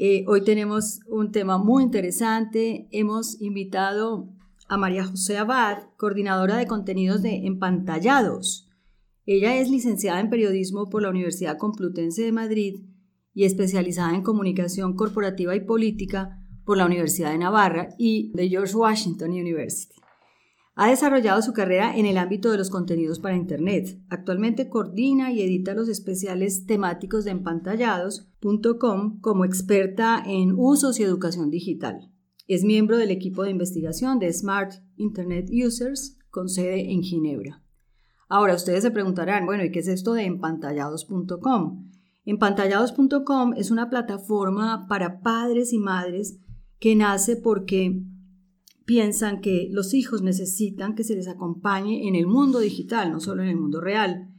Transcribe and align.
Eh, 0.00 0.24
hoy 0.28 0.44
tenemos 0.44 1.00
un 1.08 1.32
tema 1.32 1.58
muy 1.58 1.82
interesante. 1.82 2.88
Hemos 2.92 3.42
invitado 3.42 4.28
a 4.68 4.76
María 4.76 5.04
José 5.04 5.38
Abad, 5.38 5.88
coordinadora 5.96 6.56
de 6.56 6.68
contenidos 6.68 7.20
de 7.20 7.46
Empantallados. 7.46 8.68
Ella 9.26 9.56
es 9.56 9.68
licenciada 9.68 10.20
en 10.20 10.30
periodismo 10.30 10.88
por 10.88 11.02
la 11.02 11.10
Universidad 11.10 11.58
Complutense 11.58 12.22
de 12.22 12.30
Madrid 12.30 12.84
y 13.34 13.42
especializada 13.42 14.14
en 14.14 14.22
comunicación 14.22 14.94
corporativa 14.94 15.56
y 15.56 15.64
política 15.64 16.38
por 16.64 16.76
la 16.76 16.86
Universidad 16.86 17.32
de 17.32 17.38
Navarra 17.38 17.88
y 17.98 18.30
de 18.34 18.48
George 18.48 18.76
Washington 18.76 19.30
University. 19.30 19.97
Ha 20.80 20.90
desarrollado 20.90 21.42
su 21.42 21.52
carrera 21.52 21.96
en 21.96 22.06
el 22.06 22.16
ámbito 22.16 22.52
de 22.52 22.56
los 22.56 22.70
contenidos 22.70 23.18
para 23.18 23.34
Internet. 23.34 24.00
Actualmente 24.10 24.68
coordina 24.68 25.32
y 25.32 25.42
edita 25.42 25.74
los 25.74 25.88
especiales 25.88 26.66
temáticos 26.66 27.24
de 27.24 27.32
empantallados.com 27.32 29.20
como 29.20 29.44
experta 29.44 30.22
en 30.24 30.52
usos 30.56 31.00
y 31.00 31.02
educación 31.02 31.50
digital. 31.50 32.12
Es 32.46 32.62
miembro 32.62 32.96
del 32.96 33.10
equipo 33.10 33.42
de 33.42 33.50
investigación 33.50 34.20
de 34.20 34.32
Smart 34.32 34.74
Internet 34.94 35.50
Users 35.50 36.16
con 36.30 36.48
sede 36.48 36.92
en 36.92 37.02
Ginebra. 37.02 37.60
Ahora 38.28 38.54
ustedes 38.54 38.84
se 38.84 38.92
preguntarán, 38.92 39.46
bueno, 39.46 39.64
¿y 39.64 39.72
qué 39.72 39.80
es 39.80 39.88
esto 39.88 40.12
de 40.12 40.26
empantallados.com? 40.26 41.90
Empantallados.com 42.24 43.54
es 43.56 43.72
una 43.72 43.90
plataforma 43.90 44.86
para 44.86 45.22
padres 45.22 45.72
y 45.72 45.78
madres 45.78 46.38
que 46.78 46.94
nace 46.94 47.34
porque 47.34 48.00
piensan 48.88 49.42
que 49.42 49.68
los 49.70 49.92
hijos 49.92 50.22
necesitan 50.22 50.94
que 50.94 51.04
se 51.04 51.14
les 51.14 51.28
acompañe 51.28 52.08
en 52.08 52.14
el 52.14 52.26
mundo 52.26 52.58
digital, 52.58 53.12
no 53.12 53.20
solo 53.20 53.42
en 53.42 53.50
el 53.50 53.56
mundo 53.58 53.82
real. 53.82 54.30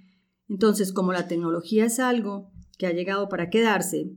Entonces, 0.47 0.91
como 0.91 1.13
la 1.13 1.27
tecnología 1.27 1.85
es 1.85 1.99
algo 1.99 2.49
que 2.79 2.87
ha 2.87 2.91
llegado 2.91 3.29
para 3.29 3.51
quedarse, 3.51 4.11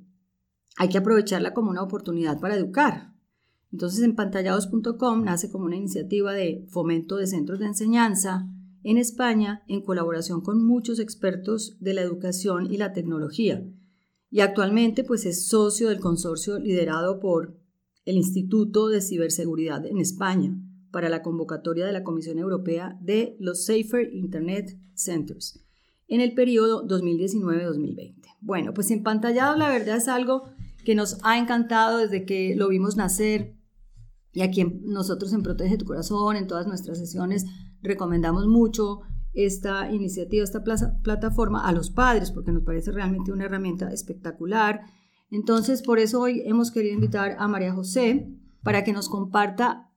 hay 0.79 0.89
que 0.89 0.97
aprovecharla 0.97 1.53
como 1.53 1.69
una 1.69 1.83
oportunidad 1.83 2.41
para 2.41 2.55
educar. 2.55 3.13
Entonces, 3.73 4.03
empantallados.com 4.05 5.23
nace 5.23 5.51
como 5.51 5.67
una 5.67 5.77
iniciativa 5.77 6.33
de 6.33 6.65
fomento 6.71 7.17
de 7.17 7.27
centros 7.27 7.59
de 7.59 7.67
enseñanza 7.67 8.49
en 8.85 8.97
España 8.97 9.63
en 9.69 9.83
colaboración 9.83 10.41
con 10.41 10.65
muchos 10.65 10.99
expertos 10.99 11.77
de 11.79 11.93
la 11.93 12.01
educación 12.01 12.73
y 12.73 12.79
la 12.79 12.95
tecnología. 12.95 13.63
Y 14.31 14.41
actualmente 14.41 15.05
pues 15.05 15.27
es 15.27 15.47
socio 15.47 15.91
del 15.91 16.01
consorcio 16.01 16.59
liderado 16.59 17.21
por 17.21 17.62
el 18.05 18.17
Instituto 18.17 18.89
de 18.89 19.01
Ciberseguridad 19.01 19.87
en 19.87 19.99
España 19.99 20.55
para 20.91 21.09
la 21.09 21.23
convocatoria 21.23 21.87
de 21.87 21.93
la 21.93 22.05
Comisión 22.05 22.39
Europea 22.39 22.99
de 23.01 23.37
los 23.39 23.65
Safer 23.65 24.13
Internet 24.13 24.79
Centers 24.95 25.65
en 26.09 26.21
el 26.21 26.35
periodo 26.35 26.87
2019-2020. 26.87 28.37
Bueno, 28.41 28.75
pues 28.75 28.91
empantallado 28.91 29.57
la 29.57 29.71
verdad 29.71 29.97
es 29.97 30.09
algo 30.09 30.45
que 30.85 30.95
nos 30.95 31.19
ha 31.23 31.39
encantado 31.39 31.99
desde 31.99 32.25
que 32.27 32.55
lo 32.57 32.69
vimos 32.69 32.97
nacer 32.97 33.57
y 34.33 34.41
aquí 34.41 34.65
nosotros 34.65 35.33
en 35.33 35.43
Protege 35.43 35.77
tu 35.77 35.85
Corazón, 35.85 36.37
en 36.37 36.47
todas 36.47 36.67
nuestras 36.67 36.99
sesiones, 36.99 37.47
recomendamos 37.83 38.47
mucho 38.47 39.01
esta 39.35 39.91
iniciativa, 39.91 40.45
esta 40.45 40.63
plataforma 41.03 41.67
a 41.67 41.73
los 41.73 41.91
padres 41.91 42.31
porque 42.31 42.53
nos 42.53 42.63
parece 42.63 42.93
realmente 42.93 43.33
una 43.33 43.45
herramienta 43.45 43.91
espectacular 43.91 44.83
entonces, 45.33 45.83
por 45.83 45.99
eso 45.99 46.21
hoy 46.21 46.43
hemos 46.47 46.71
querido 46.71 46.95
invitar 46.95 47.37
a 47.39 47.49
María 47.49 47.73
José 47.73 48.29
para 48.63 48.85
que 48.85 48.93
nos 48.93 49.09
comparta 49.09 49.91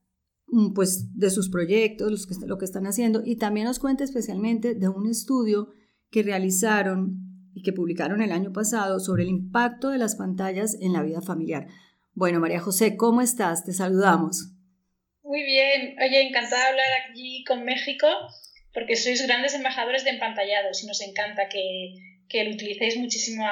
mm, 0.47 0.73
pues, 0.73 1.15
de 1.15 1.29
sus 1.29 1.49
proyectos, 1.49 2.27
lo 2.47 2.57
que 2.57 2.65
están 2.65 2.87
haciendo, 2.87 3.21
y 3.23 3.35
también 3.35 3.67
nos 3.67 3.79
cuente 3.79 4.03
especialmente 4.03 4.73
de 4.73 4.87
un 4.87 5.07
estudio 5.09 5.69
que 6.09 6.23
realizaron 6.23 7.51
y 7.53 7.61
que 7.61 7.73
publicaron 7.73 8.21
el 8.21 8.31
año 8.31 8.51
pasado 8.51 8.99
sobre 8.99 9.23
el 9.23 9.29
impacto 9.29 9.89
de 9.89 9.97
las 9.97 10.15
pantallas 10.15 10.77
en 10.79 10.93
la 10.93 11.03
vida 11.03 11.21
familiar. 11.21 11.67
Bueno, 12.13 12.39
María 12.39 12.59
José, 12.59 12.95
¿cómo 12.95 13.21
estás? 13.21 13.65
Te 13.65 13.73
saludamos. 13.73 14.53
Muy 15.21 15.43
bien. 15.43 15.95
Oye, 16.01 16.27
encantada 16.27 16.63
de 16.63 16.69
hablar 16.69 16.87
aquí 17.09 17.43
con 17.45 17.65
México 17.65 18.07
porque 18.73 18.95
sois 18.95 19.25
grandes 19.25 19.53
embajadores 19.55 20.03
de 20.03 20.11
empantallados 20.11 20.83
y 20.83 20.87
nos 20.87 21.01
encanta 21.01 21.47
que, 21.49 22.43
lo 22.43 22.51
utilicéis 22.51 22.97
muchísimo 22.97 23.43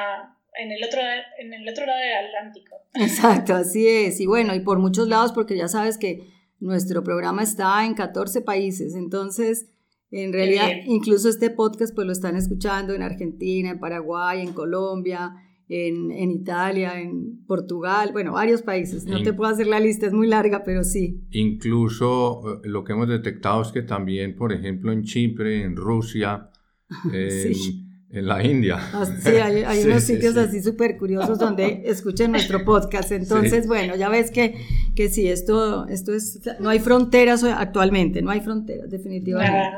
en 0.59 0.72
el, 0.72 0.84
otro, 0.84 1.02
en 1.40 1.53
el 1.53 1.68
otro 1.68 1.86
lado 1.86 2.00
del 2.00 2.28
Atlántico. 2.28 2.75
Exacto, 2.94 3.56
así 3.56 3.88
es. 3.88 4.19
Y 4.19 4.25
bueno, 4.25 4.53
y 4.53 4.59
por 4.59 4.80
muchos 4.80 5.08
lados, 5.08 5.31
porque 5.31 5.58
ya 5.58 5.68
sabes 5.68 5.97
que 5.97 6.28
nuestro 6.59 7.03
programa 7.03 7.44
está 7.44 7.86
en 7.86 7.94
14 7.94 8.41
países, 8.41 8.96
entonces, 8.96 9.68
en 10.12 10.31
realidad, 10.31 10.69
incluso 10.86 11.28
este 11.28 11.50
podcast 11.50 11.94
pues 11.96 12.06
lo 12.06 12.13
están 12.13 12.36
escuchando 12.36 12.94
en 12.94 13.02
Argentina, 13.02 13.72
en 13.72 13.80
Paraguay, 13.80 14.42
en 14.42 14.53
Colombia, 14.53 15.34
en, 15.68 16.12
en, 16.12 16.30
Italia, 16.30 17.02
en 17.02 17.44
Portugal, 17.47 18.12
bueno, 18.12 18.34
varios 18.34 18.62
países. 18.62 19.06
No 19.06 19.24
te 19.24 19.34
puedo 19.34 19.52
hacer 19.52 19.66
la 19.66 19.80
lista, 19.80 20.06
es 20.06 20.13
muy 20.13 20.28
larga, 20.28 20.63
pero 20.63 20.84
sí. 20.84 21.25
Incluso 21.31 22.62
eh, 22.63 22.68
lo 22.68 22.84
que 22.84 22.94
hemos 22.94 23.08
detectado 23.08 23.62
es 23.63 23.72
que 23.72 23.81
también, 23.81 24.36
por 24.36 24.53
ejemplo, 24.53 24.92
en 24.92 25.03
Chipre, 25.03 25.63
en 25.63 25.75
Rusia, 25.75 26.50
sí. 27.12 27.88
En 28.13 28.28
la 28.28 28.44
India. 28.44 28.78
Ah, 28.94 29.06
sí, 29.06 29.29
hay, 29.29 29.84
unos 29.85 30.03
sitios 30.03 30.38
así 30.38 30.62
súper 30.62 30.97
curiosos 30.97 31.40
donde 31.40 31.81
escuchen 31.85 32.31
nuestro 32.31 32.63
podcast. 32.63 33.12
Entonces, 33.12 33.66
bueno, 33.66 33.96
ya 33.96 34.07
ves 34.07 34.29
que, 34.29 34.53
que 34.96 35.09
sí, 35.09 35.28
esto, 35.28 35.88
esto 35.88 36.13
es, 36.13 36.40
no 36.59 36.69
hay 36.69 36.78
fronteras 36.78 37.44
actualmente, 37.44 38.22
no 38.22 38.29
hay 38.29 38.41
fronteras, 38.41 38.91
definitivamente. 38.91 39.75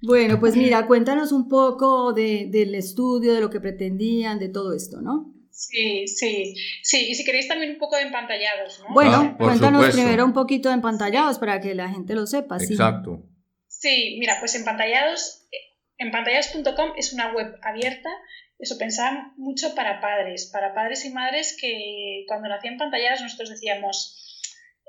Bueno, 0.00 0.38
pues 0.38 0.54
mira, 0.54 0.86
cuéntanos 0.86 1.32
un 1.32 1.48
poco 1.48 2.12
de, 2.12 2.46
del 2.48 2.76
estudio, 2.76 3.34
de 3.34 3.40
lo 3.40 3.50
que 3.50 3.60
pretendían, 3.60 4.38
de 4.38 4.48
todo 4.48 4.72
esto, 4.72 5.00
¿no? 5.00 5.34
Sí, 5.50 6.06
sí, 6.06 6.54
sí, 6.82 7.08
y 7.10 7.14
si 7.16 7.24
queréis 7.24 7.48
también 7.48 7.72
un 7.72 7.78
poco 7.78 7.96
de 7.96 8.02
empantallados, 8.02 8.80
¿no? 8.80 8.94
Bueno, 8.94 9.16
ah, 9.16 9.36
cuéntanos 9.36 9.90
primero 9.90 10.24
un 10.24 10.32
poquito 10.32 10.68
de 10.68 10.76
empantallados 10.76 11.40
para 11.40 11.60
que 11.60 11.74
la 11.74 11.88
gente 11.90 12.14
lo 12.14 12.28
sepa. 12.28 12.58
Exacto. 12.58 13.26
Sí, 13.66 14.16
mira, 14.20 14.36
pues 14.38 14.54
empantallados 14.54 15.39
Empantallados.com 16.00 16.94
es 16.96 17.12
una 17.12 17.32
web 17.34 17.46
abierta, 17.62 18.08
eso 18.58 18.78
pensaba 18.78 19.32
mucho 19.36 19.74
para 19.74 20.00
padres, 20.00 20.48
para 20.50 20.72
padres 20.72 21.04
y 21.04 21.10
madres 21.10 21.54
que 21.60 22.24
cuando 22.26 22.48
nacían 22.48 22.78
pantalladas 22.78 23.20
nosotros 23.20 23.50
decíamos, 23.50 24.16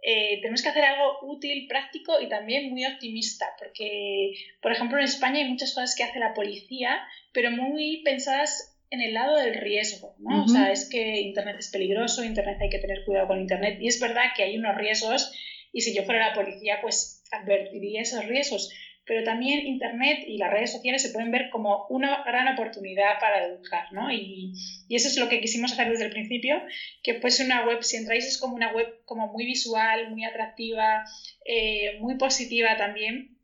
eh, 0.01 0.39
tenemos 0.41 0.61
que 0.61 0.69
hacer 0.69 0.85
algo 0.85 1.17
útil, 1.23 1.67
práctico 1.67 2.21
y 2.21 2.29
también 2.29 2.69
muy 2.69 2.85
optimista, 2.85 3.45
porque, 3.59 4.31
por 4.61 4.71
ejemplo, 4.71 4.99
en 4.99 5.03
España 5.03 5.39
hay 5.39 5.49
muchas 5.49 5.73
cosas 5.73 5.95
que 5.95 6.03
hace 6.03 6.17
la 6.17 6.33
policía, 6.33 7.01
pero 7.33 7.51
muy 7.51 8.01
pensadas 8.03 8.79
en 8.89 9.01
el 9.01 9.13
lado 9.13 9.35
del 9.35 9.53
riesgo, 9.53 10.15
¿no? 10.17 10.45
O 10.45 10.47
sea, 10.47 10.71
es 10.71 10.87
que 10.89 11.19
Internet 11.19 11.57
es 11.59 11.69
peligroso, 11.71 12.23
Internet 12.23 12.57
hay 12.61 12.69
que 12.69 12.79
tener 12.79 13.03
cuidado 13.05 13.27
con 13.27 13.41
Internet, 13.41 13.77
y 13.81 13.87
es 13.87 13.99
verdad 13.99 14.31
que 14.35 14.43
hay 14.43 14.57
unos 14.57 14.75
riesgos, 14.75 15.29
y 15.73 15.81
si 15.81 15.93
yo 15.93 16.03
fuera 16.03 16.29
la 16.29 16.33
policía, 16.33 16.79
pues 16.81 17.21
advertiría 17.31 18.01
esos 18.01 18.25
riesgos, 18.25 18.69
pero 19.11 19.25
también 19.25 19.67
Internet 19.67 20.19
y 20.25 20.37
las 20.37 20.51
redes 20.51 20.71
sociales 20.71 21.01
se 21.01 21.09
pueden 21.09 21.31
ver 21.31 21.49
como 21.49 21.85
una 21.89 22.23
gran 22.23 22.47
oportunidad 22.47 23.19
para 23.19 23.43
educar, 23.45 23.91
¿no? 23.91 24.09
Y, 24.09 24.53
eso 24.89 25.09
es 25.09 25.17
lo 25.17 25.27
que 25.27 25.41
quisimos 25.41 25.73
hacer 25.73 25.89
desde 25.89 26.05
el 26.05 26.11
principio, 26.11 26.61
que 27.03 27.15
fuese 27.15 27.43
una 27.43 27.65
web, 27.65 27.83
si 27.83 27.97
entráis 27.97 28.25
es 28.25 28.37
como 28.37 28.55
una 28.55 28.71
web 28.71 28.87
como 29.03 29.27
muy 29.27 29.45
visual, 29.45 30.09
muy 30.11 30.23
atractiva, 30.23 31.03
eh, 31.43 31.97
muy 31.99 32.15
positiva 32.15 32.77
también, 32.77 33.37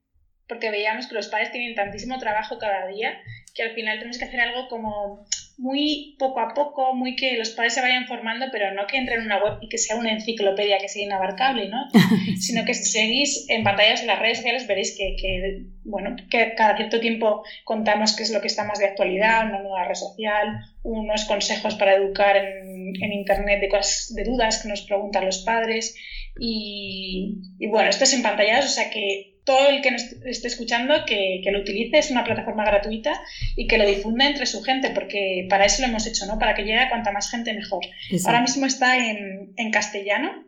porque 0.48 0.72
veíamos 0.72 1.08
que 1.08 1.16
los 1.16 1.28
padres 1.28 1.52
tienen 1.52 1.76
tantísimo 1.76 2.18
trabajo 2.18 2.58
cada 2.60 2.88
día 2.88 3.20
que 3.54 3.64
al 3.64 3.72
final 3.76 3.98
tenemos 3.98 4.20
que 4.20 4.24
hacer 4.24 4.40
algo 4.40 4.70
como 4.70 5.26
muy 5.58 6.16
poco 6.20 6.40
a 6.40 6.54
poco, 6.54 6.94
muy 6.94 7.16
que 7.16 7.36
los 7.36 7.50
padres 7.50 7.74
se 7.74 7.82
vayan 7.82 8.06
formando, 8.06 8.46
pero 8.52 8.74
no 8.76 8.86
que 8.86 8.98
entren 8.98 9.22
en 9.22 9.26
una 9.26 9.44
web 9.44 9.58
y 9.62 9.70
que 9.70 9.80
sea 9.80 9.96
una 9.96 10.12
enciclopedia 10.12 10.78
que 10.78 10.88
sea 10.88 11.04
inabarcable, 11.04 11.68
¿no? 11.68 11.88
Sino 12.40 12.64
que 12.64 12.76
si 12.76 12.86
seguís 12.86 13.50
en 13.50 13.64
pantallas 13.64 14.02
en 14.02 14.08
las 14.08 14.20
redes 14.20 14.38
sociales 14.38 14.68
veréis 14.68 14.96
que, 14.96 15.66
bueno, 15.84 16.16
que 16.30 16.54
cada 16.56 16.78
cierto 16.78 17.00
tiempo 17.00 17.44
contamos 17.64 18.16
qué 18.16 18.22
es 18.22 18.32
lo 18.32 18.40
que 18.40 18.48
está 18.48 18.66
más 18.66 18.78
de 18.78 18.86
actualidad, 18.86 19.48
una 19.48 19.64
nueva 19.64 19.86
red 19.86 19.96
social, 19.96 20.60
unos 20.84 21.26
consejos 21.26 21.74
para 21.74 21.96
educar 21.96 22.38
en, 22.38 22.94
en 23.02 23.14
Internet 23.14 23.60
de, 23.60 23.70
cosas, 23.70 24.14
de 24.14 24.26
dudas 24.26 24.62
que 24.62 24.70
nos 24.70 24.84
preguntan 24.84 25.26
los 25.26 25.40
padres. 25.40 25.96
Y, 26.40 27.40
y 27.58 27.68
bueno, 27.68 27.90
esto 27.90 28.04
es 28.04 28.14
en 28.14 28.22
pantallas, 28.22 28.66
o 28.66 28.70
sea 28.70 28.92
que 28.92 29.37
todo 29.48 29.70
el 29.70 29.82
que 29.82 29.92
nos 29.92 30.04
esté 30.26 30.50
escuchando 30.50 30.94
que, 31.08 31.42
lo 31.50 31.62
utilice, 31.62 31.98
es 31.98 32.12
una 32.12 32.26
plataforma 32.26 32.66
gratuita 32.66 33.14
y 33.56 33.66
que 33.66 33.78
lo 33.78 33.88
difunda 33.88 34.28
entre 34.28 34.46
su 34.46 34.62
gente, 34.62 34.90
porque 34.90 35.48
para 35.50 35.66
eso 35.66 35.82
lo 35.82 35.88
hemos 35.88 36.06
hecho, 36.06 36.26
¿no? 36.26 36.38
Para 36.38 36.54
que 36.54 36.64
llegue 36.64 36.80
a 36.80 36.90
cuanta 36.90 37.14
más 37.14 37.32
gente 37.32 37.54
mejor. 37.54 37.82
Ahora 38.26 38.42
mismo 38.42 38.66
está 38.66 38.98
en, 38.98 39.72
castellano, 39.72 40.46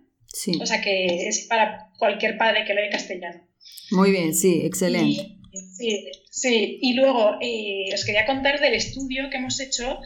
o 0.60 0.66
sea 0.66 0.82
que 0.82 1.30
es 1.30 1.48
para 1.48 1.92
cualquier 1.98 2.38
padre 2.38 2.66
que 2.66 2.74
lo 2.74 2.82
lee 2.82 2.90
castellano. 2.90 3.42
Muy 3.92 4.12
bien, 4.12 4.36
sí, 4.36 4.64
excelente. 4.66 5.38
sí, 5.78 6.06
sí, 6.30 6.80
y 6.82 6.94
luego 6.94 7.38
eh, 7.42 7.94
os 7.94 8.04
quería 8.04 8.26
contar 8.26 8.60
del 8.60 8.74
estudio 8.74 9.30
que 9.30 9.38
hemos 9.38 9.62
hecho 9.62 10.00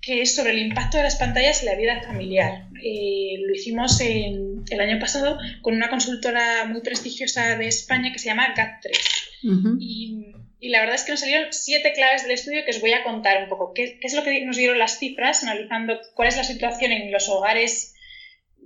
que 0.00 0.22
es 0.22 0.34
sobre 0.34 0.52
el 0.52 0.58
impacto 0.58 0.96
de 0.96 1.02
las 1.02 1.16
pantallas 1.16 1.60
en 1.60 1.66
la 1.66 1.76
vida 1.76 2.02
familiar. 2.02 2.66
Eh, 2.82 3.34
lo 3.46 3.54
hicimos 3.54 4.00
el 4.00 4.80
año 4.80 4.98
pasado 4.98 5.38
con 5.60 5.74
una 5.74 5.90
consultora 5.90 6.64
muy 6.64 6.80
prestigiosa 6.80 7.56
de 7.56 7.66
España 7.66 8.10
que 8.12 8.18
se 8.18 8.26
llama 8.26 8.54
GAT3. 8.54 9.76
y, 9.78 10.32
la 10.62 10.80
verdad 10.80 10.96
es 10.96 11.04
que 11.04 11.12
nos 11.12 11.20
salieron 11.20 11.48
siete 11.52 11.92
claves 11.94 12.22
del 12.22 12.32
estudio 12.32 12.64
que 12.64 12.70
os 12.70 12.80
voy 12.80 12.92
a 12.92 13.02
contar 13.02 13.42
un 13.42 13.48
poco. 13.48 13.72
¿Qué, 13.74 13.98
es 14.00 14.14
lo 14.14 14.22
que 14.22 14.44
nos 14.44 14.56
dieron 14.56 14.78
las 14.78 14.98
cifras 14.98 15.42
analizando 15.42 15.98
cuál 16.14 16.28
es 16.28 16.36
la 16.36 16.44
situación 16.44 16.92
en 16.92 17.10
los 17.10 17.28
hogares? 17.28 17.94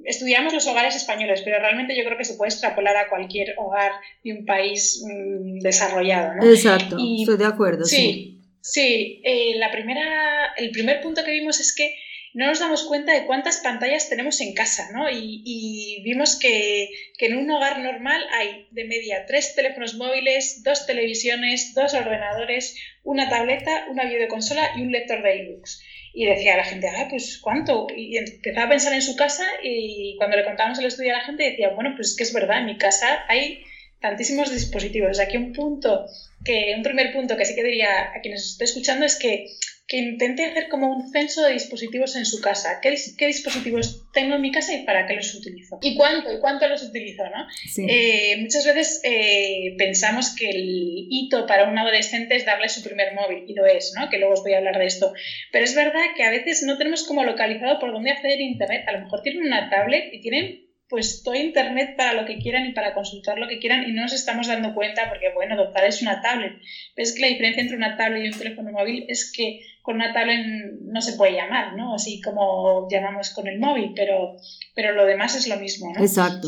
Estudiamos 0.05 0.53
los 0.53 0.67
hogares 0.67 0.97
españoles, 0.97 1.43
pero 1.45 1.59
realmente 1.61 1.97
yo 1.97 2.05
creo 2.05 2.19
que 2.19 2.25
se 2.25 2.35
puede 2.35 2.51
extrapolar 2.51 2.97
a 2.97 3.09
cualquier 3.09 3.55
hogar 3.59 3.93
de 4.25 4.33
un 4.33 4.45
país 4.45 5.05
mm, 5.05 5.61
desarrollado. 5.61 6.35
¿no? 6.35 6.45
Exacto, 6.45 6.97
estoy 6.99 7.37
de 7.37 7.47
acuerdo. 7.47 7.85
sí. 7.85 7.97
Sí, 7.97 8.34
eh, 8.77 9.55
la 9.57 9.71
primera, 9.71 10.55
el 10.57 10.71
primer 10.71 11.01
punto 11.01 11.25
que 11.25 11.33
vimos 11.33 11.61
es 11.61 11.75
que 11.75 11.95
no 12.35 12.47
nos 12.47 12.59
damos 12.59 12.83
cuenta 12.83 13.13
de 13.13 13.27
cuántas 13.27 13.59
pantallas 13.59 14.09
tenemos 14.09 14.41
en 14.41 14.55
casa, 14.55 14.91
¿no? 14.93 15.09
Y, 15.09 16.03
vimos 16.03 16.37
que, 16.37 16.91
en 17.19 17.37
un 17.37 17.49
hogar 17.51 17.79
normal 17.79 18.27
hay 18.33 18.67
de 18.73 18.85
media 18.85 19.25
tres 19.27 19.55
teléfonos 19.55 19.95
móviles, 19.95 20.63
dos 20.65 20.85
televisiones, 20.85 21.75
dos 21.75 21.95
ordenadores, 21.95 22.77
una 23.05 23.31
tableta, 23.31 23.87
una 23.89 24.05
videoconsola 24.05 24.73
y 24.77 24.83
un 24.83 24.91
lector 24.91 25.23
de 25.23 25.43
ebooks. 25.43 25.81
Y 26.13 26.27
decía 26.27 26.57
la 26.57 26.65
gente, 26.65 26.89
ah, 26.89 27.07
pues 27.09 27.39
¿cuánto? 27.39 27.87
Y 27.97 28.17
empezaba 28.17 28.67
a 28.67 28.71
pensar 28.71 28.93
en 28.95 29.03
su 29.03 29.15
casa 29.15 29.47
y 29.63 30.17
cuando 30.19 30.37
le 30.37 30.45
contábamos 30.45 30.79
el 30.81 30.87
estudio 30.87 31.15
a 31.15 31.19
la 31.19 31.25
gente 31.25 31.45
decía, 31.45 31.71
bueno, 31.71 31.93
pues 31.97 32.11
es 32.11 32.17
que 32.17 32.25
es 32.25 32.33
verdad, 32.33 32.59
en 32.59 32.67
mi 32.67 32.79
casa 32.79 33.25
hay 33.29 33.65
tantísimos 34.05 34.53
dispositivos. 34.53 35.19
Aquí 35.19 35.39
un 35.39 35.55
punto, 35.55 36.05
que 36.45 36.75
un 36.77 36.83
primer 36.83 37.11
punto 37.11 37.39
que 37.39 37.47
sí 37.47 37.55
que 37.55 37.65
diría 37.65 38.13
a 38.15 38.21
quienes 38.21 38.45
esté 38.45 38.65
escuchando 38.65 39.07
es 39.07 39.17
que, 39.17 39.47
que 39.89 39.97
intente 39.97 40.45
hacer 40.45 40.69
como 40.69 40.95
un 40.95 41.11
censo 41.11 41.43
de 41.43 41.55
dispositivos 41.55 42.15
en 42.17 42.27
su 42.27 42.43
casa. 42.43 42.81
¿Qué, 42.83 42.95
¿Qué, 43.17 43.27
dispositivos 43.27 44.03
tengo 44.13 44.35
en 44.35 44.43
mi 44.43 44.53
casa 44.53 44.75
y 44.75 44.85
para 44.85 45.07
qué 45.07 45.15
los 45.15 45.35
utilizo? 45.35 45.79
¿Y 45.81 45.97
cuánto? 45.97 46.31
¿Y 46.31 46.39
cuánto 46.39 46.69
los 46.69 46.83
utilizo? 46.83 47.23
¿no? 47.31 47.47
Eh, 47.89 48.37
muchas 48.43 48.67
veces 48.67 49.01
eh, 49.05 49.75
pensamos 49.79 50.37
que 50.39 50.51
el 50.51 51.07
hito 51.09 51.47
para 51.47 51.67
un 51.71 51.79
adolescente 51.79 52.37
es 52.37 52.45
darle 52.45 52.69
su 52.69 52.83
primer 52.83 53.15
móvil, 53.15 53.45
y 53.49 53.55
lo 53.55 53.65
es, 53.65 53.95
¿no? 53.99 54.11
que 54.11 54.19
luego 54.19 54.35
os 54.35 54.43
voy 54.43 54.53
a 54.53 54.59
hablar 54.59 54.79
de 54.79 54.85
esto. 54.85 55.15
Pero 55.51 55.65
es 55.65 55.75
verdad 55.75 56.13
que 56.15 56.25
a 56.25 56.31
veces 56.31 56.63
no 56.63 56.77
tenemos 56.77 57.05
como 57.05 57.25
localizado 57.25 57.79
por 57.79 57.91
dónde 57.91 58.11
acceder 58.11 58.39
a 58.39 58.43
Internet. 58.43 58.85
A 58.87 58.93
lo 58.93 59.01
mejor 59.01 59.23
tienen 59.23 59.47
una 59.47 59.71
tablet 59.71 60.13
y 60.13 60.21
tienen 60.21 60.64
pues 60.95 61.25
todo 61.25 61.35
Internet 61.35 61.97
para 61.97 62.15
lo 62.15 62.25
que 62.25 62.39
quieran 62.39 62.67
y 62.67 62.73
para 62.73 62.95
consultar 62.95 63.37
lo 63.37 63.49
que 63.49 63.59
quieran 63.59 63.83
y 63.83 63.91
no 63.91 64.03
nos 64.03 64.13
estamos 64.13 64.47
dando 64.47 64.77
cuenta 64.77 65.09
porque, 65.09 65.33
bueno, 65.35 65.57
dotar 65.57 65.85
es 65.87 66.01
una 66.03 66.23
tablet. 66.23 66.53
Ves 66.97 67.17
que 67.17 67.23
la 67.23 67.27
diferencia 67.27 67.63
entre 67.63 67.77
una 67.77 67.97
tablet 67.97 68.23
y 68.23 68.29
un 68.29 68.39
teléfono 68.39 68.71
móvil 68.71 69.05
es 69.09 69.33
que 69.37 69.61
con 69.83 69.97
una 69.97 70.13
tablet 70.13 70.47
no 70.83 71.01
se 71.01 71.15
puede 71.15 71.33
llamar, 71.33 71.75
¿no? 71.75 71.97
Así 71.97 72.21
como 72.21 72.87
llamamos 72.89 73.31
con 73.31 73.49
el 73.49 73.59
móvil, 73.59 73.91
pero, 73.97 74.37
pero 74.77 74.93
lo 74.93 75.05
demás 75.05 75.35
es 75.35 75.49
lo 75.49 75.57
mismo, 75.57 75.93
¿no? 75.93 76.01
Exacto. 76.01 76.47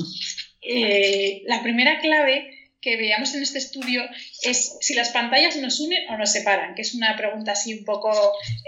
Eh, 0.62 1.42
la 1.46 1.60
primera 1.64 1.98
clave 1.98 2.55
que 2.86 2.96
veíamos 2.96 3.34
en 3.34 3.42
este 3.42 3.58
estudio 3.58 4.02
es 4.42 4.76
si 4.80 4.94
las 4.94 5.10
pantallas 5.10 5.56
nos 5.56 5.80
unen 5.80 6.08
o 6.08 6.16
nos 6.16 6.30
separan, 6.30 6.76
que 6.76 6.82
es 6.82 6.94
una 6.94 7.16
pregunta 7.16 7.50
así 7.50 7.74
un 7.74 7.84
poco 7.84 8.12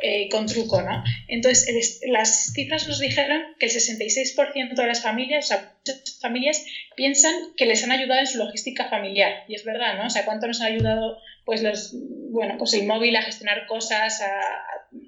eh, 0.02 0.28
con 0.28 0.46
truco, 0.46 0.82
¿no? 0.82 1.04
Entonces, 1.28 2.00
las 2.08 2.52
cifras 2.52 2.88
nos 2.88 2.98
dijeron 2.98 3.40
que 3.60 3.66
el 3.66 3.72
66% 3.72 4.74
de 4.74 4.86
las 4.88 5.02
familias, 5.02 5.44
o 5.44 5.48
sea, 5.48 5.72
muchas 5.78 6.18
familias 6.20 6.66
piensan 6.96 7.32
que 7.56 7.66
les 7.66 7.84
han 7.84 7.92
ayudado 7.92 8.18
en 8.18 8.26
su 8.26 8.38
logística 8.38 8.88
familiar, 8.88 9.44
y 9.46 9.54
es 9.54 9.62
verdad, 9.62 9.96
¿no? 9.96 10.06
O 10.06 10.10
sea, 10.10 10.24
¿cuánto 10.24 10.48
nos 10.48 10.62
ha 10.62 10.66
ayudado, 10.66 11.16
pues, 11.44 11.62
los, 11.62 11.94
bueno, 12.32 12.56
pues 12.58 12.74
el 12.74 12.88
móvil 12.88 13.14
a 13.14 13.22
gestionar 13.22 13.66
cosas, 13.66 14.20
a, 14.20 14.32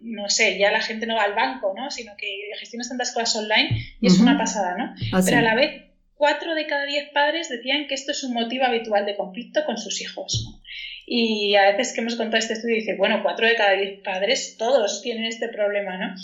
no 0.04 0.28
sé, 0.28 0.56
ya 0.56 0.70
la 0.70 0.82
gente 0.82 1.06
no 1.06 1.16
va 1.16 1.24
al 1.24 1.34
banco, 1.34 1.74
¿no? 1.76 1.90
Sino 1.90 2.12
que 2.16 2.28
gestionas 2.60 2.88
tantas 2.88 3.10
cosas 3.10 3.34
online 3.34 3.70
y 4.00 4.06
es 4.06 4.20
una 4.20 4.38
pasada, 4.38 4.76
¿no? 4.78 4.94
Ah, 5.12 5.20
Pero 5.24 5.38
a 5.38 5.42
la 5.42 5.56
vez 5.56 5.89
cuatro 6.20 6.54
de 6.54 6.66
cada 6.66 6.84
diez 6.84 7.08
padres 7.14 7.48
decían 7.48 7.86
que 7.88 7.94
esto 7.94 8.12
es 8.12 8.22
un 8.24 8.34
motivo 8.34 8.66
habitual 8.66 9.06
de 9.06 9.16
conflicto 9.16 9.64
con 9.64 9.78
sus 9.78 10.02
hijos. 10.02 10.60
Y 11.06 11.54
a 11.56 11.72
veces 11.72 11.94
que 11.94 12.02
hemos 12.02 12.14
contado 12.14 12.36
este 12.36 12.52
estudio, 12.52 12.76
dice, 12.76 12.94
bueno, 12.94 13.22
cuatro 13.22 13.46
de 13.46 13.56
cada 13.56 13.72
diez 13.72 14.00
padres, 14.04 14.56
todos 14.58 15.00
tienen 15.00 15.24
este 15.24 15.48
problema, 15.48 15.96
¿no? 15.96 16.14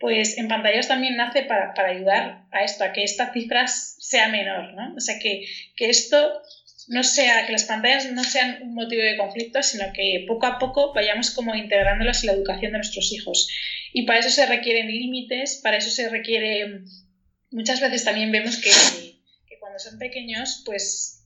Pues 0.00 0.38
en 0.38 0.48
pantallas 0.48 0.88
también 0.88 1.16
nace 1.16 1.42
para, 1.42 1.74
ayudar 1.86 2.44
a 2.50 2.64
esto, 2.64 2.82
a 2.82 2.92
que 2.92 3.04
esta 3.04 3.30
cifra 3.34 3.68
sea 3.68 4.28
menor, 4.28 4.72
¿no? 4.72 4.94
O 4.96 5.00
sea, 5.00 5.18
que, 5.18 5.44
que 5.76 5.90
esto 5.90 6.40
no 6.88 7.04
sea, 7.04 7.44
que 7.44 7.52
las 7.52 7.64
pantallas 7.64 8.10
no 8.10 8.24
sean 8.24 8.58
un 8.62 8.72
motivo 8.72 9.02
de 9.02 9.18
conflicto, 9.18 9.62
sino 9.62 9.92
que 9.92 10.24
poco 10.26 10.46
a 10.46 10.58
poco 10.58 10.94
vayamos 10.94 11.30
como 11.30 11.54
integrándolas 11.54 12.22
en 12.22 12.28
la 12.28 12.32
educación 12.32 12.72
de 12.72 12.78
nuestros 12.78 13.12
hijos. 13.12 13.48
Y 13.92 14.06
para 14.06 14.20
eso 14.20 14.30
se 14.30 14.46
requieren 14.46 14.88
límites, 14.88 15.60
para 15.62 15.76
eso 15.76 15.90
se 15.90 16.08
requiere, 16.08 16.84
muchas 17.50 17.82
veces 17.82 18.02
también 18.02 18.32
vemos 18.32 18.56
que 18.56 18.70
cuando 19.72 19.90
son 19.90 19.98
pequeños, 19.98 20.62
pues 20.66 21.18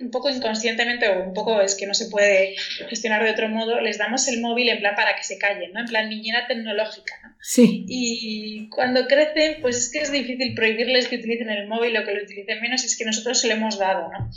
un 0.00 0.10
poco 0.10 0.28
inconscientemente 0.28 1.08
o 1.08 1.22
un 1.22 1.32
poco 1.32 1.60
es 1.60 1.76
que 1.76 1.86
no 1.86 1.94
se 1.94 2.06
puede 2.06 2.56
gestionar 2.88 3.22
de 3.22 3.30
otro 3.30 3.48
modo, 3.48 3.80
les 3.80 3.98
damos 3.98 4.26
el 4.26 4.40
móvil 4.40 4.68
en 4.68 4.80
plan 4.80 4.96
para 4.96 5.14
que 5.14 5.22
se 5.22 5.38
callen, 5.38 5.72
¿no? 5.72 5.80
En 5.80 5.86
plan 5.86 6.08
niñera 6.08 6.48
tecnológica, 6.48 7.14
¿no? 7.22 7.36
Sí. 7.40 7.84
Y 7.86 8.68
cuando 8.70 9.06
crecen, 9.06 9.60
pues 9.62 9.76
es 9.76 9.92
que 9.92 10.00
es 10.00 10.10
difícil 10.10 10.54
prohibirles 10.56 11.06
que 11.06 11.16
utilicen 11.16 11.48
el 11.50 11.68
móvil 11.68 11.96
o 11.96 12.04
que 12.04 12.14
lo 12.14 12.24
utilicen 12.24 12.60
menos, 12.60 12.82
es 12.82 12.98
que 12.98 13.04
nosotros 13.04 13.40
se 13.40 13.46
lo 13.46 13.54
hemos 13.54 13.78
dado, 13.78 14.10
¿no? 14.10 14.28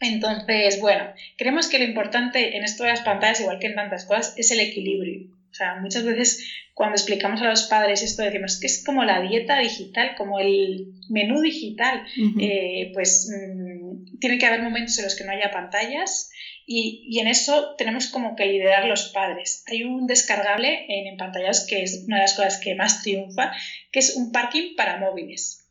Entonces, 0.00 0.80
bueno, 0.80 1.12
creemos 1.36 1.66
que 1.66 1.80
lo 1.80 1.84
importante 1.84 2.56
en 2.56 2.62
esto 2.62 2.84
de 2.84 2.90
las 2.90 3.00
pantallas, 3.00 3.40
igual 3.40 3.58
que 3.58 3.66
en 3.66 3.74
tantas 3.74 4.04
cosas, 4.04 4.34
es 4.36 4.52
el 4.52 4.60
equilibrio. 4.60 5.35
O 5.56 5.58
sea, 5.58 5.74
muchas 5.80 6.04
veces 6.04 6.44
cuando 6.74 6.96
explicamos 6.96 7.40
a 7.40 7.48
los 7.48 7.62
padres 7.62 8.02
esto 8.02 8.22
decimos 8.22 8.60
que 8.60 8.66
es 8.66 8.84
como 8.84 9.04
la 9.04 9.22
dieta 9.22 9.58
digital, 9.58 10.14
como 10.14 10.38
el 10.38 10.92
menú 11.08 11.40
digital, 11.40 12.02
eh, 12.38 12.90
pues 12.92 13.32
mm, 13.32 14.18
tiene 14.18 14.36
que 14.36 14.44
haber 14.44 14.60
momentos 14.60 14.98
en 14.98 15.04
los 15.04 15.16
que 15.16 15.24
no 15.24 15.32
haya 15.32 15.50
pantallas 15.50 16.30
y, 16.66 17.06
y, 17.08 17.20
en 17.20 17.28
eso 17.28 17.74
tenemos 17.78 18.08
como 18.08 18.36
que 18.36 18.44
liderar 18.44 18.84
los 18.84 19.12
padres. 19.14 19.64
Hay 19.66 19.84
un 19.84 20.06
descargable 20.06 20.84
en, 20.88 21.06
en 21.06 21.16
pantallas 21.16 21.64
que 21.66 21.82
es 21.82 22.04
una 22.06 22.16
de 22.16 22.22
las 22.22 22.34
cosas 22.34 22.60
que 22.62 22.74
más 22.74 23.02
triunfa, 23.02 23.52
que 23.90 24.00
es 24.00 24.14
un 24.14 24.30
parking 24.30 24.74
para 24.76 24.98
móviles. 24.98 25.62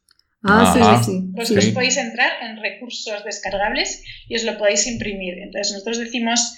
Ah, 0.42 1.00
sí, 1.04 1.12
sí. 1.12 1.20
Vosotros 1.30 1.68
podéis 1.68 1.98
entrar 1.98 2.32
en 2.42 2.58
recursos 2.58 3.24
descargables 3.24 4.01
y 4.27 4.36
os 4.36 4.44
lo 4.44 4.58
podéis 4.58 4.88
imprimir. 4.88 5.38
Entonces 5.38 5.74
nosotros 5.74 6.00
decimos 6.00 6.56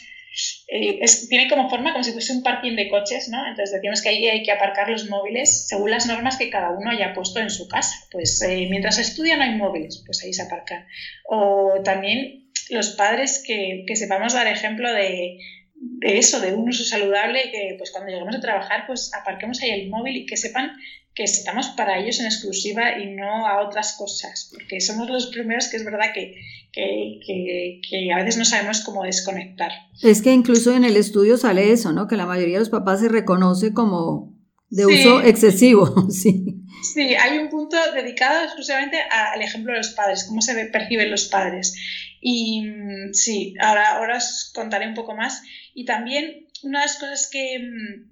eh, 0.68 1.00
tiene 1.30 1.50
como 1.50 1.70
forma 1.70 1.92
como 1.92 2.04
si 2.04 2.12
fuese 2.12 2.34
un 2.34 2.44
parking 2.44 2.76
de 2.76 2.90
coches, 2.90 3.30
¿no? 3.30 3.46
Entonces 3.48 3.74
decimos 3.74 4.02
que 4.02 4.10
ahí 4.10 4.28
hay 4.28 4.44
que 4.44 4.52
aparcar 4.52 4.90
los 4.90 5.10
móviles 5.10 5.68
según 5.68 5.92
las 5.92 6.06
normas 6.06 6.38
que 6.38 6.50
cada 6.50 6.72
uno 6.72 6.92
haya 6.92 7.14
puesto 7.14 7.40
en 7.40 7.50
su 7.50 7.68
casa. 7.68 7.96
Pues 8.12 8.42
eh, 8.42 8.68
mientras 8.70 9.00
estudian 9.00 9.40
no 9.40 9.46
hay 9.46 9.56
móviles, 9.56 10.04
pues 10.06 10.24
ahí 10.24 10.34
se 10.34 10.44
aparcan. 10.44 10.86
O 11.26 11.82
también 11.84 12.50
los 12.70 12.90
padres 12.92 13.44
que, 13.46 13.84
que 13.88 13.96
sepamos 13.96 14.34
dar 14.34 14.48
ejemplo 14.48 14.92
de, 14.92 15.38
de 15.80 16.18
eso, 16.18 16.40
de 16.40 16.54
un 16.54 16.70
uso 16.70 16.84
saludable, 16.84 17.52
que 17.52 17.76
pues 17.78 17.92
cuando 17.92 18.12
lleguemos 18.12 18.36
a 18.36 18.42
trabajar, 18.42 18.86
pues 18.88 19.12
aparquemos 19.14 19.62
ahí 19.62 19.72
el 19.72 19.90
móvil 19.90 20.18
y 20.18 20.26
que 20.26 20.38
sepan 20.38 20.72
que 21.18 21.24
estamos 21.24 21.70
para 21.70 21.98
ellos 21.98 22.20
en 22.20 22.28
exclusiva 22.28 23.00
y 23.00 23.16
no 23.16 23.48
a 23.48 23.66
otras 23.66 23.96
cosas, 23.98 24.52
porque 24.54 24.80
somos 24.80 25.10
los 25.10 25.26
primeros 25.28 25.68
que 25.68 25.78
es 25.78 25.84
verdad 25.84 26.14
que, 26.14 26.36
que, 26.72 28.14
a 28.14 28.18
veces 28.18 28.38
no 28.38 28.46
sabemos 28.46 28.82
cómo 28.82 29.02
desconectar. 29.02 29.72
Es 30.04 30.22
que 30.22 30.32
incluso 30.32 30.76
en 30.76 30.86
el 30.86 30.96
estudio 30.96 31.38
sale 31.38 31.72
eso, 31.72 31.92
¿no? 31.92 32.08
Que 32.08 32.18
la 32.18 32.28
mayoría 32.28 32.58
de 32.58 32.60
los 32.60 32.70
papás 32.70 33.00
se 33.00 33.10
reconoce 33.10 33.74
como 33.74 34.38
de 34.70 34.86
uso 34.86 35.24
excesivo, 35.24 36.08
sí. 36.12 36.62
Sí, 36.84 37.16
hay 37.16 37.40
un 37.40 37.50
punto 37.50 37.78
dedicado 37.96 38.44
exclusivamente 38.44 39.00
al 39.10 39.42
ejemplo 39.42 39.72
de 39.72 39.80
los 39.80 39.94
padres, 39.94 40.26
cómo 40.26 40.42
se 40.42 40.54
perciben 40.68 41.10
los 41.10 41.30
padres. 41.30 41.74
Y 42.22 42.62
mm, 42.62 43.14
sí, 43.14 43.56
ahora, 43.60 43.98
ahora 43.98 44.18
os 44.18 44.52
contaré 44.54 44.88
un 44.88 44.94
poco 44.94 45.16
más. 45.16 45.42
Y 45.74 45.86
también 45.86 46.46
una 46.62 46.82
de 46.82 46.86
las 46.86 47.00
cosas 47.00 47.28
que, 47.32 47.58
mm, 47.58 48.12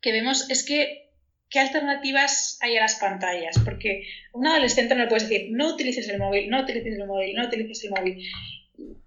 que 0.00 0.12
vemos 0.12 0.48
es 0.48 0.64
que 0.64 1.07
¿qué 1.50 1.58
alternativas 1.58 2.58
hay 2.60 2.76
a 2.76 2.80
las 2.80 2.96
pantallas? 2.96 3.56
Porque 3.64 4.02
un 4.32 4.46
adolescente 4.46 4.94
no 4.94 5.02
le 5.02 5.08
puedes 5.08 5.28
decir, 5.28 5.48
no 5.50 5.74
utilices 5.74 6.08
el 6.08 6.18
móvil, 6.18 6.48
no 6.48 6.60
utilices 6.62 6.98
el 6.98 7.06
móvil, 7.06 7.34
no 7.34 7.46
utilices 7.46 7.84
el 7.84 7.90
móvil. 7.90 8.22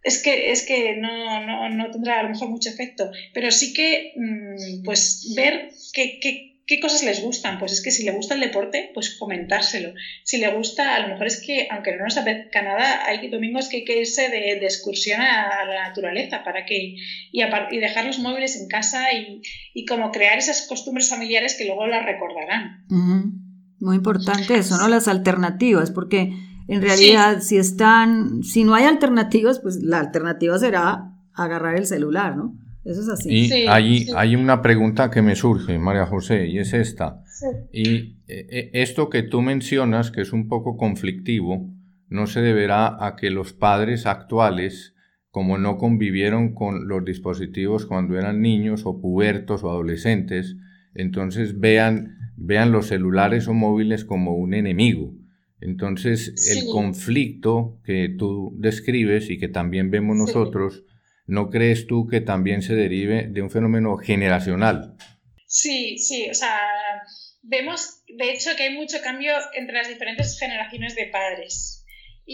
Es 0.04 0.22
que, 0.22 0.52
es 0.52 0.66
que 0.66 0.96
no, 0.96 1.70
no, 1.70 1.92
tendrá 1.92 2.20
a 2.20 2.24
lo 2.24 2.30
mejor 2.30 2.50
mucho 2.50 2.70
efecto, 2.70 3.10
pero 3.34 3.52
sí 3.52 3.74
que 3.74 4.12
mm, 4.16 4.84
pues 4.84 5.34
ver 5.36 5.70
qué, 5.94 6.20
¿Qué 6.22 6.51
cosas 6.80 7.04
les 7.04 7.22
gustan? 7.22 7.60
Pues 7.60 7.72
es 7.72 7.82
que 7.82 7.92
si 7.92 8.04
le 8.04 8.12
gusta 8.12 8.36
el 8.36 8.42
deporte, 8.42 8.92
pues 8.94 9.16
comentárselo. 9.18 9.94
Si 10.24 10.38
le 10.38 10.54
gusta, 10.54 10.96
a 10.96 11.00
lo 11.00 11.10
mejor 11.10 11.28
es 11.28 11.42
que, 11.46 11.68
aunque 11.72 11.96
no 11.96 12.04
nos 12.04 12.18
apetezca 12.18 12.62
nada, 12.62 13.06
hay 13.06 13.30
domingos 13.30 13.70
que 13.70 13.78
hay 13.78 13.86
que 13.86 14.00
irse 14.00 14.30
de, 14.30 14.54
excursión 14.64 15.22
a, 15.22 15.66
la 15.66 15.88
naturaleza 15.88 16.44
para 16.44 16.66
que, 16.66 16.96
y, 17.32 17.42
y 17.42 17.80
dejar 17.80 18.06
los 18.06 18.20
móviles 18.20 18.56
en 18.56 18.68
casa 18.68 19.08
y, 19.14 19.86
como 19.86 20.12
crear 20.12 20.38
esas 20.38 20.68
costumbres 20.68 21.10
familiares 21.10 21.56
que 21.58 21.66
luego 21.66 21.88
las 21.88 22.06
recordarán. 22.06 22.86
Muy 23.80 23.96
importante 23.96 24.58
eso, 24.58 24.78
¿no? 24.78 24.88
Las 24.88 25.08
alternativas, 25.08 25.92
porque 25.92 26.34
en 26.68 26.82
realidad 26.82 27.42
si 27.42 27.58
están, 27.58 28.44
si 28.44 28.64
no 28.64 28.76
hay 28.76 28.86
alternativas, 28.86 29.60
pues 29.60 29.78
la 29.82 30.00
alternativa 30.00 30.58
será 30.60 31.12
agarrar 31.34 31.76
el 31.76 31.86
celular, 31.86 32.38
¿no? 32.38 32.61
Eso 32.84 33.02
es 33.02 33.10
así. 33.10 33.30
Y 33.30 33.52
hay, 33.68 34.08
hay 34.16 34.36
una 34.36 34.62
pregunta 34.62 35.12
que 35.12 35.22
me 35.22 35.36
surge, 35.36 35.78
María 35.78 36.06
José, 36.06 36.48
y 36.48 36.58
es 36.58 36.74
esta. 36.74 37.24
Y 37.72 38.18
eh, 38.28 38.48
eh, 38.50 38.70
esto 38.74 39.10
que 39.10 39.24
tú 39.24 39.42
mencionas, 39.42 40.12
que 40.12 40.22
es 40.22 40.34
un 40.34 40.48
poco 40.48 40.78
conflictivo, 40.78 41.70
no 42.10 42.28
se 42.28 42.42
deberá 42.42 43.06
a 43.06 43.16
que 43.16 43.30
los 43.30 43.54
padres 43.54 44.06
actuales, 44.06 44.96
como 45.30 45.58
no 45.58 45.78
convivieron 45.78 46.54
con 46.54 46.88
los 46.88 47.06
dispositivos 47.06 47.86
cuando 47.86 48.18
eran 48.18 48.42
niños 48.42 48.86
o 48.86 49.00
pubertos 49.00 49.64
o 49.64 49.70
adolescentes, 49.70 50.58
entonces 50.94 51.60
vean, 51.60 52.18
vean 52.36 52.72
los 52.72 52.88
celulares 52.88 53.48
o 53.48 53.54
móviles 53.54 54.04
como 54.04 54.36
un 54.36 54.54
enemigo. 54.54 55.14
Entonces, 55.62 56.58
el 56.58 56.66
conflicto 56.72 57.80
que 57.84 58.10
tú 58.10 58.54
describes 58.58 59.30
y 59.30 59.38
que 59.38 59.48
también 59.48 59.92
vemos 59.92 60.18
nosotros, 60.18 60.84
¿no 61.28 61.50
crees 61.50 61.88
tú 61.88 62.08
que 62.08 62.22
también 62.22 62.62
se 62.62 62.76
derive 62.76 63.28
de 63.28 63.42
un 63.42 63.50
fenómeno 63.50 63.98
generacional? 63.98 64.96
Sí, 65.48 65.98
sí, 65.98 66.30
o 66.30 66.34
sea, 66.34 66.58
vemos 67.42 68.04
de 68.08 68.32
hecho 68.32 68.56
que 68.56 68.64
hay 68.64 68.76
mucho 68.76 68.98
cambio 69.04 69.34
entre 69.54 69.78
las 69.78 69.88
diferentes 69.88 70.38
generaciones 70.40 70.96
de 70.96 71.08
padres. 71.08 71.78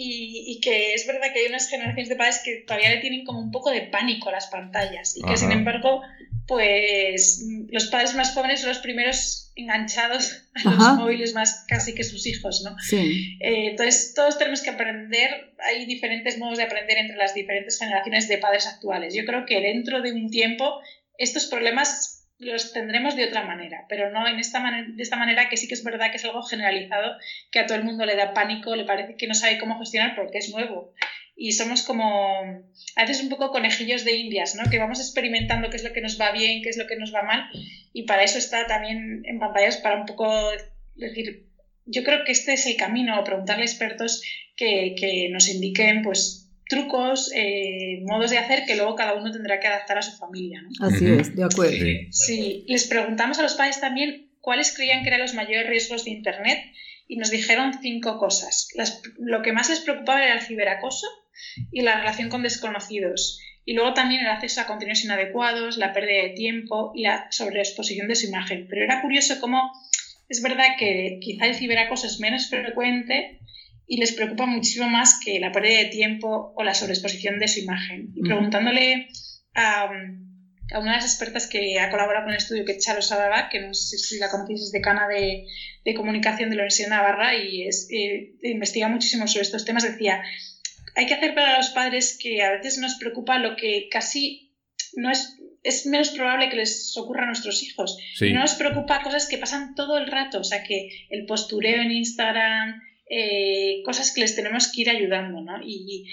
Y, 0.00 0.60
que 0.60 0.94
es 0.94 1.06
verdad 1.08 1.32
que 1.32 1.40
hay 1.40 1.46
unas 1.46 1.68
generaciones 1.68 2.08
de 2.08 2.14
padres 2.14 2.42
que 2.44 2.62
todavía 2.64 2.90
le 2.90 3.00
tienen 3.00 3.24
como 3.24 3.40
un 3.40 3.50
poco 3.50 3.70
de 3.70 3.82
pánico 3.82 4.28
a 4.28 4.32
las 4.32 4.46
pantallas 4.46 5.16
y 5.16 5.22
que 5.22 5.36
sin 5.36 5.50
embargo 5.50 6.02
pues 6.48 7.44
los 7.70 7.88
padres 7.88 8.14
más 8.14 8.32
jóvenes 8.32 8.60
son 8.60 8.70
los 8.70 8.78
primeros 8.78 9.52
enganchados 9.54 10.44
a 10.54 10.70
los 10.70 10.96
móviles 10.96 11.34
más 11.34 11.66
casi 11.68 11.94
que 11.94 12.04
sus 12.04 12.26
hijos, 12.26 12.62
¿no? 12.64 12.74
Sí. 12.78 13.36
Eh, 13.40 13.68
entonces, 13.70 14.14
todos 14.14 14.38
tenemos 14.38 14.62
que 14.62 14.70
aprender, 14.70 15.54
hay 15.58 15.84
diferentes 15.84 16.38
modos 16.38 16.56
de 16.56 16.64
aprender 16.64 16.96
entre 16.96 17.18
las 17.18 17.34
diferentes 17.34 17.78
generaciones 17.78 18.28
de 18.28 18.38
padres 18.38 18.66
actuales. 18.66 19.14
Yo 19.14 19.26
creo 19.26 19.44
que 19.44 19.60
dentro 19.60 20.00
de 20.00 20.12
un 20.12 20.30
tiempo 20.30 20.80
estos 21.18 21.46
problemas 21.46 22.26
los 22.38 22.72
tendremos 22.72 23.14
de 23.16 23.26
otra 23.26 23.42
manera, 23.42 23.84
pero 23.88 24.10
no 24.10 24.26
en 24.26 24.38
esta 24.38 24.60
de 24.60 25.02
esta 25.02 25.16
manera 25.16 25.48
que 25.50 25.56
sí 25.56 25.68
que 25.68 25.74
es 25.74 25.84
verdad 25.84 26.10
que 26.10 26.16
es 26.16 26.24
algo 26.24 26.42
generalizado, 26.42 27.16
que 27.50 27.58
a 27.58 27.66
todo 27.66 27.76
el 27.76 27.84
mundo 27.84 28.06
le 28.06 28.16
da 28.16 28.32
pánico, 28.32 28.74
le 28.74 28.84
parece 28.84 29.16
que 29.16 29.26
no 29.26 29.34
sabe 29.34 29.58
cómo 29.58 29.78
gestionar 29.78 30.14
porque 30.14 30.38
es 30.38 30.48
nuevo 30.50 30.94
y 31.38 31.52
somos 31.52 31.84
como 31.84 32.42
a 32.96 33.02
veces 33.02 33.22
un 33.22 33.28
poco 33.28 33.52
conejillos 33.52 34.04
de 34.04 34.16
indias, 34.16 34.56
¿no? 34.56 34.68
Que 34.68 34.78
vamos 34.78 34.98
experimentando 34.98 35.70
qué 35.70 35.76
es 35.76 35.84
lo 35.84 35.92
que 35.92 36.00
nos 36.00 36.20
va 36.20 36.32
bien, 36.32 36.62
qué 36.62 36.68
es 36.68 36.76
lo 36.76 36.88
que 36.88 36.96
nos 36.96 37.14
va 37.14 37.22
mal 37.22 37.48
y 37.92 38.02
para 38.02 38.24
eso 38.24 38.38
está 38.38 38.66
también 38.66 39.22
en 39.24 39.38
pantallas 39.38 39.76
para 39.78 40.00
un 40.00 40.06
poco 40.06 40.50
decir, 40.96 41.46
yo 41.86 42.02
creo 42.02 42.24
que 42.24 42.32
este 42.32 42.54
es 42.54 42.66
el 42.66 42.76
camino, 42.76 43.22
preguntarle 43.24 43.62
a 43.62 43.66
expertos 43.66 44.22
que, 44.56 44.96
que 44.98 45.28
nos 45.30 45.48
indiquen 45.48 46.02
pues 46.02 46.50
trucos, 46.68 47.32
eh, 47.34 48.02
modos 48.04 48.30
de 48.30 48.38
hacer 48.38 48.64
que 48.66 48.76
luego 48.76 48.94
cada 48.94 49.14
uno 49.14 49.32
tendrá 49.32 49.58
que 49.58 49.68
adaptar 49.68 49.98
a 49.98 50.02
su 50.02 50.16
familia. 50.16 50.60
¿no? 50.62 50.86
Así 50.86 51.06
es, 51.06 51.34
de 51.34 51.44
acuerdo. 51.44 51.86
Sí, 52.10 52.64
les 52.68 52.86
preguntamos 52.88 53.38
a 53.38 53.42
los 53.42 53.54
padres 53.54 53.80
también 53.80 54.30
cuáles 54.40 54.74
creían 54.74 55.02
que 55.02 55.08
eran 55.08 55.20
los 55.20 55.34
mayores 55.34 55.68
riesgos 55.68 56.04
de 56.04 56.10
Internet 56.10 56.58
y 57.08 57.16
nos 57.16 57.30
dijeron 57.30 57.72
cinco 57.80 58.18
cosas. 58.18 58.68
lo 59.18 59.42
que 59.42 59.52
más 59.52 59.70
les 59.70 59.80
preocupaba 59.80 60.22
era 60.22 60.34
el 60.34 60.42
ciberacoso, 60.42 61.06
y 61.70 61.82
la 61.82 61.98
relación 61.98 62.28
con 62.28 62.42
desconocidos. 62.42 63.40
Y 63.64 63.74
luego 63.74 63.92
también 63.92 64.22
el 64.22 64.28
acceso 64.28 64.62
a 64.62 64.66
contenidos 64.66 65.04
inadecuados, 65.04 65.76
la 65.76 65.92
pérdida 65.92 66.22
de 66.22 66.30
tiempo 66.30 66.92
y 66.94 67.02
la 67.02 67.26
sobreexposición 67.30 68.08
de 68.08 68.16
su 68.16 68.26
imagen. 68.26 68.66
Pero 68.68 68.84
era 68.84 69.02
curioso 69.02 69.38
cómo 69.40 69.70
es 70.28 70.42
verdad 70.42 70.76
que 70.78 71.18
quizá 71.20 71.46
el 71.46 71.54
ciberacoso 71.54 72.06
es 72.06 72.20
menos 72.20 72.48
frecuente 72.48 73.40
y 73.86 73.96
les 73.96 74.12
preocupa 74.12 74.46
muchísimo 74.46 74.88
más 74.88 75.18
que 75.24 75.40
la 75.40 75.50
pérdida 75.50 75.78
de 75.78 75.86
tiempo 75.86 76.52
o 76.54 76.62
la 76.62 76.74
sobreexposición 76.74 77.38
de 77.38 77.48
su 77.48 77.60
imagen. 77.60 78.12
Y 78.14 78.22
preguntándole 78.22 79.08
a, 79.54 79.84
a 80.72 80.78
una 80.78 80.92
de 80.92 80.96
las 80.96 81.06
expertas 81.06 81.46
que 81.46 81.80
ha 81.80 81.90
colaborado 81.90 82.26
con 82.26 82.32
el 82.32 82.38
estudio, 82.38 82.66
que 82.66 82.72
es 82.72 82.84
Charo 82.84 83.00
Sadaba, 83.00 83.48
que 83.48 83.60
no 83.60 83.72
sé 83.72 83.96
si 83.96 84.18
la 84.18 84.28
conocéis, 84.28 84.64
es 84.64 84.72
decana 84.72 85.08
de, 85.08 85.46
de 85.84 85.94
comunicación 85.94 86.50
de 86.50 86.56
la 86.56 86.62
Universidad 86.62 86.88
de 86.88 86.96
Navarra 86.96 87.34
y 87.34 87.66
es, 87.66 87.88
eh, 87.90 88.34
investiga 88.42 88.88
muchísimo 88.88 89.26
sobre 89.26 89.42
estos 89.42 89.64
temas, 89.64 89.84
decía, 89.84 90.22
hay 90.98 91.06
que 91.06 91.14
hacer 91.14 91.34
para 91.34 91.56
los 91.56 91.70
padres 91.70 92.18
que 92.20 92.42
a 92.42 92.50
veces 92.52 92.78
nos 92.78 92.96
preocupa 92.96 93.38
lo 93.38 93.56
que 93.56 93.88
casi 93.90 94.52
no 94.94 95.10
es 95.10 95.38
es 95.62 95.86
menos 95.86 96.10
probable 96.10 96.48
que 96.48 96.56
les 96.56 96.96
ocurra 96.96 97.24
a 97.24 97.26
nuestros 97.26 97.62
hijos. 97.62 97.98
No 98.20 98.40
nos 98.40 98.54
preocupa 98.54 99.02
cosas 99.02 99.28
que 99.28 99.38
pasan 99.38 99.74
todo 99.74 99.98
el 99.98 100.06
rato, 100.06 100.40
o 100.40 100.44
sea, 100.44 100.62
que 100.62 101.06
el 101.10 101.26
postureo 101.26 101.82
en 101.82 101.90
Instagram, 101.90 102.80
eh, 103.10 103.82
cosas 103.84 104.12
que 104.12 104.20
les 104.20 104.34
tenemos 104.34 104.72
que 104.72 104.82
ir 104.82 104.90
ayudando, 104.90 105.40
¿no? 105.40 105.60
Y, 105.62 106.06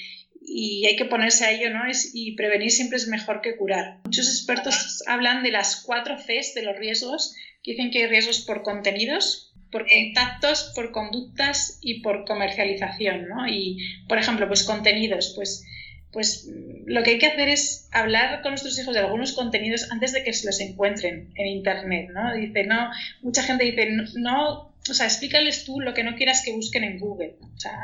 hay 0.86 0.96
que 0.96 1.06
ponerse 1.06 1.46
a 1.46 1.52
ello, 1.52 1.72
¿no? 1.72 1.90
Es, 1.90 2.12
y 2.14 2.34
prevenir 2.34 2.70
siempre 2.70 2.98
es 2.98 3.08
mejor 3.08 3.42
que 3.42 3.56
curar. 3.56 4.02
Muchos 4.04 4.28
expertos 4.28 5.04
hablan 5.08 5.42
de 5.42 5.52
las 5.52 5.78
cuatro 5.78 6.18
Cs 6.18 6.54
de 6.54 6.62
los 6.62 6.78
riesgos, 6.78 7.34
que 7.64 7.72
dicen 7.72 7.90
que 7.90 8.04
hay 8.04 8.08
riesgos 8.08 8.42
por 8.42 8.62
contenidos, 8.62 9.55
por 9.76 9.88
contactos, 9.90 10.72
por 10.74 10.92
conductas 10.94 11.80
y 11.82 12.00
por 12.00 12.24
comercialización, 12.24 13.28
¿no? 13.28 13.46
Y, 13.46 13.78
por 14.08 14.18
ejemplo, 14.18 14.48
pues 14.48 14.64
contenidos, 14.64 15.34
pues, 15.36 15.66
pues 16.14 16.48
lo 16.86 17.04
que 17.04 17.10
hay 17.10 17.18
que 17.18 17.26
hacer 17.26 17.50
es 17.50 17.90
hablar 17.92 18.42
con 18.42 18.52
nuestros 18.52 18.80
hijos 18.80 18.94
de 18.94 19.02
algunos 19.02 19.34
contenidos 19.34 19.92
antes 19.92 20.14
de 20.14 20.24
que 20.24 20.32
se 20.32 20.46
los 20.46 20.62
encuentren 20.62 21.30
en 21.36 21.48
Internet, 21.48 22.08
¿no? 22.14 22.34
Dice, 22.34 22.64
no, 22.64 22.90
mucha 23.22 23.44
gente 23.44 23.66
dice, 23.66 23.90
no, 24.16 24.74
o 24.90 24.94
sea, 24.94 25.08
explícales 25.08 25.66
tú 25.66 25.82
lo 25.82 25.94
que 25.94 26.06
no 26.06 26.16
quieras 26.16 26.42
que 26.46 26.54
busquen 26.54 26.86
en 26.86 26.98
Google, 26.98 27.36
o 27.42 27.60
sea, 27.60 27.78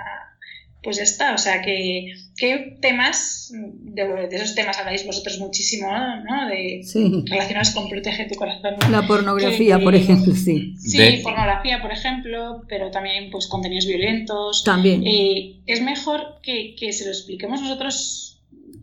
pues 0.83 0.97
ya 0.97 1.03
está. 1.03 1.33
O 1.33 1.37
sea, 1.37 1.61
que 1.61 2.13
¿qué 2.37 2.77
temas, 2.81 3.51
de, 3.51 4.27
esos 4.31 4.55
temas 4.55 4.77
habláis 4.79 5.05
vosotros 5.05 5.39
muchísimo, 5.39 5.87
¿no? 5.89 6.47
De, 6.47 6.81
Relacionados 7.29 7.71
con 7.71 7.89
Protege 7.89 8.25
tu 8.25 8.35
corazón. 8.35 8.75
La 8.89 9.05
pornografía, 9.05 9.79
por 9.79 9.95
ejemplo, 9.95 10.33
sí. 10.33 10.75
Sí, 10.77 11.19
pornografía, 11.23 11.81
por 11.81 11.91
ejemplo, 11.91 12.63
pero 12.67 12.91
también 12.91 13.29
pues 13.29 13.47
contenidos 13.47 13.85
violentos. 13.85 14.63
También. 14.63 15.05
Eh, 15.05 15.61
es 15.67 15.81
mejor 15.81 16.39
que, 16.41 16.75
que 16.75 16.91
se 16.91 17.05
lo 17.05 17.11
expliquemos 17.11 17.61
nosotros 17.61 18.31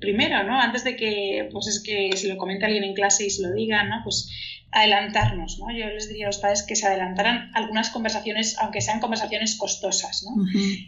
primero, 0.01 0.45
¿no? 0.45 0.61
Antes 0.61 0.85
de 0.85 0.97
que, 0.97 1.49
pues 1.53 1.67
es 1.67 1.83
que 1.83 2.17
se 2.17 2.29
lo 2.29 2.37
comente 2.37 2.65
alguien 2.65 2.85
en 2.85 2.95
clase 2.95 3.27
y 3.27 3.31
se 3.31 3.43
lo 3.43 3.53
diga, 3.53 3.85
¿no? 3.85 3.97
Pues 4.05 4.31
adelantarnos, 4.71 5.59
¿no? 5.59 5.67
Yo 5.73 5.87
les 5.87 6.09
diría 6.09 6.27
a 6.27 6.29
los 6.29 6.39
padres 6.39 6.63
que 6.63 6.77
se 6.77 6.87
adelantaran 6.87 7.51
algunas 7.55 7.91
conversaciones, 7.91 8.57
aunque 8.59 8.81
sean 8.81 9.01
conversaciones 9.01 9.57
costosas, 9.57 10.25
¿no? 10.25 10.45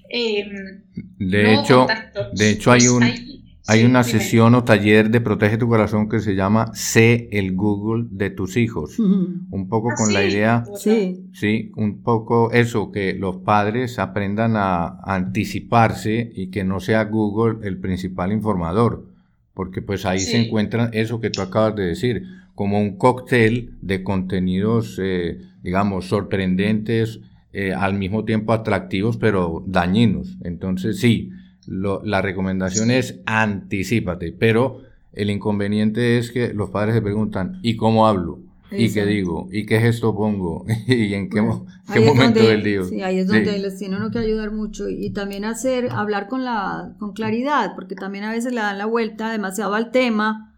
Em, 0.09 0.83
de, 1.19 1.55
hecho, 1.55 1.87
de 2.33 2.51
hecho, 2.51 2.73
hay 2.73 2.89
un... 2.89 3.41
Hay, 3.67 3.85
una 3.85 4.03
sesión 4.03 4.57
o 4.57 4.65
taller 4.65 5.11
de 5.11 5.21
Protege 5.21 5.57
tu 5.57 5.69
Corazón 5.69 6.09
que 6.09 6.19
se 6.19 6.35
llama 6.35 6.73
Sé 6.75 7.29
el 7.31 7.55
Google 7.55 8.07
de 8.11 8.31
tus 8.31 8.57
hijos. 8.57 8.99
Un 8.99 9.69
poco 9.69 9.91
ah, 9.93 9.95
con 9.97 10.13
la 10.13 10.25
idea, 10.25 10.65
sí. 10.77 11.29
sí, 11.33 11.71
un 11.77 12.03
poco 12.03 12.51
eso, 12.51 12.91
que 12.91 13.15
los 13.15 13.37
padres 13.37 14.01
aprendan 14.01 14.57
a, 14.57 14.99
anticiparse 15.05 16.33
y 16.35 16.49
que 16.49 16.65
no 16.65 16.81
sea 16.81 17.05
Google 17.05 17.65
el 17.65 17.79
principal 17.79 18.33
informador, 18.33 19.07
porque 19.55 19.83
pues 19.83 20.05
ahí 20.05 20.19
se 20.19 20.47
encuentra 20.47 20.91
eso 20.93 21.21
que 21.21 21.31
tú 21.31 21.41
acabas 21.41 21.77
de 21.77 21.85
decir, 21.85 22.25
como 22.61 22.79
un 22.79 22.99
cóctel 22.99 23.71
de 23.81 24.03
contenidos, 24.03 25.01
eh, 25.03 25.39
digamos, 25.63 26.09
sorprendentes, 26.09 27.21
eh, 27.55 27.73
al 27.73 27.95
mismo 27.95 28.27
tiempo 28.27 28.53
atractivos, 28.53 29.17
pero 29.17 29.65
dañinos. 29.67 30.37
Entonces, 30.45 31.01
sí, 31.01 31.31
la 31.67 32.21
recomendación 32.21 32.91
es 32.91 33.19
anticipate, 33.25 34.33
pero 34.39 34.83
el 35.15 35.31
inconveniente 35.31 36.19
es 36.19 36.33
que 36.33 36.53
los 36.53 36.69
padres 36.69 36.97
se 36.97 37.01
preguntan, 37.01 37.61
¿y 37.63 37.77
cómo 37.77 38.07
hablo? 38.07 38.41
¿Y 38.71 38.93
qué 38.93 39.07
digo? 39.07 39.49
¿Y 39.51 39.65
qué 39.65 39.81
gesto 39.81 40.15
pongo? 40.15 40.67
¿Y 40.87 41.15
en 41.15 41.31
qué, 41.31 41.41
momento 41.41 42.41
del 42.47 42.63
día? 42.63 42.85
Sí, 42.85 43.01
ahí 43.01 43.21
es 43.21 43.27
donde 43.27 43.59
les 43.59 43.79
tiene 43.79 43.97
uno 43.97 44.11
que 44.11 44.19
ayudar 44.19 44.53
mucho 44.53 44.87
y, 44.91 45.09
también 45.15 45.47
hacer, 45.47 45.89
hablar 45.93 46.29
con, 46.29 46.45
la, 46.45 46.95
con 46.99 47.15
claridad, 47.15 47.73
porque 47.75 47.95
también 47.95 48.25
a 48.25 48.33
veces 48.33 48.53
le 48.53 48.61
dan 48.61 48.77
la 48.77 48.85
vuelta 48.85 49.33
demasiado 49.33 49.73
al 49.73 49.93
tema 49.93 50.50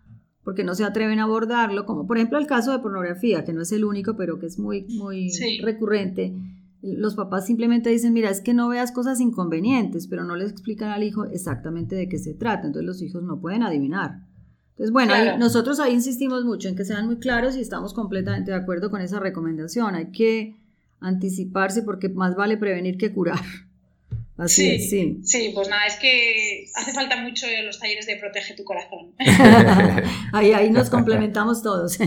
porque 0.45 0.65
no 0.65 0.75
se 0.75 0.85
atreven 0.85 1.21
a 1.21 1.25
abordarlo, 1.25 1.87
como 1.87 2.07
por 2.07 2.17
ejemplo 2.17 2.39
el 2.39 2.47
caso 2.47 2.73
de 2.73 2.81
pornografía, 2.81 3.45
que 3.45 3.53
no 3.53 3.63
es 3.63 3.73
el 3.73 3.85
único, 3.85 4.17
pero 4.17 4.39
que 4.39 4.47
es 4.47 4.59
muy, 4.59 4.87
muy 4.89 5.31
recurrente. 5.63 6.35
Los 6.83 7.15
papás 7.15 7.47
simplemente 7.47 7.91
dicen, 7.91 8.13
mira, 8.13 8.29
es 8.29 8.41
que 8.41 8.55
no 8.55 8.69
veas 8.69 8.91
cosas 8.91 9.21
inconvenientes, 9.21 10.09
pero 10.09 10.25
no 10.25 10.35
les 10.35 10.51
explican 10.51 10.91
al 10.91 11.05
hijo 11.05 11.25
exactamente 11.27 11.95
de 11.95 12.09
qué 12.09 12.19
se 12.19 12.35
trata, 12.35 12.67
entonces 12.67 12.87
los 12.87 13.03
hijos 13.03 13.23
no 13.23 13.41
pueden 13.41 13.63
adivinar. 13.63 14.21
Entonces, 14.71 14.93
bueno, 14.93 15.15
nosotros 15.39 15.79
ahí 15.79 15.93
insistimos 15.93 16.45
mucho 16.45 16.69
en 16.69 16.75
que 16.75 16.85
sean 16.85 17.07
muy 17.07 17.19
claros 17.19 17.57
y 17.57 17.61
estamos 17.61 17.95
completamente 17.95 18.51
de 18.51 18.57
acuerdo 18.57 18.91
con 18.91 19.01
esa 19.01 19.21
recomendación. 19.21 19.95
Hay 19.95 20.11
que 20.11 20.57
anticiparse 20.99 21.83
porque 21.83 22.09
más 22.09 22.35
vale 22.35 22.57
prevenir 22.57 22.97
que 22.97 23.13
curar. 23.13 23.41
Así 24.39 24.79
sí, 24.79 24.89
sí. 24.89 25.19
Sí, 25.25 25.51
pues 25.55 25.69
nada, 25.69 25.87
es 25.87 25.97
que 25.97 26.67
hace 26.75 26.93
falta 26.93 27.17
mucho 27.17 27.47
los 27.65 27.79
talleres 27.79 28.07
de 28.07 28.17
Protege 28.17 28.55
tu 28.55 28.65
Corazón. 28.65 29.15
ahí, 30.33 30.53
ahí 30.53 30.71
nos 30.71 30.89
complementamos 30.89 31.63
todos. 31.63 31.99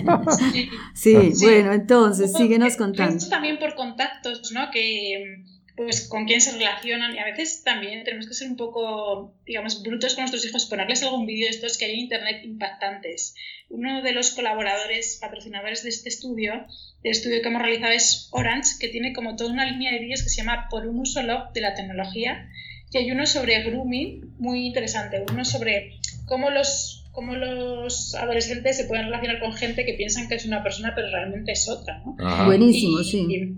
sí, 0.93 1.31
bueno, 1.41 1.73
entonces, 1.73 2.33
síguenos 2.33 2.75
contando. 2.77 3.27
También 3.29 3.59
por 3.59 3.75
contactos, 3.75 4.51
¿no? 4.51 4.71
Que 4.71 5.43
pues 5.75 6.07
con 6.07 6.25
quién 6.25 6.39
se 6.39 6.53
relacionan 6.53 7.15
y 7.15 7.19
a 7.19 7.25
veces 7.25 7.63
también 7.63 8.03
tenemos 8.03 8.27
que 8.27 8.33
ser 8.33 8.49
un 8.49 8.55
poco, 8.55 9.35
digamos, 9.45 9.83
brutos 9.83 10.15
con 10.15 10.21
nuestros 10.21 10.45
hijos, 10.45 10.65
ponerles 10.65 11.03
algún 11.03 11.25
vídeo 11.25 11.45
de 11.45 11.51
estos 11.51 11.77
que 11.77 11.85
hay 11.85 11.93
en 11.93 11.99
internet 11.99 12.43
impactantes. 12.43 13.35
Uno 13.69 14.01
de 14.01 14.13
los 14.13 14.31
colaboradores, 14.31 15.17
patrocinadores 15.19 15.83
de 15.83 15.89
este 15.89 16.09
estudio, 16.09 16.65
del 17.03 17.11
estudio 17.11 17.41
que 17.41 17.49
hemos 17.49 17.61
realizado 17.61 17.91
es 17.91 18.29
Orange, 18.31 18.75
que 18.79 18.87
tiene 18.87 19.13
como 19.13 19.35
toda 19.35 19.51
una 19.51 19.65
línea 19.65 19.91
de 19.91 19.99
vídeos 19.99 20.23
que 20.23 20.29
se 20.29 20.37
llama 20.37 20.67
Por 20.69 20.87
un 20.87 20.99
uso 20.99 21.21
log 21.23 21.51
de 21.53 21.61
la 21.61 21.73
tecnología 21.73 22.47
y 22.91 22.97
hay 22.97 23.11
uno 23.11 23.25
sobre 23.25 23.61
grooming 23.63 24.35
muy 24.37 24.67
interesante, 24.67 25.23
uno 25.29 25.43
sobre 25.43 25.99
cómo 26.25 26.49
los 26.49 27.01
cómo 27.11 27.33
los 27.33 28.13
adolescentes 28.15 28.75
se 28.75 28.85
pueden 28.85 29.05
relacionar 29.05 29.39
con 29.39 29.53
gente 29.53 29.85
que 29.85 29.93
piensan 29.93 30.27
que 30.27 30.35
es 30.35 30.45
una 30.45 30.63
persona 30.63 30.93
pero 30.95 31.09
realmente 31.09 31.53
es 31.53 31.67
otra. 31.69 32.01
¿no? 32.05 32.45
Buenísimo, 32.45 33.03
sí. 33.03 33.55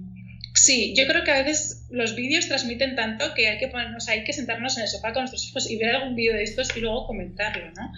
Sí, 0.60 0.94
yo 0.96 1.06
creo 1.06 1.24
que 1.24 1.30
a 1.30 1.44
veces 1.44 1.86
los 1.92 2.16
vídeos 2.16 2.48
transmiten 2.48 2.96
tanto 2.96 3.34
que 3.36 3.48
hay 3.48 3.60
que 3.60 3.68
ponernos, 3.68 4.08
hay 4.10 4.24
que 4.24 4.34
sentarnos 4.34 4.76
en 4.78 4.84
el 4.84 4.90
sofá 4.90 5.14
con 5.14 5.22
nuestros 5.22 5.48
hijos 5.48 5.70
y 5.70 5.78
ver 5.78 5.96
algún 5.96 6.16
vídeo 6.16 6.34
de 6.34 6.44
estos 6.44 6.76
y 6.76 6.80
luego 6.80 7.06
comentarlo, 7.06 7.72
¿no? 7.74 7.94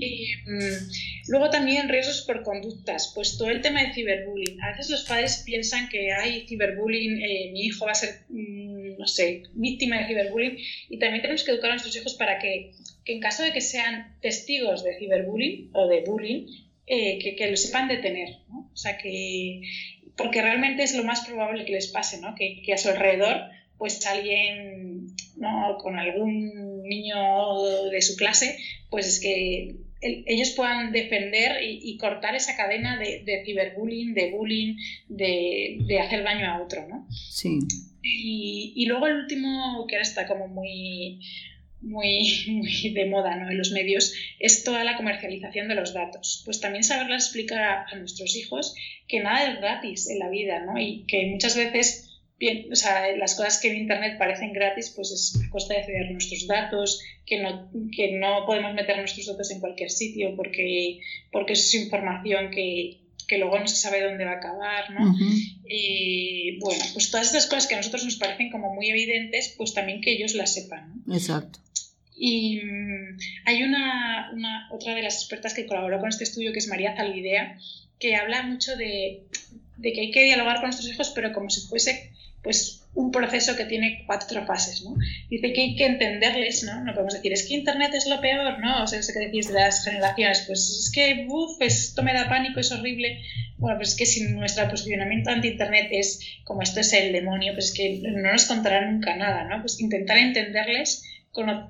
Y 0.00 0.26
mm, 0.44 1.28
luego 1.28 1.50
también 1.50 1.88
riesgos 1.88 2.22
por 2.22 2.42
conductas, 2.42 3.12
pues 3.14 3.38
todo 3.38 3.50
el 3.50 3.60
tema 3.60 3.84
de 3.84 3.94
ciberbullying. 3.94 4.60
A 4.62 4.70
veces 4.70 4.90
los 4.90 5.04
padres 5.04 5.44
piensan 5.46 5.88
que 5.88 6.12
hay 6.12 6.44
ciberbullying, 6.48 7.22
eh, 7.22 7.50
mi 7.52 7.66
hijo 7.66 7.86
va 7.86 7.92
a 7.92 7.94
ser, 7.94 8.24
mm, 8.28 8.98
no 8.98 9.06
sé, 9.06 9.44
víctima 9.54 9.98
de 9.98 10.08
ciberbullying 10.08 10.58
y 10.90 10.98
también 10.98 11.22
tenemos 11.22 11.44
que 11.44 11.52
educar 11.52 11.70
a 11.70 11.74
nuestros 11.74 11.96
hijos 11.96 12.14
para 12.14 12.40
que, 12.40 12.72
en 13.04 13.20
caso 13.20 13.44
de 13.44 13.52
que 13.52 13.60
sean 13.60 14.16
testigos 14.20 14.82
de 14.82 14.98
ciberbullying 14.98 15.70
o 15.72 15.86
de 15.86 16.00
bullying, 16.00 16.46
eh, 16.84 17.20
que, 17.20 17.36
que, 17.36 17.48
lo 17.48 17.56
sepan 17.56 17.86
detener, 17.86 18.40
¿no? 18.48 18.68
O 18.72 18.76
sea, 18.76 18.98
que 18.98 19.62
porque 20.16 20.42
realmente 20.42 20.82
es 20.82 20.94
lo 20.94 21.04
más 21.04 21.26
probable 21.26 21.64
que 21.64 21.72
les 21.72 21.88
pase, 21.88 22.20
¿no? 22.20 22.34
que, 22.34 22.72
a 22.72 22.78
su 22.78 22.88
alrededor 22.88 23.42
pues 23.78 24.06
alguien 24.06 25.08
¿no? 25.36 25.76
con 25.78 25.98
algún 25.98 26.82
niño 26.84 27.62
de 27.90 28.00
su 28.02 28.16
clase, 28.16 28.56
pues 28.90 29.06
es 29.06 29.20
que 29.20 29.76
ellos 30.02 30.50
puedan 30.50 30.92
defender 30.92 31.62
y, 31.62 31.96
cortar 31.96 32.34
esa 32.34 32.56
cadena 32.56 32.98
de, 32.98 33.42
ciberbullying, 33.44 34.14
de 34.14 34.30
bullying, 34.32 34.76
de, 35.08 35.98
hacer 36.00 36.24
daño 36.24 36.46
a 36.46 36.62
otro, 36.62 36.86
¿no? 36.88 37.06
Sí. 37.10 37.60
Y, 38.02 38.72
y, 38.74 38.86
luego 38.86 39.06
el 39.06 39.16
último, 39.16 39.86
que 39.88 39.94
ahora 39.94 40.02
está 40.02 40.26
como 40.26 40.48
muy, 40.48 41.20
muy, 41.82 42.44
muy 42.48 42.90
de 42.94 43.06
moda 43.06 43.36
¿no? 43.36 43.50
en 43.50 43.58
los 43.58 43.72
medios 43.72 44.14
es 44.38 44.64
toda 44.64 44.84
la 44.84 44.96
comercialización 44.96 45.68
de 45.68 45.74
los 45.74 45.92
datos. 45.92 46.42
Pues 46.44 46.60
también 46.60 46.84
saberles 46.84 47.24
explicar 47.24 47.86
a, 47.90 47.96
nuestros 47.96 48.36
hijos 48.36 48.74
que 49.08 49.20
nada 49.20 49.52
es 49.52 49.58
gratis 49.58 50.08
en 50.08 50.18
la 50.18 50.30
vida 50.30 50.64
¿no? 50.64 50.78
y 50.78 51.04
que 51.06 51.26
muchas 51.26 51.56
veces 51.56 52.08
bien, 52.38 52.72
o 52.72 52.74
sea, 52.74 53.14
las 53.16 53.36
cosas 53.36 53.60
que 53.60 53.70
en 53.70 53.76
Internet 53.82 54.18
parecen 54.18 54.52
gratis 54.52 54.92
pues 54.96 55.12
es 55.12 55.40
a 55.46 55.50
costa 55.50 55.74
de 55.74 55.84
ceder 55.84 56.10
nuestros 56.10 56.48
datos, 56.48 57.00
que 57.24 57.40
no, 57.40 57.70
que 57.94 58.18
no 58.18 58.44
podemos 58.46 58.74
meter 58.74 58.96
nuestros 58.96 59.26
datos 59.26 59.52
en 59.52 59.60
cualquier 59.60 59.90
sitio 59.90 60.34
porque, 60.34 60.98
porque 61.30 61.52
eso 61.52 61.62
es 61.62 61.84
información 61.84 62.50
que, 62.50 63.01
que 63.32 63.38
luego 63.38 63.58
no 63.58 63.66
se 63.66 63.76
sabe 63.76 64.02
dónde 64.02 64.26
va 64.26 64.32
a 64.32 64.36
acabar, 64.36 64.90
¿no? 64.90 65.16
Y 65.66 66.58
bueno, 66.58 66.84
pues 66.92 67.10
todas 67.10 67.28
estas 67.28 67.46
cosas 67.46 67.66
que 67.66 67.72
a 67.72 67.78
nosotros 67.78 68.04
nos 68.04 68.16
parecen 68.16 68.50
como 68.50 68.74
muy 68.74 68.90
evidentes, 68.90 69.54
pues 69.56 69.72
también 69.72 70.02
que 70.02 70.12
ellos 70.12 70.34
las 70.34 70.52
sepan, 70.52 71.02
¿no? 71.06 71.14
Exacto. 71.14 71.58
Y 72.14 72.60
mm, 72.62 73.18
hay 73.46 73.62
una, 73.62 74.68
otra 74.70 74.94
de 74.94 75.00
las 75.00 75.14
expertas 75.14 75.54
que 75.54 75.64
colaboró 75.64 75.98
con 75.98 76.10
este 76.10 76.24
estudio, 76.24 76.52
que 76.52 76.58
es 76.58 76.68
María 76.68 76.94
Zalvidea, 76.94 77.58
que 77.98 78.16
habla 78.16 78.42
mucho 78.42 78.76
de, 78.76 79.22
que 79.82 79.98
hay 79.98 80.10
que 80.10 80.24
dialogar 80.24 80.56
con 80.56 80.66
nuestros 80.66 80.90
hijos, 80.90 81.10
pero 81.14 81.32
como 81.32 81.48
si 81.48 81.66
fuese 81.66 82.12
pues 82.42 82.81
un 82.94 83.10
proceso 83.10 83.56
que 83.56 83.64
tiene 83.64 84.02
cuatro 84.06 84.44
fases, 84.44 84.82
¿no? 84.82 84.94
Dice 85.30 85.52
que 85.52 85.60
hay 85.62 85.76
que 85.76 85.86
entenderles, 85.86 86.62
¿no? 86.64 86.84
No 86.84 86.92
podemos 86.92 87.14
decir, 87.14 87.32
es 87.32 87.46
que 87.46 87.54
Internet 87.54 87.92
es 87.94 88.06
lo 88.06 88.20
peor, 88.20 88.58
¿no? 88.60 88.82
O 88.82 88.86
sea, 88.86 88.98
eso 88.98 89.12
que 89.12 89.26
decís 89.26 89.48
de 89.48 89.54
las 89.54 89.84
generaciones, 89.84 90.44
pues 90.46 90.60
es 90.60 90.92
que, 90.92 91.26
uff, 91.28 91.60
esto 91.60 92.02
me 92.02 92.12
da 92.12 92.28
pánico, 92.28 92.60
es 92.60 92.70
horrible. 92.70 93.22
Bueno, 93.56 93.78
pues 93.78 93.90
es 93.90 93.96
que 93.96 94.06
si 94.06 94.24
nuestro 94.24 94.68
posicionamiento 94.68 95.30
anti-Internet 95.30 95.88
es 95.90 96.20
como 96.44 96.62
esto 96.62 96.80
es 96.80 96.92
el 96.92 97.12
demonio, 97.12 97.54
pues 97.54 97.66
es 97.66 97.74
que 97.74 98.00
no 98.02 98.32
nos 98.32 98.44
contarán 98.44 98.92
nunca 98.92 99.16
nada, 99.16 99.44
¿no? 99.44 99.60
Pues 99.60 99.80
intentar 99.80 100.18
entenderles 100.18 101.02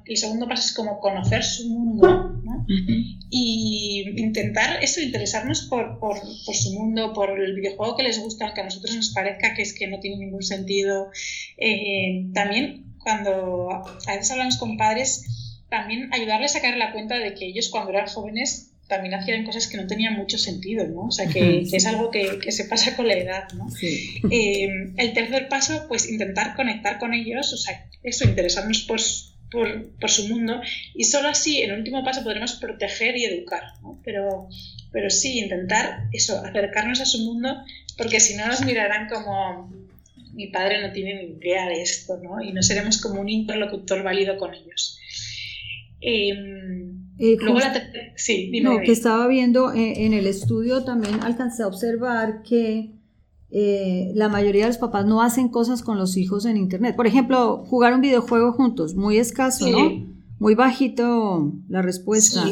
el 0.07 0.17
segundo 0.17 0.49
paso 0.49 0.65
es 0.67 0.75
como 0.75 0.99
conocer 0.99 1.45
su 1.45 1.69
mundo 1.69 2.32
¿no? 2.68 3.12
y 3.31 4.05
intentar 4.16 4.83
eso, 4.83 5.01
interesarnos 5.01 5.62
por, 5.62 5.98
por, 5.98 6.20
por, 6.44 6.55
su 6.55 6.72
mundo, 6.72 7.12
por 7.12 7.40
el 7.40 7.55
videojuego 7.55 7.96
que 7.96 8.03
les 8.03 8.18
gusta, 8.18 8.53
que 8.55 8.61
a 8.61 8.64
nosotros 8.64 8.94
nos 8.94 9.11
parezca 9.11 9.55
que 9.55 9.62
es 9.62 9.72
que 9.72 9.87
no 9.87 10.01
tiene 10.01 10.18
ningún 10.18 10.42
sentido. 10.42 11.11
Eh, 11.57 12.27
también 12.35 12.94
cuando 12.98 13.70
a 13.70 14.14
veces 14.14 14.31
hablamos 14.31 14.59
con 14.59 14.77
padres, 14.77 15.62
también 15.68 16.12
ayudarles 16.12 16.55
a 16.57 16.61
caer 16.61 16.77
la 16.77 16.92
cuenta 16.92 17.18
de 17.18 17.35
que 17.35 17.46
ellos 17.46 17.68
cuando 17.70 17.90
eran 17.90 18.07
jóvenes 18.07 18.72
también 18.88 19.14
hacían 19.14 19.44
cosas 19.44 19.68
que 19.68 19.79
no 19.79 19.87
tenían 19.87 20.14
mucho 20.14 20.37
sentido, 20.37 20.87
¿no? 20.87 21.07
O 21.07 21.11
sea, 21.11 21.27
que, 21.27 21.62
es 21.62 21.87
algo 21.87 22.11
que, 22.11 22.38
que, 22.38 22.53
se 22.53 22.66
pasa 22.66 22.94
con 22.94 23.09
la 23.09 23.14
edad, 23.14 23.48
¿no? 23.55 23.66
Eh, 23.81 24.68
el 24.98 25.12
tercer 25.14 25.48
paso, 25.48 25.87
pues 25.88 26.11
intentar 26.11 26.55
conectar 26.55 26.98
con 26.98 27.14
ellos, 27.14 27.55
o 27.55 27.57
sea, 27.57 27.88
eso, 28.03 28.29
interesarnos 28.29 28.83
por, 28.83 29.01
por, 29.53 30.11
su 30.11 30.29
mundo 30.29 30.61
y 30.95 31.05
solo 31.05 31.29
así, 31.29 31.61
en 31.61 31.71
el 31.71 31.79
último 31.79 32.03
paso, 32.03 32.25
podremos 32.25 32.55
proteger 32.55 33.17
y 33.17 33.25
educar, 33.25 33.62
¿no? 33.83 34.01
Pero, 34.03 34.49
pero 34.91 35.11
sí, 35.11 35.38
intentar 35.38 36.09
eso, 36.12 36.43
acercarnos 36.45 37.01
a 37.01 37.05
su 37.05 37.19
mundo, 37.19 37.62
porque 37.97 38.19
si 38.19 38.35
no 38.35 38.47
nos 38.47 38.65
mirarán 38.65 39.09
como 39.09 39.71
mi 40.33 40.47
padre 40.49 40.81
no 40.81 40.93
tiene 40.93 41.23
ni 41.23 41.35
idea 41.35 41.69
de 41.69 41.83
esto, 41.83 42.19
¿no? 42.23 42.43
Y 42.43 42.53
no 42.53 42.62
seremos 42.62 43.01
como 43.01 43.21
un 43.21 43.29
interlocutor 43.29 44.03
válido 44.03 44.38
con 44.38 44.55
ellos. 44.55 44.99
Em, 46.01 47.12
eh, 47.19 47.37
luego 47.38 47.61
sí, 48.17 48.51
dime, 48.51 48.71
no, 48.71 48.81
que 48.81 48.91
estaba 48.91 49.29
viendo 49.29 49.73
eh, 49.73 50.05
en 50.05 50.15
el 50.15 50.27
estudio 50.27 50.83
también 50.83 51.21
alcancé 51.23 51.62
a 51.62 51.69
observar 51.69 52.43
que 52.43 52.91
eh, 53.55 54.12
la 54.15 54.31
mayoría 54.31 54.62
de 54.62 54.69
los 54.69 54.79
papás 54.79 55.05
no 55.05 55.21
hacen 55.21 55.49
cosas 55.49 55.83
con 55.83 55.99
los 55.99 56.17
hijos 56.17 56.47
en 56.47 56.57
internet. 56.57 56.97
Por 56.97 57.07
ejemplo, 57.07 57.65
jugar 57.67 57.93
un 57.93 58.01
videojuego 58.01 58.53
juntos, 58.53 58.95
muy 58.95 59.19
escaso, 59.19 59.69
¿no? 59.69 60.07
Muy 60.38 60.55
bajito 60.55 61.53
la 61.69 61.83
respuesta. 61.83 62.45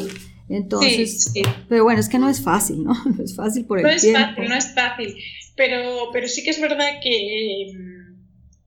Entonces, 0.47 1.33
pero 1.67 1.85
bueno, 1.85 1.99
es 1.99 2.07
que 2.07 2.19
no 2.19 2.29
es 2.29 2.43
fácil, 2.43 2.83
¿no? 2.83 2.93
No 3.17 3.23
es 3.23 3.35
fácil 3.35 3.65
por 3.65 3.79
el 3.79 3.83
no 3.83 3.89
es 3.89 4.11
Fácil, 4.11 4.49
no 4.49 4.55
es 4.55 4.73
fácil, 4.75 5.15
pero, 5.55 6.09
pero 6.13 6.27
sí 6.27 6.43
que 6.43 6.51
es 6.51 6.61
verdad 6.61 6.99
que 7.01 7.73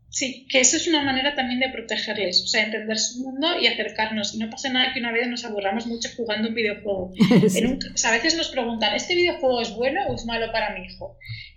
sí, 0.08 0.46
que 0.48 0.60
eso 0.60 0.76
es 0.76 0.88
una 0.88 1.04
manera 1.04 1.36
también 1.36 1.60
de 1.60 1.68
protegerles, 1.68 2.42
o 2.42 2.46
sea, 2.48 2.64
entender 2.64 2.98
su 2.98 3.22
mundo 3.22 3.60
y 3.60 3.68
acercarnos. 3.68 4.34
Y 4.34 4.38
no 4.38 4.50
pasa 4.50 4.70
nada 4.70 4.92
que 4.92 5.00
una 5.00 5.12
vez 5.12 5.28
nos 5.28 5.44
aburramos 5.44 5.86
mucho 5.86 6.08
jugando 6.16 6.48
un 6.48 6.54
videojuego. 6.54 7.12
a 8.04 8.10
veces 8.10 8.36
nos 8.36 8.48
preguntan, 8.48 8.94
¿este 8.94 9.14
videojuego 9.14 9.60
es 9.60 9.74
bueno 9.74 10.00
o 10.08 10.14
es 10.14 10.24
malo 10.24 10.50
para 10.50 10.74
mi 10.74 10.86
hijo? 10.86 11.16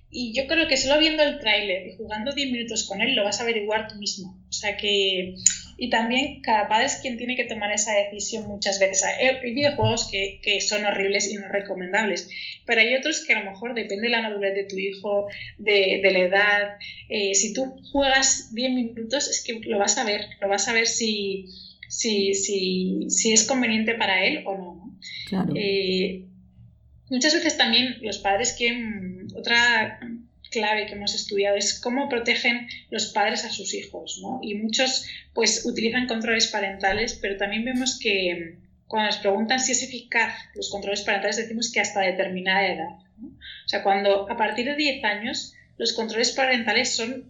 Y 0.10 0.34
yo 0.34 0.48
creo 0.48 0.67
que 0.67 0.78
solo 0.78 1.00
viendo 1.00 1.22
el 1.22 1.39
tráiler 1.39 1.88
y 1.88 1.98
jugando 1.98 2.34
10 2.34 2.52
minutos 2.52 2.86
con 2.88 3.02
él 3.02 3.13
lo 3.13 3.26
vas 3.26 3.39
a 3.39 3.43
averiguar 3.43 3.88
tú 3.88 3.96
mismo. 3.96 4.41
O 4.48 4.54
sea 4.54 4.78
que... 4.78 5.36
Y 5.80 5.91
también 5.91 6.41
cada 6.41 6.67
padre 6.67 6.88
es 6.88 6.96
quien 6.96 7.17
tiene 7.17 7.36
que 7.36 7.43
tomar 7.43 7.72
esa 7.72 7.93
decisión 7.93 8.48
muchas 8.48 8.80
veces. 8.80 9.04
Hay 9.04 9.54
videojuegos 9.54 10.10
que, 10.10 10.39
que 10.41 10.60
son 10.60 10.84
horribles 10.86 11.32
y 11.32 11.36
no 11.36 11.48
recomendables, 11.50 12.28
pero 12.65 12.82
hay 12.82 12.96
otros 12.96 13.24
que 13.24 13.34
a 13.34 13.43
lo 13.43 13.52
mejor 13.52 13.76
depende 13.76 14.06
de 14.06 14.10
la 14.10 14.24
madurez 14.24 14.56
de 14.56 14.63
tu 14.63 14.76
hijo, 14.76 15.28
de, 15.60 16.00
de 16.02 16.12
la 16.12 16.20
edad. 16.20 16.78
Eh, 17.10 17.36
si 17.36 17.54
tú 17.54 17.76
juegas 17.91 18.56
10 18.56 18.72
minutos 18.72 19.30
es 19.30 19.43
que 19.43 19.60
lo 19.70 19.78
vas 19.78 20.00
a 20.00 20.04
ver, 20.04 20.22
lo 20.41 20.48
vas 20.48 20.67
a 20.67 20.74
ver 20.74 20.88
si, 20.88 21.46
si, 21.88 22.34
si, 22.34 23.06
si 23.10 23.34
es 23.34 23.46
conveniente 23.46 23.93
para 23.93 24.26
él 24.26 24.41
o 24.48 24.58
no. 24.58 24.98
Claro. 25.30 25.54
Eh, 25.56 26.24
Muchas 27.10 27.34
veces 27.34 27.58
también 27.58 27.96
los 28.02 28.17
padres 28.17 28.54
quieren, 28.58 29.07
otra 29.36 30.00
clave 30.50 30.86
que 30.86 30.94
hemos 30.94 31.13
estudiado 31.13 31.58
es 31.58 31.80
cómo 31.80 32.10
protegen 32.10 32.68
los 32.90 33.08
padres 33.08 33.46
a 33.46 33.50
sus 33.50 33.74
hijos, 33.74 34.20
¿no? 34.22 34.40
Y 34.42 34.56
muchos 34.56 35.06
pues 35.34 35.66
utilizan 35.66 36.08
controles 36.08 36.48
parentales, 36.48 37.18
pero 37.22 37.38
también 37.38 37.66
vemos 37.66 38.00
que 38.02 38.58
cuando 38.88 39.08
nos 39.08 39.18
preguntan 39.18 39.60
si 39.60 39.74
es 39.74 39.84
eficaz 39.84 40.34
los 40.56 40.70
controles 40.70 41.02
parentales 41.02 41.38
decimos 41.38 41.72
que 41.72 41.82
hasta 41.82 42.02
determinada 42.02 42.66
edad. 42.66 42.98
O 43.22 43.68
sea, 43.68 43.84
cuando 43.84 44.30
a 44.30 44.38
partir 44.38 44.66
de 44.66 44.76
10 44.76 45.04
años 45.04 45.54
los 45.78 45.94
controles 45.94 46.32
parentales 46.32 46.96
son 46.96 47.26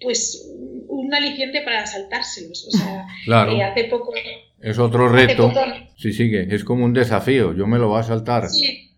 pues 0.00 0.46
un 0.88 1.14
aliciente 1.14 1.62
para 1.62 1.86
saltárselos. 1.86 2.66
O 2.68 2.70
sea, 2.70 3.06
eh, 3.46 3.62
hace 3.62 3.84
poco 3.84 4.12
Es 4.60 4.78
otro 4.78 5.08
reto. 5.08 5.52
Sí, 5.96 6.12
sigue, 6.12 6.54
es 6.54 6.64
como 6.64 6.84
un 6.84 6.92
desafío, 6.92 7.54
yo 7.54 7.66
me 7.66 7.78
lo 7.78 7.88
voy 7.88 8.00
a 8.00 8.02
saltar. 8.02 8.48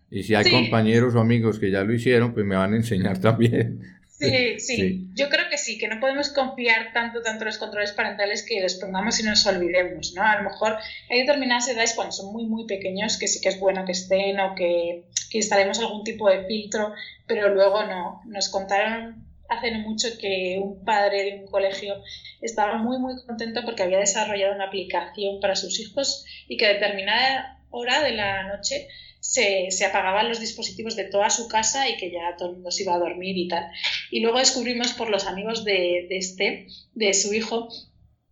Y 0.09 0.23
si 0.23 0.35
hay 0.35 0.49
compañeros 0.49 1.15
o 1.15 1.19
amigos 1.19 1.59
que 1.59 1.71
ya 1.71 1.83
lo 1.83 1.93
hicieron, 1.93 2.33
pues 2.33 2.45
me 2.45 2.55
van 2.55 2.73
a 2.73 2.77
enseñar 2.77 3.17
también. 3.21 3.81
Sí, 4.17 4.59
sí, 4.59 5.09
Yo 5.13 5.27
creo 5.27 5.49
que 5.49 5.57
sí, 5.57 5.77
que 5.77 5.89
no 5.89 5.99
podemos 5.99 6.29
confiar 6.29 6.93
tanto, 6.93 7.21
tanto 7.21 7.43
en 7.43 7.47
los 7.47 7.57
controles 7.57 7.91
parentales 7.91 8.45
que 8.47 8.61
los 8.61 8.75
pongamos 8.75 9.19
y 9.19 9.23
nos 9.23 9.45
olvidemos, 9.45 10.13
¿no? 10.15 10.23
A 10.23 10.37
lo 10.37 10.49
mejor 10.49 10.77
hay 11.09 11.19
determinadas 11.19 11.67
edades 11.67 11.93
cuando 11.95 12.13
son 12.13 12.31
muy, 12.31 12.45
muy 12.45 12.65
pequeños 12.65 13.17
que 13.17 13.27
sí 13.27 13.41
que 13.41 13.49
es 13.49 13.59
bueno 13.59 13.83
que 13.83 13.91
estén 13.91 14.39
o 14.39 14.55
que, 14.55 15.03
que 15.29 15.37
instalemos 15.39 15.79
algún 15.79 16.05
tipo 16.05 16.29
de 16.29 16.45
filtro, 16.45 16.93
pero 17.27 17.53
luego 17.53 17.83
no. 17.83 18.21
Nos 18.25 18.47
contaron 18.47 19.25
hace 19.49 19.71
no 19.71 19.79
mucho 19.79 20.07
que 20.19 20.59
un 20.63 20.83
padre 20.85 21.23
de 21.23 21.39
un 21.41 21.47
colegio 21.47 21.95
estaba 22.41 22.77
muy, 22.77 22.97
muy 22.99 23.15
contento 23.25 23.61
porque 23.65 23.83
había 23.83 23.99
desarrollado 23.99 24.55
una 24.55 24.67
aplicación 24.67 25.39
para 25.41 25.55
sus 25.55 25.79
hijos 25.79 26.25
y 26.47 26.57
que 26.57 26.65
a 26.65 26.73
determinada 26.73 27.54
hora 27.75 28.01
de 28.01 28.11
la 28.11 28.43
noche 28.47 28.87
se, 29.19 29.71
se, 29.71 29.85
apagaban 29.85 30.29
los 30.29 30.39
dispositivos 30.39 30.95
de 30.95 31.05
toda 31.05 31.29
su 31.29 31.47
casa 31.47 31.89
y 31.89 31.97
que 31.97 32.11
ya 32.11 32.35
todo 32.37 32.49
el 32.49 32.55
mundo 32.55 32.71
se 32.71 32.83
iba 32.83 32.93
a 32.95 32.99
dormir 32.99 33.37
y 33.37 33.47
tal. 33.47 33.65
Y 34.11 34.19
luego 34.21 34.39
descubrimos 34.39 34.93
por 34.93 35.09
los 35.09 35.25
amigos 35.25 35.65
de, 35.65 36.05
de 36.09 36.17
este, 36.17 36.67
de 36.93 37.13
su 37.13 37.33
hijo, 37.33 37.69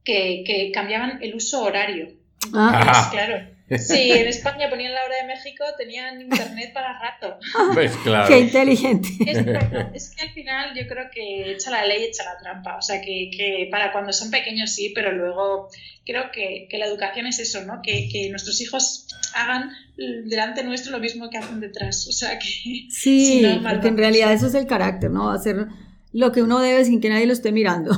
que, 0.04 0.44
que 0.46 0.72
cambiaban 0.72 1.22
el 1.24 1.36
uso 1.36 1.64
horario. 1.64 2.10
Ah. 2.54 3.10
claro, 3.12 3.53
Sí, 3.80 4.12
en 4.12 4.28
España 4.28 4.70
ponían 4.70 4.94
la 4.94 5.04
hora 5.06 5.18
de 5.18 5.28
México, 5.28 5.64
tenían 5.78 6.22
internet 6.22 6.72
para 6.74 7.00
rato. 7.00 7.38
Pues 7.74 7.96
claro. 8.04 8.28
Qué 8.28 8.40
inteligente. 8.40 9.10
Es, 9.94 10.10
que 10.10 10.22
al 10.22 10.34
final 10.34 10.76
yo 10.76 10.88
creo 10.88 11.10
que 11.12 11.52
echa 11.52 11.72
la 11.72 11.86
ley, 11.86 12.04
echa 12.04 12.24
la 12.24 12.38
trampa. 12.38 12.78
O 12.78 12.82
sea, 12.82 13.02
que, 13.02 13.30
que 13.36 13.68
para 13.72 13.92
cuando 13.92 14.14
son 14.14 14.32
pequeños 14.32 14.72
sí, 14.72 14.92
pero 14.94 15.12
luego 15.12 15.70
creo 16.06 16.32
que, 16.32 16.68
que 16.70 16.78
la 16.78 16.86
educación 16.86 17.28
es 17.28 17.40
eso, 17.40 17.64
¿no? 17.64 17.82
Que, 17.82 18.10
que, 18.12 18.30
nuestros 18.30 18.60
hijos 18.62 19.08
hagan 19.36 19.72
delante 19.98 20.64
nuestro 20.64 20.92
lo 20.92 21.00
mismo 21.00 21.30
que 21.30 21.38
hacen 21.38 21.60
detrás. 21.60 22.08
O 22.08 22.12
sea, 22.12 22.38
que... 22.40 22.88
Sí, 22.90 23.46
porque 23.64 23.88
en 23.88 23.98
realidad 23.98 24.34
eso 24.34 24.48
es 24.48 24.56
el 24.56 24.68
carácter, 24.68 25.12
¿no? 25.12 25.30
Hacer 25.30 25.68
lo 26.12 26.32
que 26.32 26.42
uno 26.42 26.60
debe 26.60 26.86
sin 26.86 27.02
que 27.02 27.10
nadie 27.10 27.26
lo 27.26 27.34
esté 27.34 27.52
mirando. 27.52 27.92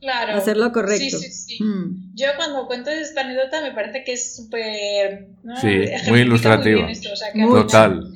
Claro. 0.00 0.36
Hacerlo 0.36 0.72
correcto. 0.72 1.18
Sí, 1.18 1.30
sí, 1.30 1.56
sí. 1.56 1.62
Mm. 1.62 2.14
Yo 2.14 2.28
cuando 2.36 2.66
cuento 2.66 2.90
esta 2.90 3.22
anécdota 3.22 3.60
me 3.62 3.72
parece 3.72 4.04
que 4.04 4.12
es 4.12 4.36
súper... 4.36 5.28
Sí, 5.60 5.84
muy 6.08 6.20
ilustrativa. 6.20 6.88
Total. 7.34 8.12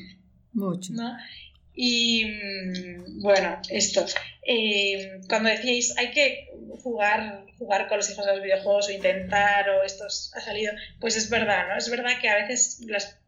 Mucho. 0.53 0.92
Y 1.75 2.25
mm, 2.27 3.23
bueno, 3.23 3.59
esto. 3.71 4.05
Eh, 4.47 5.21
cuando 5.29 5.49
decíais 5.49 5.97
hay 5.97 6.11
que 6.11 6.51
jugar, 6.83 7.45
jugar 7.59 7.88
con 7.88 7.99
los 7.99 8.11
hijos 8.11 8.27
a 8.27 8.35
los 8.35 8.42
videojuegos 8.42 8.88
o 8.88 8.92
intentar 8.92 9.68
o 9.71 9.83
esto 9.83 10.05
ha 10.05 10.40
salido, 10.40 10.73
pues 11.01 11.16
es 11.16 11.31
verdad, 11.31 11.68
¿no? 11.68 11.79
Es 11.79 11.90
verdad 11.90 12.12
que 12.21 12.29
a 12.29 12.37
veces 12.37 12.81
las 12.87 13.18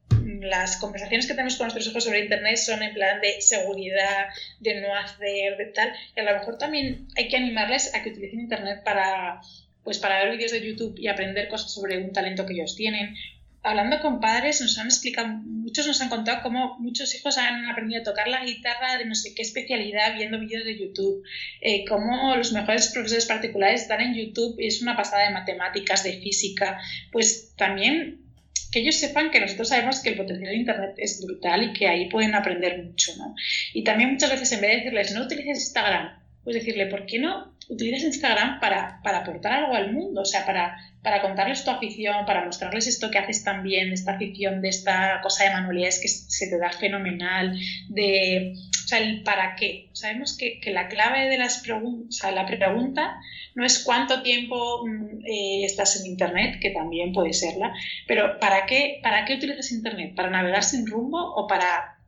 las 0.44 0.76
conversaciones 0.76 1.26
que 1.26 1.34
tenemos 1.34 1.56
con 1.56 1.66
nuestros 1.66 1.86
hijos 1.86 2.04
sobre 2.04 2.20
Internet 2.20 2.56
son 2.56 2.82
en 2.82 2.94
plan 2.94 3.20
de 3.20 3.40
seguridad, 3.40 4.26
de 4.60 4.80
no 4.80 4.94
hacer, 4.94 5.56
de 5.56 5.66
tal. 5.74 5.92
Y 6.16 6.20
a 6.20 6.24
lo 6.24 6.38
mejor 6.38 6.58
también 6.58 7.08
hay 7.16 7.28
que 7.28 7.36
animarles 7.36 7.94
a 7.94 8.02
que 8.02 8.10
utilicen 8.10 8.40
Internet 8.40 8.82
para, 8.84 9.40
pues, 9.82 9.98
para 9.98 10.24
ver 10.24 10.36
vídeos 10.36 10.52
de 10.52 10.66
YouTube 10.66 10.98
y 10.98 11.08
aprender 11.08 11.48
cosas 11.48 11.72
sobre 11.72 11.98
un 11.98 12.12
talento 12.12 12.46
que 12.46 12.54
ellos 12.54 12.76
tienen. 12.76 13.14
Hablando 13.62 13.98
con 14.00 14.20
padres, 14.20 14.60
nos 14.60 14.76
han 14.76 14.88
explicado, 14.88 15.26
muchos 15.26 15.86
nos 15.86 15.98
han 16.02 16.10
contado 16.10 16.42
cómo 16.42 16.78
muchos 16.80 17.14
hijos 17.14 17.38
han 17.38 17.64
aprendido 17.64 18.02
a 18.02 18.04
tocar 18.04 18.28
la 18.28 18.44
guitarra 18.44 18.98
de 18.98 19.06
no 19.06 19.14
sé 19.14 19.34
qué 19.34 19.40
especialidad 19.40 20.14
viendo 20.16 20.38
vídeos 20.38 20.66
de 20.66 20.78
YouTube, 20.78 21.24
eh, 21.62 21.86
cómo 21.86 22.36
los 22.36 22.52
mejores 22.52 22.92
profesores 22.92 23.24
particulares 23.24 23.82
están 23.82 24.02
en 24.02 24.14
YouTube 24.14 24.56
y 24.58 24.66
es 24.66 24.82
una 24.82 24.94
pasada 24.94 25.24
de 25.24 25.30
matemáticas, 25.32 26.04
de 26.04 26.20
física. 26.20 26.78
Pues 27.10 27.54
también 27.56 28.23
que 28.70 28.80
ellos 28.80 28.96
sepan 28.96 29.30
que 29.30 29.40
nosotros 29.40 29.68
sabemos 29.68 30.00
que 30.00 30.10
el 30.10 30.16
potencial 30.16 30.50
de 30.50 30.56
Internet 30.56 30.94
es 30.96 31.24
brutal 31.24 31.62
y 31.62 31.72
que 31.72 31.86
ahí 31.86 32.08
pueden 32.08 32.34
aprender 32.34 32.82
mucho, 32.82 33.12
¿no? 33.16 33.34
Y 33.72 33.84
también 33.84 34.10
muchas 34.10 34.30
veces 34.30 34.50
en 34.52 34.60
vez 34.60 34.70
de 34.70 34.76
decirles, 34.76 35.14
no 35.14 35.24
utilices 35.24 35.58
Instagram, 35.60 36.18
pues 36.42 36.56
decirle, 36.56 36.86
¿por 36.86 37.06
qué 37.06 37.18
no 37.18 37.54
utilizas 37.68 38.02
Instagram 38.02 38.60
para, 38.60 39.00
para 39.02 39.18
aportar 39.18 39.52
algo 39.52 39.74
al 39.74 39.92
mundo? 39.92 40.22
O 40.22 40.24
sea, 40.24 40.44
para, 40.44 40.76
para 41.02 41.22
contarles 41.22 41.64
tu 41.64 41.70
afición, 41.70 42.26
para 42.26 42.44
mostrarles 42.44 42.86
esto 42.86 43.10
que 43.10 43.18
haces 43.18 43.44
también, 43.44 43.92
esta 43.92 44.14
afición, 44.16 44.60
de 44.60 44.68
esta 44.68 45.20
cosa 45.22 45.44
de 45.44 45.50
manualidades 45.50 46.00
que 46.00 46.08
se 46.08 46.48
te 46.48 46.58
da 46.58 46.70
fenomenal, 46.70 47.56
de, 47.88 48.54
o 48.84 48.88
sea, 48.88 48.98
el 48.98 49.22
para 49.22 49.56
qué. 49.56 49.88
Sabemos 49.92 50.36
que, 50.36 50.60
que 50.60 50.70
la 50.70 50.88
clave 50.88 51.28
de 51.28 51.38
las 51.38 51.58
preguntas, 51.58 52.08
o 52.08 52.12
sea, 52.12 52.30
la 52.32 52.46
pregunta 52.46 53.18
no 53.54 53.64
es 53.64 53.78
cuánto 53.78 54.22
tiempo 54.22 54.86
mm, 54.86 55.26
eh, 55.26 55.64
estás 55.64 56.00
en 56.00 56.06
Internet, 56.06 56.58
que 56.60 56.70
también 56.70 57.12
puede 57.12 57.32
serla, 57.32 57.72
pero 58.06 58.38
¿para 58.40 58.66
qué, 58.66 59.00
¿para 59.02 59.24
qué 59.24 59.34
utilizas 59.34 59.72
Internet? 59.72 60.14
¿Para 60.14 60.30
navegar 60.30 60.64
sin 60.64 60.86
rumbo 60.86 61.18
o 61.18 61.46
para, 61.46 61.98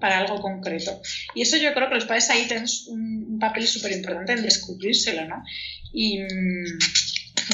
para 0.00 0.18
algo 0.18 0.40
concreto? 0.40 1.00
Y 1.34 1.42
eso 1.42 1.56
yo 1.56 1.72
creo 1.72 1.88
que 1.88 1.94
los 1.94 2.06
padres 2.06 2.30
ahí 2.30 2.46
tienen 2.46 2.66
un, 2.88 3.38
papel 3.40 3.66
súper 3.66 3.92
importante 3.92 4.32
en 4.32 4.42
descubrírselo, 4.42 5.26
¿no? 5.26 5.42
Y... 5.92 6.20
Mm, 6.20 6.78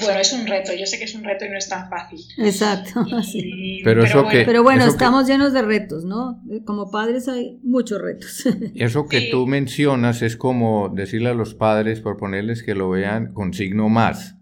bueno, 0.02 0.20
es 0.20 0.32
un 0.32 0.46
reto, 0.46 0.72
yo 0.74 0.86
sé 0.86 0.98
que 0.98 1.04
es 1.04 1.14
un 1.14 1.24
reto 1.24 1.44
y 1.44 1.48
no 1.48 1.58
es 1.58 1.68
tan 1.68 1.88
fácil. 1.88 2.20
Exacto. 2.38 3.04
pero, 3.84 4.04
eso 4.04 4.22
bueno. 4.22 4.42
pero 4.44 4.62
bueno, 4.62 4.86
estamos 4.86 5.26
llenos 5.26 5.52
de 5.52 5.62
retos, 5.62 6.04
¿no? 6.04 6.42
Como 6.64 6.90
padres 6.90 7.28
hay 7.28 7.58
muchos 7.62 8.00
retos. 8.00 8.44
Eso 8.74 9.06
que 9.06 9.22
tú 9.30 9.46
mencionas 9.46 10.22
es 10.22 10.36
como 10.36 10.88
decirle 10.88 11.30
a 11.30 11.34
los 11.34 11.54
padres, 11.54 12.00
proponerles 12.00 12.62
que 12.62 12.74
lo 12.74 12.90
vean 12.90 13.32
con 13.32 13.52
signo 13.54 13.88
más. 13.88 14.36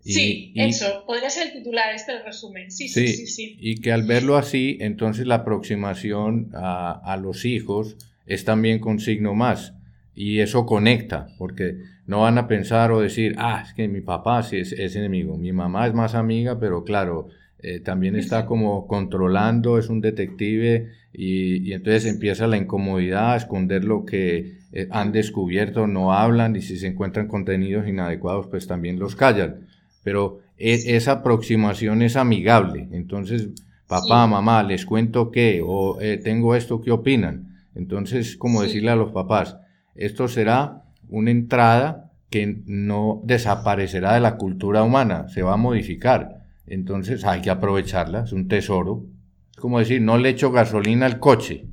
sí, 0.00 0.52
eso, 0.56 1.04
podría 1.06 1.30
ser 1.30 1.48
el 1.48 1.52
titular, 1.52 1.94
este 1.94 2.22
resumen. 2.22 2.70
Sí, 2.70 2.88
sí, 2.88 3.08
sí, 3.08 3.26
sí, 3.26 3.56
Y 3.60 3.80
que 3.80 3.92
al 3.92 4.02
verlo 4.02 4.36
así, 4.36 4.78
entonces 4.80 5.26
la 5.26 5.36
aproximación 5.36 6.50
a, 6.54 7.00
a 7.04 7.16
los 7.16 7.44
hijos 7.44 7.96
es 8.26 8.44
también 8.44 8.78
con 8.80 8.98
signo 8.98 9.34
más. 9.34 9.74
Y 10.14 10.40
eso 10.40 10.66
conecta, 10.66 11.28
porque 11.38 11.76
no 12.06 12.22
van 12.22 12.38
a 12.38 12.48
pensar 12.48 12.90
o 12.92 13.00
decir, 13.00 13.34
ah, 13.38 13.62
es 13.66 13.74
que 13.74 13.88
mi 13.88 14.00
papá 14.00 14.42
sí 14.42 14.58
es, 14.58 14.96
enemigo, 14.96 15.36
mi 15.36 15.52
mamá 15.52 15.86
es 15.86 15.94
más 15.94 16.14
amiga, 16.14 16.58
pero 16.58 16.84
claro, 16.84 17.28
eh, 17.60 17.80
también 17.80 18.16
está 18.16 18.46
como 18.46 18.86
controlando, 18.88 19.78
es 19.78 19.88
un 19.88 20.00
detective 20.00 20.90
y, 21.12 21.72
entonces 21.72 22.06
empieza 22.06 22.46
la 22.46 22.56
incomodidad 22.56 23.34
a 23.34 23.36
esconder 23.36 23.84
lo 23.84 24.04
que 24.04 24.58
eh, 24.72 24.88
han 24.90 25.12
descubierto, 25.12 25.86
no 25.86 26.12
hablan 26.12 26.56
y 26.56 26.60
si 26.60 26.76
se 26.76 26.88
encuentran 26.88 27.28
contenidos 27.28 27.86
inadecuados, 27.86 28.48
pues 28.48 28.66
también 28.66 28.98
los 28.98 29.14
callan. 29.14 29.66
Pero 30.02 30.40
e, 30.58 30.96
esa 30.96 31.12
aproximación 31.12 32.02
es 32.02 32.16
amigable, 32.16 32.88
entonces 32.90 33.50
papá, 33.86 34.26
mamá, 34.26 34.62
les 34.62 34.86
cuento 34.86 35.30
qué 35.30 35.62
o 35.64 36.00
eh, 36.00 36.16
tengo 36.16 36.56
esto, 36.56 36.80
¿qué 36.80 36.90
opinan? 36.90 37.52
Entonces, 37.74 38.36
como 38.36 38.62
decirle 38.62 38.90
a 38.90 38.96
los 38.96 39.12
papás, 39.12 39.56
esto 39.94 40.28
será 40.28 40.81
una 41.12 41.30
entrada 41.30 42.10
que 42.30 42.62
no 42.66 43.20
desaparecerá 43.24 44.14
de 44.14 44.20
la 44.20 44.36
cultura 44.36 44.82
humana, 44.82 45.28
se 45.28 45.42
va 45.42 45.54
a 45.54 45.58
modificar. 45.58 46.46
Entonces 46.66 47.24
hay 47.24 47.42
que 47.42 47.50
aprovecharla, 47.50 48.24
es 48.24 48.32
un 48.32 48.48
tesoro. 48.48 49.04
Es 49.50 49.58
como 49.58 49.78
decir, 49.78 50.00
no 50.00 50.16
le 50.16 50.30
echo 50.30 50.50
gasolina 50.50 51.06
al 51.06 51.20
coche. 51.20 51.68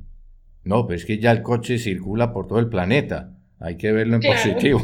No, 0.62 0.86
pues 0.86 1.00
es 1.00 1.06
que 1.06 1.18
ya 1.18 1.32
el 1.32 1.42
coche 1.42 1.78
circula 1.78 2.32
por 2.32 2.46
todo 2.46 2.58
el 2.58 2.68
planeta. 2.68 3.34
Hay 3.58 3.76
que 3.76 3.92
verlo 3.92 4.16
en 4.16 4.22
positivo. 4.22 4.80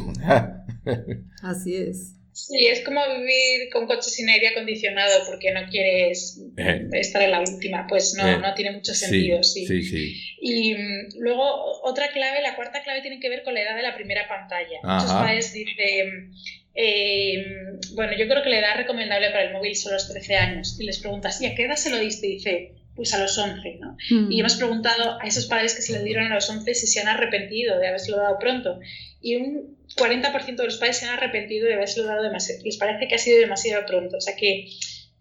Así 1.42 1.74
es. 1.74 2.16
Sí, 2.36 2.66
es 2.66 2.84
como 2.84 3.00
vivir 3.16 3.70
con 3.72 3.86
coche 3.86 4.10
sin 4.10 4.28
aire 4.28 4.48
acondicionado 4.48 5.24
porque 5.26 5.52
no 5.52 5.66
quieres 5.70 6.38
eh. 6.58 6.86
estar 6.92 7.22
en 7.22 7.30
la 7.30 7.40
última. 7.40 7.86
Pues 7.88 8.14
no, 8.14 8.28
eh. 8.28 8.36
no 8.38 8.52
tiene 8.52 8.72
mucho 8.72 8.92
sentido, 8.92 9.42
sí. 9.42 9.66
sí. 9.66 9.82
sí, 9.82 10.34
Y 10.42 10.74
mm, 10.74 11.18
luego 11.18 11.80
otra 11.82 12.12
clave, 12.12 12.42
la 12.42 12.54
cuarta 12.54 12.82
clave 12.82 13.00
tiene 13.00 13.20
que 13.20 13.30
ver 13.30 13.42
con 13.42 13.54
la 13.54 13.62
edad 13.62 13.74
de 13.74 13.82
la 13.82 13.94
primera 13.94 14.28
pantalla. 14.28 14.80
Muchos 14.82 15.12
padres 15.12 15.54
dicen, 15.54 16.34
eh, 16.74 17.42
bueno, 17.94 18.12
yo 18.18 18.28
creo 18.28 18.42
que 18.42 18.50
la 18.50 18.58
edad 18.58 18.76
recomendable 18.76 19.30
para 19.30 19.44
el 19.44 19.54
móvil 19.54 19.74
son 19.74 19.94
los 19.94 20.06
13 20.06 20.36
años. 20.36 20.76
Y 20.78 20.84
les 20.84 20.98
preguntas, 20.98 21.40
¿y 21.40 21.46
a 21.46 21.54
qué 21.54 21.64
edad 21.64 21.76
se 21.76 21.88
lo 21.88 21.98
diste? 21.98 22.26
Y 22.26 22.32
dice, 22.32 22.72
pues 22.94 23.14
a 23.14 23.18
los 23.18 23.38
11, 23.38 23.78
¿no? 23.80 23.96
Mm. 24.10 24.30
Y 24.30 24.40
hemos 24.40 24.56
preguntado 24.56 25.18
a 25.22 25.26
esos 25.26 25.46
padres 25.46 25.74
que 25.74 25.80
se 25.80 25.96
lo 25.96 26.04
dieron 26.04 26.30
a 26.30 26.34
los 26.34 26.50
11 26.50 26.74
si 26.74 26.86
se 26.86 27.00
han 27.00 27.08
arrepentido 27.08 27.78
de 27.78 27.88
haberse 27.88 28.12
dado 28.12 28.38
pronto. 28.38 28.78
Y 29.22 29.36
un 29.36 29.75
40% 29.94 30.56
de 30.56 30.64
los 30.64 30.78
padres 30.78 30.98
se 30.98 31.06
han 31.06 31.14
arrepentido 31.14 31.66
de 31.66 31.74
haberse 31.74 32.02
dado 32.02 32.22
demasiado, 32.22 32.62
les 32.64 32.76
parece 32.76 33.08
que 33.08 33.14
ha 33.14 33.18
sido 33.18 33.38
demasiado 33.38 33.86
pronto. 33.86 34.16
O 34.16 34.20
sea 34.20 34.34
que, 34.36 34.68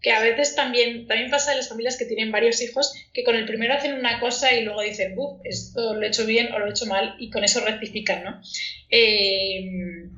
que 0.00 0.12
a 0.12 0.20
veces 0.20 0.54
también, 0.54 1.06
también 1.06 1.30
pasa 1.30 1.52
en 1.52 1.58
las 1.58 1.68
familias 1.68 1.96
que 1.96 2.04
tienen 2.04 2.32
varios 2.32 2.60
hijos 2.62 2.92
que 3.12 3.24
con 3.24 3.36
el 3.36 3.46
primero 3.46 3.74
hacen 3.74 3.94
una 3.94 4.20
cosa 4.20 4.52
y 4.52 4.64
luego 4.64 4.82
dicen, 4.82 5.14
Buf, 5.14 5.40
esto 5.44 5.94
lo 5.94 6.02
he 6.02 6.08
hecho 6.08 6.26
bien 6.26 6.52
o 6.52 6.58
lo 6.58 6.66
he 6.66 6.70
hecho 6.70 6.86
mal 6.86 7.14
y 7.18 7.30
con 7.30 7.44
eso 7.44 7.60
rectifican, 7.60 8.24
¿no? 8.24 8.40
Eh, 8.90 10.08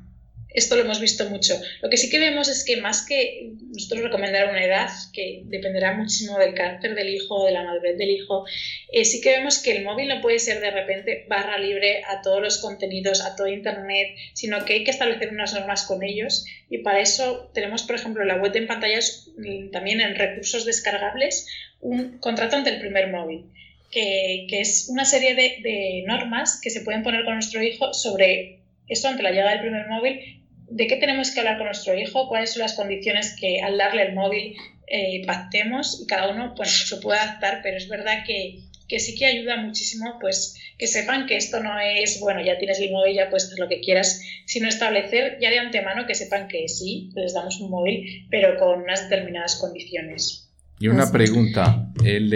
esto 0.51 0.75
lo 0.75 0.81
hemos 0.81 0.99
visto 0.99 1.29
mucho. 1.29 1.59
Lo 1.81 1.89
que 1.89 1.97
sí 1.97 2.09
que 2.09 2.17
vemos 2.17 2.49
es 2.49 2.65
que 2.65 2.77
más 2.77 3.05
que 3.05 3.51
nosotros 3.71 4.01
recomendar 4.01 4.49
una 4.49 4.63
edad, 4.63 4.89
que 5.13 5.43
dependerá 5.45 5.93
muchísimo 5.93 6.39
del 6.39 6.55
carácter 6.55 6.95
del 6.95 7.09
hijo, 7.09 7.45
de 7.45 7.51
la 7.51 7.63
madurez 7.63 7.97
del 7.97 8.09
hijo, 8.09 8.45
eh, 8.91 9.05
sí 9.05 9.21
que 9.21 9.31
vemos 9.31 9.59
que 9.59 9.77
el 9.77 9.83
móvil 9.83 10.07
no 10.07 10.21
puede 10.21 10.39
ser 10.39 10.59
de 10.59 10.71
repente 10.71 11.25
barra 11.29 11.59
libre 11.59 12.01
a 12.07 12.21
todos 12.21 12.41
los 12.41 12.57
contenidos, 12.57 13.21
a 13.21 13.35
todo 13.35 13.47
Internet, 13.47 14.15
sino 14.33 14.65
que 14.65 14.73
hay 14.73 14.83
que 14.83 14.91
establecer 14.91 15.29
unas 15.29 15.53
normas 15.53 15.83
con 15.83 16.03
ellos 16.03 16.45
y 16.69 16.79
para 16.79 16.99
eso 16.99 17.51
tenemos, 17.53 17.83
por 17.83 17.95
ejemplo, 17.95 18.25
la 18.25 18.37
web 18.37 18.55
en 18.55 18.67
pantallas, 18.67 19.29
mm, 19.37 19.69
también 19.69 20.01
en 20.01 20.15
recursos 20.15 20.65
descargables, 20.65 21.47
un 21.79 22.17
contrato 22.17 22.55
ante 22.55 22.71
el 22.71 22.79
primer 22.79 23.09
móvil. 23.11 23.45
Que, 23.91 24.45
es 24.51 24.87
una 24.89 25.03
serie 25.03 25.33
de, 25.33 25.57
de 25.63 26.03
normas 26.05 26.59
que 26.61 26.69
se 26.69 26.81
pueden 26.81 27.01
poner 27.01 27.25
con 27.25 27.33
nuestro 27.33 27.63
hijo 27.63 27.91
sobre 27.91 28.59
esto 28.87 29.07
ante 29.07 29.23
la 29.23 29.31
llegada 29.31 29.51
del 29.51 29.61
primer 29.61 29.87
móvil 29.87 30.38
de 30.69 30.87
qué 30.87 30.97
tenemos 30.97 31.31
que 31.31 31.39
hablar 31.39 31.57
con 31.57 31.65
nuestro 31.65 31.97
hijo, 31.97 32.27
cuáles 32.27 32.53
son 32.53 32.61
las 32.61 32.73
condiciones 32.73 33.35
que 33.39 33.61
al 33.61 33.77
darle 33.77 34.03
el 34.03 34.13
móvil 34.13 34.55
eh, 34.87 35.23
pactemos 35.25 36.01
y 36.01 36.07
cada 36.07 36.29
uno 36.31 36.53
pues 36.55 36.87
se 36.87 36.97
puede 36.97 37.19
adaptar, 37.19 37.61
pero 37.63 37.77
es 37.77 37.87
verdad 37.87 38.23
que, 38.25 38.59
sí 38.99 39.15
que 39.15 39.25
ayuda 39.25 39.57
muchísimo 39.57 40.17
pues 40.19 40.55
que 40.77 40.87
sepan 40.87 41.25
que 41.27 41.37
esto 41.37 41.61
no 41.61 41.79
es, 41.79 42.19
bueno, 42.19 42.43
ya 42.43 42.57
tienes 42.57 42.79
el 42.79 42.91
móvil, 42.91 43.15
ya 43.15 43.29
puedes 43.29 43.45
hacer 43.45 43.59
lo 43.59 43.67
que 43.67 43.81
quieras, 43.81 44.21
sino 44.45 44.67
establecer 44.67 45.37
ya 45.41 45.49
de 45.49 45.59
antemano 45.59 46.05
que 46.07 46.15
sepan 46.15 46.47
que 46.47 46.67
sí, 46.67 47.09
les 47.15 47.33
damos 47.33 47.59
un 47.59 47.69
móvil, 47.69 48.27
pero 48.29 48.57
con 48.57 48.81
unas 48.81 49.09
determinadas 49.09 49.57
condiciones. 49.57 50.49
Y 50.79 50.87
una 50.87 51.11
pregunta, 51.11 51.91
el, 52.05 52.29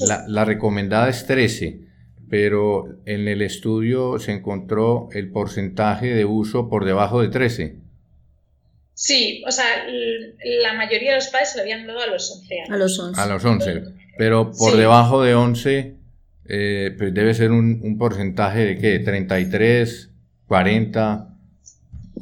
la, 0.00 0.24
la 0.26 0.44
recomendada 0.44 1.08
es 1.08 1.26
13 1.26 1.83
pero 2.34 2.88
en 3.06 3.28
el 3.28 3.42
estudio 3.42 4.18
se 4.18 4.32
encontró 4.32 5.08
el 5.12 5.30
porcentaje 5.30 6.08
de 6.08 6.24
uso 6.24 6.68
por 6.68 6.84
debajo 6.84 7.22
de 7.22 7.28
13. 7.28 7.76
Sí, 8.92 9.44
o 9.46 9.52
sea, 9.52 9.64
la 10.60 10.72
mayoría 10.72 11.10
de 11.10 11.18
los 11.18 11.28
padres 11.28 11.52
se 11.52 11.58
lo 11.58 11.62
habían 11.62 11.86
dado 11.86 12.00
a 12.00 12.08
los 12.08 12.28
11 12.32 12.60
años. 12.60 12.70
A 12.70 12.76
los 12.76 12.98
11. 12.98 13.20
A 13.20 13.26
los 13.26 13.44
11. 13.44 13.82
Pero 14.18 14.50
por 14.50 14.76
debajo 14.76 15.22
de 15.22 15.36
11, 15.36 15.94
eh, 16.48 16.96
pues 16.98 17.14
debe 17.14 17.34
ser 17.34 17.52
un, 17.52 17.80
un 17.84 17.98
porcentaje 17.98 18.64
de 18.64 18.78
qué? 18.78 18.98
33, 18.98 20.10
40. 20.48 21.33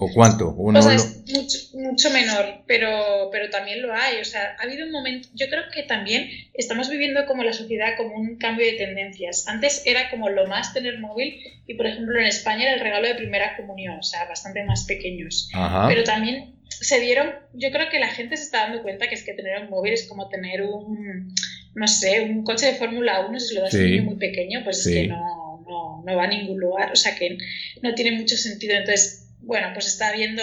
¿O 0.03 0.13
cuánto? 0.13 0.55
o 0.57 0.83
sea, 0.83 0.95
es 0.95 1.23
mucho, 1.29 1.59
mucho, 1.75 2.11
menor, 2.11 2.65
pero, 2.67 3.29
pero 3.31 3.51
también 3.51 3.83
lo 3.83 3.95
hay. 3.95 4.21
O 4.21 4.25
sea, 4.25 4.57
ha 4.59 4.63
habido 4.65 4.85
un 4.85 4.91
momento, 4.91 5.29
yo 5.35 5.49
creo 5.49 5.63
que 5.73 5.85
también 5.85 6.29
estamos 6.55 6.91
viviendo 6.91 7.25
como 7.27 7.45
la 7.45 7.53
sociedad 7.53 7.97
como 7.97 8.17
un 8.17 8.37
cambio 8.37 8.67
de 8.67 8.73
tendencias. 8.73 9.47
Antes 9.47 9.83
era 9.87 10.11
como 10.11 10.29
lo 10.29 10.49
más 10.49 10.75
tener 10.75 10.99
móvil 10.99 11.37
y, 11.67 11.75
por 11.75 11.87
ejemplo, 11.87 12.19
en 12.19 12.27
España 12.27 12.65
era 12.65 12.75
el 12.75 12.81
regalo 12.81 13.07
de 13.07 13.15
primera 13.15 13.57
comunión, 13.57 13.99
o 14.01 14.03
sea, 14.03 14.25
bastante 14.25 14.65
más 14.65 14.85
pequeños. 14.85 15.49
Pero 15.87 16.03
también 16.03 16.57
se 16.69 17.01
dieron, 17.01 17.31
yo 17.53 17.71
creo 17.71 17.89
que 17.91 18.01
la 18.01 18.09
gente 18.09 18.37
se 18.37 18.45
está 18.45 18.63
dando 18.65 18.83
cuenta 18.83 19.09
que 19.09 19.15
es 19.15 19.23
que 19.23 19.35
tener 19.35 19.63
un 19.63 19.71
móvil 19.71 19.93
es 19.93 20.09
como 20.09 20.29
tener 20.29 20.63
un, 20.63 21.33
no 21.75 21.87
sé, 21.87 22.23
un 22.23 22.43
coche 22.43 22.67
de 22.67 22.75
Fórmula 22.75 23.27
1, 23.29 23.41
si 23.41 23.55
lo 23.55 23.63
das 23.63 23.75
a 23.75 23.79
un 23.79 23.85
niño 23.85 24.03
muy 24.03 24.17
pequeño, 24.17 24.63
pues 24.65 24.85
es 24.85 24.93
que 24.93 25.07
no, 25.07 25.63
no, 25.65 26.03
no 26.05 26.17
va 26.17 26.25
a 26.25 26.29
ningún 26.29 26.59
lugar, 26.59 26.91
o 26.91 26.97
sea 26.97 27.15
que 27.15 27.39
no 27.83 27.95
tiene 27.95 28.19
mucho 28.19 28.37
sentido. 28.37 28.75
Entonces, 28.75 29.22
bueno, 29.43 29.71
pues 29.73 29.87
está 29.87 30.13
viendo, 30.13 30.43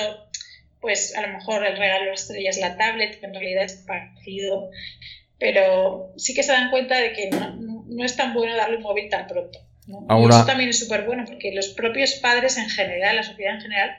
pues 0.81 1.15
a 1.15 1.21
lo 1.21 1.29
mejor 1.29 1.65
el 1.65 1.77
regalo 1.77 2.13
estrella 2.13 2.49
es 2.49 2.59
la 2.59 2.77
tablet, 2.77 3.19
que 3.19 3.25
en 3.25 3.33
realidad 3.33 3.63
es 3.63 3.83
parecido, 3.87 4.69
pero 5.37 6.13
sí 6.17 6.33
que 6.33 6.43
se 6.43 6.51
dan 6.51 6.69
cuenta 6.69 6.97
de 6.97 7.13
que 7.13 7.29
no, 7.29 8.05
es 8.05 8.15
tan 8.15 8.33
bueno 8.33 8.55
darle 8.55 8.77
un 8.77 8.83
móvil 8.83 9.09
tan 9.09 9.27
pronto. 9.27 9.59
Y 9.87 10.29
eso 10.29 10.45
también 10.45 10.69
es 10.69 10.79
súper 10.79 11.05
bueno 11.05 11.25
porque 11.25 11.51
los 11.51 11.69
propios 11.69 12.13
padres 12.15 12.57
en 12.57 12.69
general, 12.69 13.15
la 13.15 13.23
sociedad 13.23 13.55
en 13.55 13.61
general, 13.61 13.97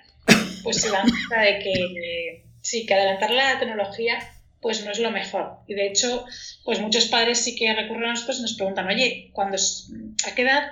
pues 0.62 0.80
se 0.80 0.90
dan 0.90 1.08
cuenta 1.08 1.42
de 1.42 1.58
que 1.58 2.44
sí, 2.60 2.86
que 2.86 2.94
adelantar 2.94 3.30
la 3.32 3.58
tecnología 3.58 4.18
pues 4.60 4.84
no 4.84 4.92
es 4.92 4.98
lo 4.98 5.10
mejor. 5.10 5.60
Y 5.66 5.74
de 5.74 5.86
hecho, 5.86 6.24
pues 6.64 6.80
muchos 6.80 7.06
padres 7.06 7.42
sí 7.42 7.56
que 7.56 7.72
recurren 7.74 8.10
a 8.10 8.10
nosotros 8.10 8.38
y 8.38 8.42
nos 8.42 8.54
preguntan, 8.54 8.86
oye, 8.88 9.30
cuando 9.32 9.56
¿a 9.56 10.34
qué 10.34 10.42
edad 10.42 10.70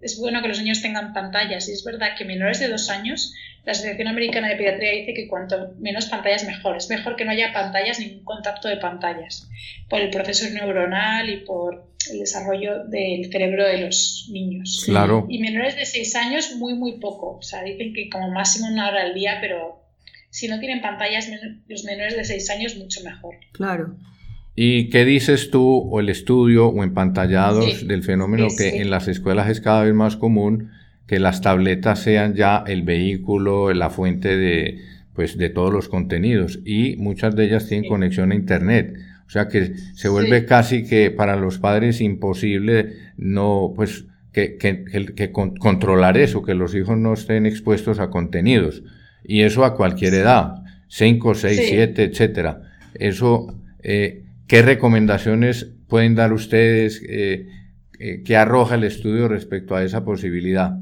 es 0.00 0.18
bueno 0.18 0.42
que 0.42 0.48
los 0.48 0.60
niños 0.60 0.82
tengan 0.82 1.12
pantallas? 1.12 1.68
Y 1.68 1.72
es 1.72 1.84
verdad 1.84 2.16
que 2.16 2.24
menores 2.24 2.60
de 2.60 2.68
dos 2.68 2.90
años 2.90 3.34
la 3.68 3.72
Asociación 3.72 4.08
Americana 4.08 4.48
de 4.48 4.56
Pediatría 4.56 4.92
dice 4.92 5.12
que 5.12 5.28
cuanto 5.28 5.74
menos 5.78 6.06
pantallas 6.06 6.46
mejor. 6.46 6.78
Es 6.78 6.88
mejor 6.88 7.16
que 7.16 7.26
no 7.26 7.32
haya 7.32 7.52
pantallas, 7.52 8.00
ningún 8.00 8.24
contacto 8.24 8.66
de 8.66 8.78
pantallas, 8.78 9.46
por 9.90 10.00
el 10.00 10.08
proceso 10.08 10.48
neuronal 10.48 11.28
y 11.28 11.44
por 11.44 11.92
el 12.10 12.20
desarrollo 12.20 12.84
del 12.84 13.30
cerebro 13.30 13.66
de 13.66 13.82
los 13.82 14.26
niños. 14.32 14.84
Claro. 14.86 15.26
Y 15.28 15.38
menores 15.40 15.76
de 15.76 15.84
6 15.84 16.16
años, 16.16 16.54
muy, 16.56 16.72
muy 16.76 16.98
poco. 16.98 17.36
O 17.36 17.42
sea, 17.42 17.62
dicen 17.62 17.92
que 17.92 18.08
como 18.08 18.30
máximo 18.30 18.68
una 18.68 18.88
hora 18.88 19.02
al 19.02 19.12
día, 19.12 19.36
pero 19.42 19.84
si 20.30 20.48
no 20.48 20.60
tienen 20.60 20.80
pantallas, 20.80 21.28
los 21.66 21.84
menores 21.84 22.16
de 22.16 22.24
6 22.24 22.48
años, 22.48 22.76
mucho 22.76 23.02
mejor. 23.02 23.34
Claro. 23.52 23.98
¿Y 24.60 24.88
qué 24.88 25.04
dices 25.04 25.52
tú 25.52 25.88
o 25.88 26.00
el 26.00 26.08
estudio 26.08 26.66
o 26.66 26.82
empantallados 26.82 27.86
del 27.86 28.02
fenómeno 28.02 28.48
que 28.58 28.82
en 28.82 28.90
las 28.90 29.06
escuelas 29.06 29.48
es 29.48 29.60
cada 29.60 29.84
vez 29.84 29.94
más 29.94 30.16
común 30.16 30.70
que 31.06 31.20
las 31.20 31.42
tabletas 31.42 32.00
sean 32.00 32.34
ya 32.34 32.64
el 32.66 32.82
vehículo, 32.82 33.72
la 33.72 33.88
fuente 33.88 34.36
de, 34.36 34.80
pues, 35.14 35.38
de 35.38 35.48
todos 35.48 35.72
los 35.72 35.88
contenidos 35.88 36.58
y 36.64 36.96
muchas 36.96 37.36
de 37.36 37.44
ellas 37.44 37.68
tienen 37.68 37.88
conexión 37.88 38.32
a 38.32 38.34
Internet. 38.34 38.96
O 39.28 39.30
sea 39.30 39.46
que 39.46 39.76
se 39.94 40.08
vuelve 40.08 40.44
casi 40.44 40.82
que 40.82 41.12
para 41.12 41.36
los 41.36 41.58
padres 41.60 42.00
imposible 42.00 42.96
no, 43.16 43.72
pues, 43.76 44.06
que, 44.32 44.56
que, 44.56 44.84
que, 45.14 45.30
controlar 45.30 46.18
eso, 46.18 46.42
que 46.42 46.54
los 46.54 46.74
hijos 46.74 46.98
no 46.98 47.12
estén 47.12 47.46
expuestos 47.46 48.00
a 48.00 48.10
contenidos. 48.10 48.82
Y 49.22 49.42
eso 49.42 49.64
a 49.64 49.76
cualquier 49.76 50.14
edad, 50.14 50.64
5, 50.88 51.34
6, 51.36 51.60
7, 51.68 52.02
etcétera. 52.02 52.62
Eso, 52.94 53.56
eh, 53.84 54.24
¿qué 54.48 54.62
recomendaciones 54.62 55.66
pueden 55.88 56.14
dar 56.14 56.32
ustedes 56.32 57.02
eh, 57.08 57.46
eh, 58.00 58.22
que 58.24 58.36
arroja 58.36 58.74
el 58.74 58.84
estudio 58.84 59.28
respecto 59.28 59.76
a 59.76 59.84
esa 59.84 60.04
posibilidad? 60.04 60.72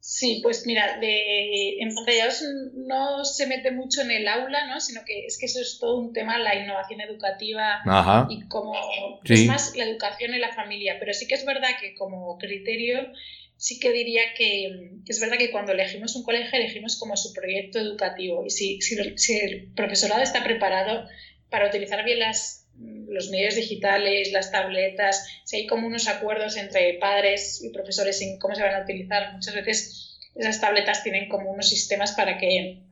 Sí, 0.00 0.40
pues 0.42 0.66
mira, 0.66 0.98
de, 0.98 1.78
en 1.78 1.94
pantallados 1.94 2.42
no 2.74 3.24
se 3.24 3.46
mete 3.46 3.70
mucho 3.70 4.00
en 4.00 4.10
el 4.10 4.26
aula, 4.26 4.66
¿no? 4.66 4.80
Sino 4.80 5.02
que 5.04 5.26
es 5.26 5.38
que 5.38 5.46
eso 5.46 5.60
es 5.60 5.78
todo 5.78 5.98
un 5.98 6.12
tema, 6.12 6.38
la 6.38 6.56
innovación 6.56 7.02
educativa 7.02 7.82
y 8.28 8.48
como 8.48 8.74
es 9.22 9.46
más 9.46 9.76
la 9.76 9.84
educación 9.84 10.34
en 10.34 10.40
la 10.40 10.52
familia. 10.54 10.96
Pero 10.98 11.12
sí 11.12 11.28
que 11.28 11.34
es 11.34 11.44
verdad 11.44 11.68
que 11.80 11.94
como 11.94 12.38
criterio 12.38 13.12
sí 13.56 13.78
que 13.78 13.92
diría 13.92 14.22
que, 14.36 14.90
es 15.06 15.20
verdad 15.20 15.36
que 15.36 15.50
cuando 15.50 15.72
elegimos 15.72 16.16
un 16.16 16.22
colegio 16.22 16.58
elegimos 16.58 16.98
como 16.98 17.14
su 17.14 17.34
proyecto 17.34 17.78
educativo 17.78 18.42
y 18.46 18.50
si, 18.50 18.80
si, 18.80 18.96
si 19.18 19.38
el 19.38 19.70
profesorado 19.74 20.22
está 20.22 20.42
preparado 20.42 21.06
para 21.50 21.68
utilizar 21.68 22.04
bien 22.04 22.20
las, 22.20 22.68
los 23.08 23.30
medios 23.30 23.56
digitales, 23.56 24.32
las 24.32 24.50
tabletas, 24.50 25.26
si 25.44 25.56
hay 25.56 25.66
como 25.66 25.86
unos 25.86 26.08
acuerdos 26.08 26.56
entre 26.56 26.94
padres 26.94 27.62
y 27.62 27.70
profesores 27.70 28.20
en 28.22 28.38
cómo 28.38 28.54
se 28.54 28.62
van 28.62 28.74
a 28.74 28.84
utilizar. 28.84 29.32
Muchas 29.34 29.54
veces 29.54 30.18
esas 30.34 30.60
tabletas 30.60 31.02
tienen 31.02 31.28
como 31.28 31.50
unos 31.50 31.68
sistemas 31.68 32.12
para 32.12 32.38
que, 32.38 32.82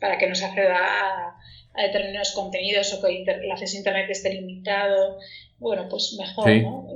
para 0.00 0.18
que 0.18 0.28
no 0.28 0.34
se 0.34 0.44
acceda 0.44 0.76
a, 0.76 1.34
determinados 1.74 2.32
contenidos 2.32 2.92
o 2.92 3.00
que 3.00 3.22
el 3.22 3.52
acceso 3.52 3.76
a 3.76 3.78
Internet 3.78 4.10
esté 4.10 4.34
limitado. 4.34 5.18
Bueno, 5.58 5.88
pues 5.88 6.16
mejor, 6.18 6.50
¿no? 6.50 6.88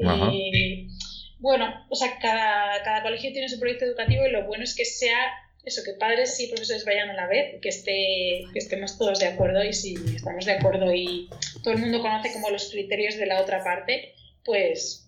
bueno, 1.39 1.87
o 1.89 1.95
sea, 1.95 2.19
cada, 2.21 2.83
cada 2.83 3.03
colegio 3.03 3.33
tiene 3.33 3.49
su 3.49 3.59
proyecto 3.59 3.85
educativo 3.85 4.27
y 4.27 4.31
lo 4.31 4.47
bueno 4.47 4.65
es 4.65 4.77
que 4.77 4.85
sea 4.85 5.33
eso, 5.65 5.83
que 5.85 5.93
padres 5.93 6.39
y 6.41 6.49
profesores 6.49 6.85
vayan 6.85 7.11
a 7.11 7.15
la 7.15 7.29
vez, 7.29 7.61
que, 7.61 7.69
esté, 7.69 8.45
que 8.53 8.59
estemos 8.59 8.99
todos 8.99 9.21
de 9.21 9.27
acuerdo 9.27 9.63
y 9.65 9.73
si 9.73 9.95
estamos 10.15 10.45
de 10.45 10.53
acuerdo 10.53 10.93
y 10.93 11.29
todo 11.63 11.75
el 11.75 11.81
mundo 11.81 12.03
conoce 12.03 12.33
como 12.33 12.51
los 12.51 12.71
criterios 12.71 13.17
de 13.17 13.27
la 13.27 13.41
otra 13.41 13.63
parte, 13.63 14.13
pues, 14.45 15.07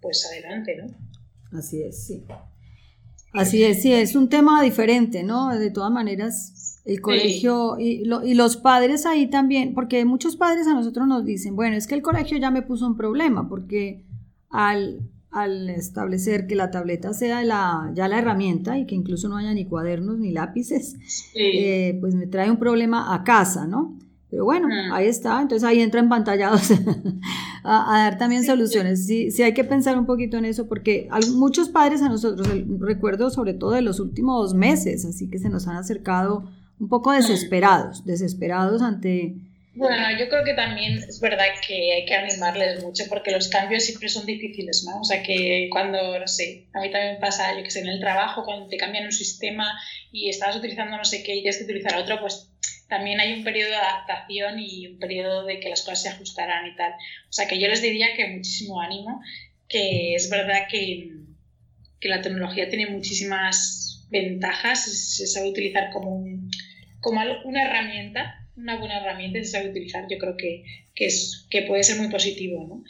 pues 0.00 0.26
adelante, 0.26 0.76
¿no? 0.76 1.58
Así 1.58 1.82
es, 1.82 2.06
sí. 2.06 2.24
Así 3.32 3.62
es, 3.62 3.82
sí, 3.82 3.92
es 3.92 4.16
un 4.16 4.28
tema 4.28 4.62
diferente, 4.62 5.22
¿no? 5.22 5.56
De 5.56 5.70
todas 5.70 5.92
maneras, 5.92 6.80
el 6.84 7.00
colegio 7.00 7.78
y, 7.78 8.02
y 8.24 8.34
los 8.34 8.56
padres 8.56 9.06
ahí 9.06 9.28
también, 9.28 9.74
porque 9.74 10.04
muchos 10.04 10.36
padres 10.36 10.66
a 10.66 10.74
nosotros 10.74 11.06
nos 11.06 11.24
dicen, 11.24 11.54
bueno, 11.54 11.76
es 11.76 11.86
que 11.86 11.94
el 11.94 12.02
colegio 12.02 12.38
ya 12.38 12.50
me 12.50 12.62
puso 12.62 12.86
un 12.86 12.96
problema, 12.96 13.48
porque 13.48 14.02
al 14.48 15.00
al 15.30 15.70
establecer 15.70 16.46
que 16.46 16.56
la 16.56 16.70
tableta 16.70 17.12
sea 17.12 17.44
la, 17.44 17.90
ya 17.94 18.08
la 18.08 18.18
herramienta 18.18 18.78
y 18.78 18.86
que 18.86 18.94
incluso 18.94 19.28
no 19.28 19.36
haya 19.36 19.54
ni 19.54 19.64
cuadernos 19.64 20.18
ni 20.18 20.32
lápices, 20.32 20.96
eh, 21.34 21.96
pues 22.00 22.14
me 22.14 22.26
trae 22.26 22.50
un 22.50 22.58
problema 22.58 23.14
a 23.14 23.22
casa, 23.22 23.66
¿no? 23.66 23.96
Pero 24.28 24.44
bueno, 24.44 24.68
ahí 24.92 25.08
está, 25.08 25.42
entonces 25.42 25.68
ahí 25.68 25.80
entra 25.80 26.00
empantallados 26.00 26.70
a, 27.64 27.94
a 27.94 28.04
dar 28.04 28.18
también 28.18 28.44
soluciones. 28.44 29.04
Sí, 29.04 29.30
sí 29.32 29.42
hay 29.42 29.54
que 29.54 29.64
pensar 29.64 29.98
un 29.98 30.06
poquito 30.06 30.36
en 30.36 30.44
eso 30.44 30.68
porque 30.68 31.08
muchos 31.34 31.68
padres 31.68 32.00
a 32.02 32.08
nosotros, 32.08 32.48
recuerdo 32.78 33.30
sobre 33.30 33.54
todo 33.54 33.72
de 33.72 33.82
los 33.82 33.98
últimos 33.98 34.54
meses, 34.54 35.04
así 35.04 35.28
que 35.28 35.38
se 35.38 35.48
nos 35.48 35.66
han 35.66 35.76
acercado 35.76 36.44
un 36.78 36.88
poco 36.88 37.12
desesperados, 37.12 38.04
desesperados 38.04 38.82
ante 38.82 39.36
Bueno, 39.80 40.10
yo 40.18 40.28
creo 40.28 40.44
que 40.44 40.52
también 40.52 40.98
es 40.98 41.20
verdad 41.20 41.46
que 41.66 41.94
hay 41.94 42.04
que 42.04 42.14
animarles 42.14 42.82
mucho 42.82 43.04
porque 43.08 43.30
los 43.30 43.48
cambios 43.48 43.82
siempre 43.82 44.10
son 44.10 44.26
difíciles, 44.26 44.84
¿no? 44.86 45.00
O 45.00 45.04
sea, 45.04 45.22
que 45.22 45.70
cuando, 45.72 46.18
no 46.18 46.28
sé, 46.28 46.66
a 46.74 46.80
mí 46.80 46.90
también 46.90 47.18
pasa, 47.18 47.56
yo 47.56 47.64
que 47.64 47.70
sé, 47.70 47.80
en 47.80 47.88
el 47.88 47.98
trabajo, 47.98 48.44
cuando 48.44 48.68
te 48.68 48.76
cambian 48.76 49.06
un 49.06 49.12
sistema 49.12 49.72
y 50.12 50.28
estabas 50.28 50.56
utilizando 50.56 50.98
no 50.98 51.04
sé 51.06 51.22
qué 51.22 51.34
y 51.34 51.40
tienes 51.40 51.56
que 51.56 51.64
utilizar 51.64 51.96
otro, 51.96 52.20
pues 52.20 52.52
también 52.90 53.20
hay 53.20 53.32
un 53.32 53.42
periodo 53.42 53.70
de 53.70 53.76
adaptación 53.76 54.58
y 54.58 54.86
un 54.86 54.98
periodo 54.98 55.46
de 55.46 55.60
que 55.60 55.70
las 55.70 55.80
cosas 55.80 56.02
se 56.02 56.08
ajustarán 56.10 56.66
y 56.66 56.76
tal. 56.76 56.92
O 56.92 57.32
sea, 57.32 57.48
que 57.48 57.58
yo 57.58 57.66
les 57.66 57.80
diría 57.80 58.08
que 58.14 58.28
muchísimo 58.28 58.82
ánimo, 58.82 59.22
que 59.66 60.14
es 60.14 60.28
verdad 60.28 60.66
que, 60.70 61.08
que 62.00 62.08
la 62.10 62.20
tecnología 62.20 62.68
tiene 62.68 62.90
muchísimas 62.90 64.06
ventajas, 64.10 64.84
se 65.16 65.26
sabe 65.26 65.48
utilizar 65.48 65.88
como, 65.90 66.16
un, 66.16 66.50
como 67.00 67.22
una 67.46 67.64
herramienta 67.64 68.39
una 68.60 68.76
buena 68.76 68.98
herramienta 69.00 69.38
y 69.38 69.44
se 69.44 69.52
sabe 69.52 69.70
utilizar, 69.70 70.06
yo 70.08 70.18
creo 70.18 70.36
que, 70.36 70.64
que, 70.94 71.06
es, 71.06 71.46
que 71.50 71.62
puede 71.62 71.82
ser 71.82 71.98
muy 71.98 72.08
positivo. 72.08 72.66
¿no? 72.68 72.84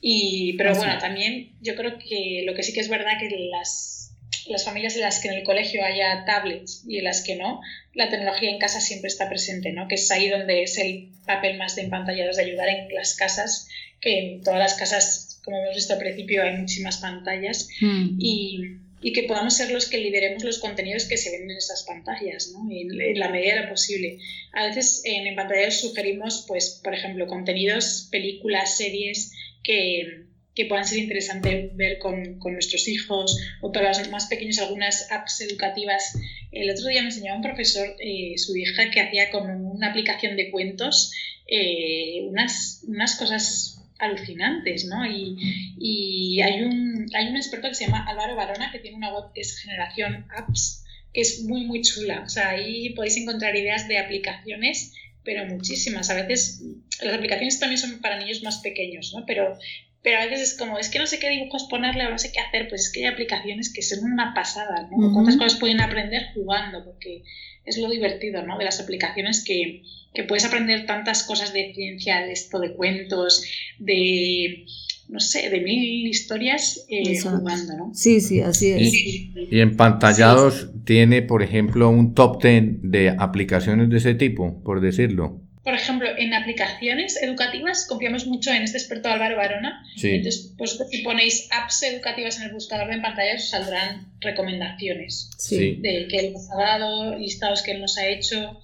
Y, 0.00 0.54
pero 0.58 0.74
bueno, 0.74 0.98
también 0.98 1.52
yo 1.60 1.74
creo 1.74 1.98
que 1.98 2.42
lo 2.46 2.54
que 2.54 2.62
sí 2.62 2.72
que 2.72 2.80
es 2.80 2.88
verdad 2.88 3.18
que 3.20 3.30
las, 3.50 4.14
las 4.48 4.64
familias 4.64 4.96
en 4.96 5.02
las 5.02 5.20
que 5.20 5.28
en 5.28 5.34
el 5.34 5.44
colegio 5.44 5.84
haya 5.84 6.24
tablets 6.24 6.84
y 6.86 6.98
en 6.98 7.04
las 7.04 7.22
que 7.22 7.36
no, 7.36 7.60
la 7.94 8.08
tecnología 8.08 8.50
en 8.50 8.58
casa 8.58 8.80
siempre 8.80 9.08
está 9.08 9.28
presente, 9.28 9.72
¿no? 9.72 9.88
que 9.88 9.94
es 9.94 10.10
ahí 10.10 10.28
donde 10.28 10.62
es 10.62 10.78
el 10.78 11.10
papel 11.26 11.56
más 11.58 11.76
de 11.76 11.82
empantallados 11.82 12.36
de 12.36 12.42
ayudar 12.42 12.68
en 12.68 12.92
las 12.94 13.14
casas, 13.14 13.68
que 14.00 14.18
en 14.18 14.42
todas 14.42 14.58
las 14.58 14.74
casas, 14.74 15.40
como 15.44 15.58
hemos 15.58 15.76
visto 15.76 15.92
al 15.92 16.00
principio, 16.00 16.42
hay 16.42 16.56
muchísimas 16.56 16.98
pantallas 16.98 17.68
mm. 17.80 18.16
y 18.18 18.58
y 19.02 19.12
que 19.12 19.24
podamos 19.24 19.56
ser 19.56 19.72
los 19.72 19.90
que 19.90 19.98
lideremos 19.98 20.44
los 20.44 20.60
contenidos 20.60 21.06
que 21.06 21.16
se 21.16 21.30
ven 21.30 21.50
en 21.50 21.56
esas 21.56 21.82
pantallas, 21.82 22.52
¿no? 22.52 22.68
en, 22.70 23.18
la 23.18 23.28
medida 23.28 23.56
de 23.56 23.62
lo 23.62 23.68
posible. 23.68 24.18
A 24.52 24.66
veces 24.66 25.02
en, 25.04 25.26
en 25.26 25.34
pantallas 25.34 25.80
sugerimos, 25.80 26.44
pues, 26.46 26.80
por 26.82 26.94
ejemplo, 26.94 27.26
contenidos, 27.26 28.08
películas, 28.12 28.76
series 28.76 29.32
que, 29.64 30.26
que 30.54 30.66
puedan 30.66 30.86
ser 30.86 30.98
interesantes 30.98 31.74
ver 31.76 31.98
con, 31.98 32.38
con, 32.38 32.52
nuestros 32.52 32.86
hijos 32.86 33.36
o 33.60 33.72
para 33.72 33.88
los 33.88 34.08
más 34.10 34.26
pequeños 34.26 34.60
algunas 34.60 35.10
apps 35.10 35.40
educativas. 35.40 36.16
El 36.52 36.70
otro 36.70 36.86
día 36.86 37.02
me 37.02 37.08
enseñaba 37.08 37.36
un 37.36 37.42
profesor, 37.42 37.96
eh, 37.98 38.34
su 38.36 38.56
hija, 38.56 38.90
que 38.90 39.00
hacía 39.00 39.30
con 39.30 39.50
una 39.50 39.90
aplicación 39.90 40.36
de 40.36 40.50
cuentos 40.50 41.12
eh, 41.48 42.22
unas, 42.22 42.84
unas 42.86 43.16
cosas 43.16 43.81
alucinantes, 44.02 44.86
¿no? 44.86 45.06
Y, 45.06 46.40
hay, 46.42 46.62
un, 46.62 47.06
hay 47.14 47.28
un 47.28 47.36
experto 47.36 47.68
que 47.68 47.74
se 47.74 47.86
llama 47.86 48.04
Álvaro 48.08 48.36
Barona 48.36 48.70
que 48.70 48.78
tiene 48.78 48.96
una 48.96 49.14
web 49.14 49.32
que 49.34 49.40
es 49.40 49.58
Generación 49.58 50.26
Apps, 50.36 50.84
que 51.12 51.20
es 51.20 51.44
muy, 51.44 51.64
muy 51.64 51.82
chula. 51.82 52.22
O 52.24 52.28
sea, 52.28 52.50
ahí 52.50 52.90
podéis 52.90 53.16
encontrar 53.16 53.54
ideas 53.56 53.88
de 53.88 53.98
aplicaciones, 53.98 54.94
pero 55.24 55.46
muchísimas. 55.46 56.10
A 56.10 56.14
veces 56.14 56.62
las 57.00 57.14
aplicaciones 57.14 57.60
también 57.60 57.78
son 57.78 58.00
para 58.00 58.18
niños 58.18 58.42
más 58.42 58.58
pequeños, 58.58 59.12
¿no? 59.14 59.24
Pero, 59.26 59.56
pero 60.02 60.18
a 60.18 60.24
veces 60.24 60.52
es 60.52 60.58
como, 60.58 60.78
es 60.78 60.88
que 60.88 60.98
no 60.98 61.06
sé 61.06 61.18
qué 61.18 61.30
dibujos 61.30 61.66
ponerle 61.70 62.06
o 62.06 62.10
no 62.10 62.18
sé 62.18 62.32
qué 62.32 62.40
hacer, 62.40 62.68
pues 62.68 62.86
es 62.86 62.92
que 62.92 63.00
hay 63.06 63.12
aplicaciones 63.12 63.72
que 63.72 63.82
son 63.82 64.12
una 64.12 64.34
pasada, 64.34 64.88
¿no? 64.90 65.12
¿Cuántas 65.12 65.36
cosas 65.36 65.58
pueden 65.58 65.80
aprender 65.80 66.26
jugando? 66.34 66.84
Porque 66.84 67.22
es 67.64 67.78
lo 67.78 67.88
divertido, 67.88 68.42
¿no? 68.42 68.58
De 68.58 68.64
las 68.64 68.80
aplicaciones 68.80 69.44
que, 69.44 69.82
que 70.12 70.24
puedes 70.24 70.44
aprender 70.44 70.86
tantas 70.86 71.22
cosas 71.22 71.52
de 71.52 71.72
ciencia, 71.74 72.20
de 72.20 72.32
esto, 72.32 72.58
de 72.58 72.74
cuentos, 72.74 73.44
de 73.78 74.66
no 75.08 75.20
sé, 75.20 75.50
de 75.50 75.60
mil 75.60 76.06
historias 76.06 76.86
eh, 76.88 77.20
jugando, 77.20 77.76
¿no? 77.76 77.90
Sí, 77.94 78.20
sí, 78.20 78.40
así 78.40 78.70
es. 78.70 78.94
Y, 78.94 79.60
en 79.60 79.76
pantallados 79.76 80.70
tiene, 80.84 81.20
por 81.22 81.42
ejemplo, 81.42 81.90
un 81.90 82.14
top 82.14 82.40
ten 82.40 82.80
de 82.82 83.10
aplicaciones 83.10 83.90
de 83.90 83.98
ese 83.98 84.14
tipo, 84.14 84.62
por 84.62 84.80
decirlo. 84.80 85.42
Por 85.64 85.74
ejemplo, 85.74 86.08
en 86.16 86.34
aplicaciones 86.34 87.16
educativas 87.22 87.86
confiamos 87.86 88.26
mucho 88.26 88.50
en 88.50 88.62
este 88.62 88.78
experto 88.78 89.08
Álvaro 89.08 89.36
Barona. 89.36 89.84
Entonces, 90.02 90.54
pues 90.58 90.76
si 90.90 91.02
ponéis 91.02 91.48
apps 91.52 91.84
educativas 91.84 92.38
en 92.38 92.44
el 92.44 92.52
buscador 92.52 92.90
de 92.90 93.00
pantallas, 93.00 93.44
os 93.44 93.50
saldrán 93.50 94.12
recomendaciones 94.20 95.30
de 95.48 96.08
que 96.08 96.18
él 96.18 96.32
nos 96.32 96.50
ha 96.50 96.56
dado, 96.56 97.16
listados 97.16 97.62
que 97.62 97.72
él 97.72 97.80
nos 97.80 97.96
ha 97.96 98.08
hecho. 98.08 98.60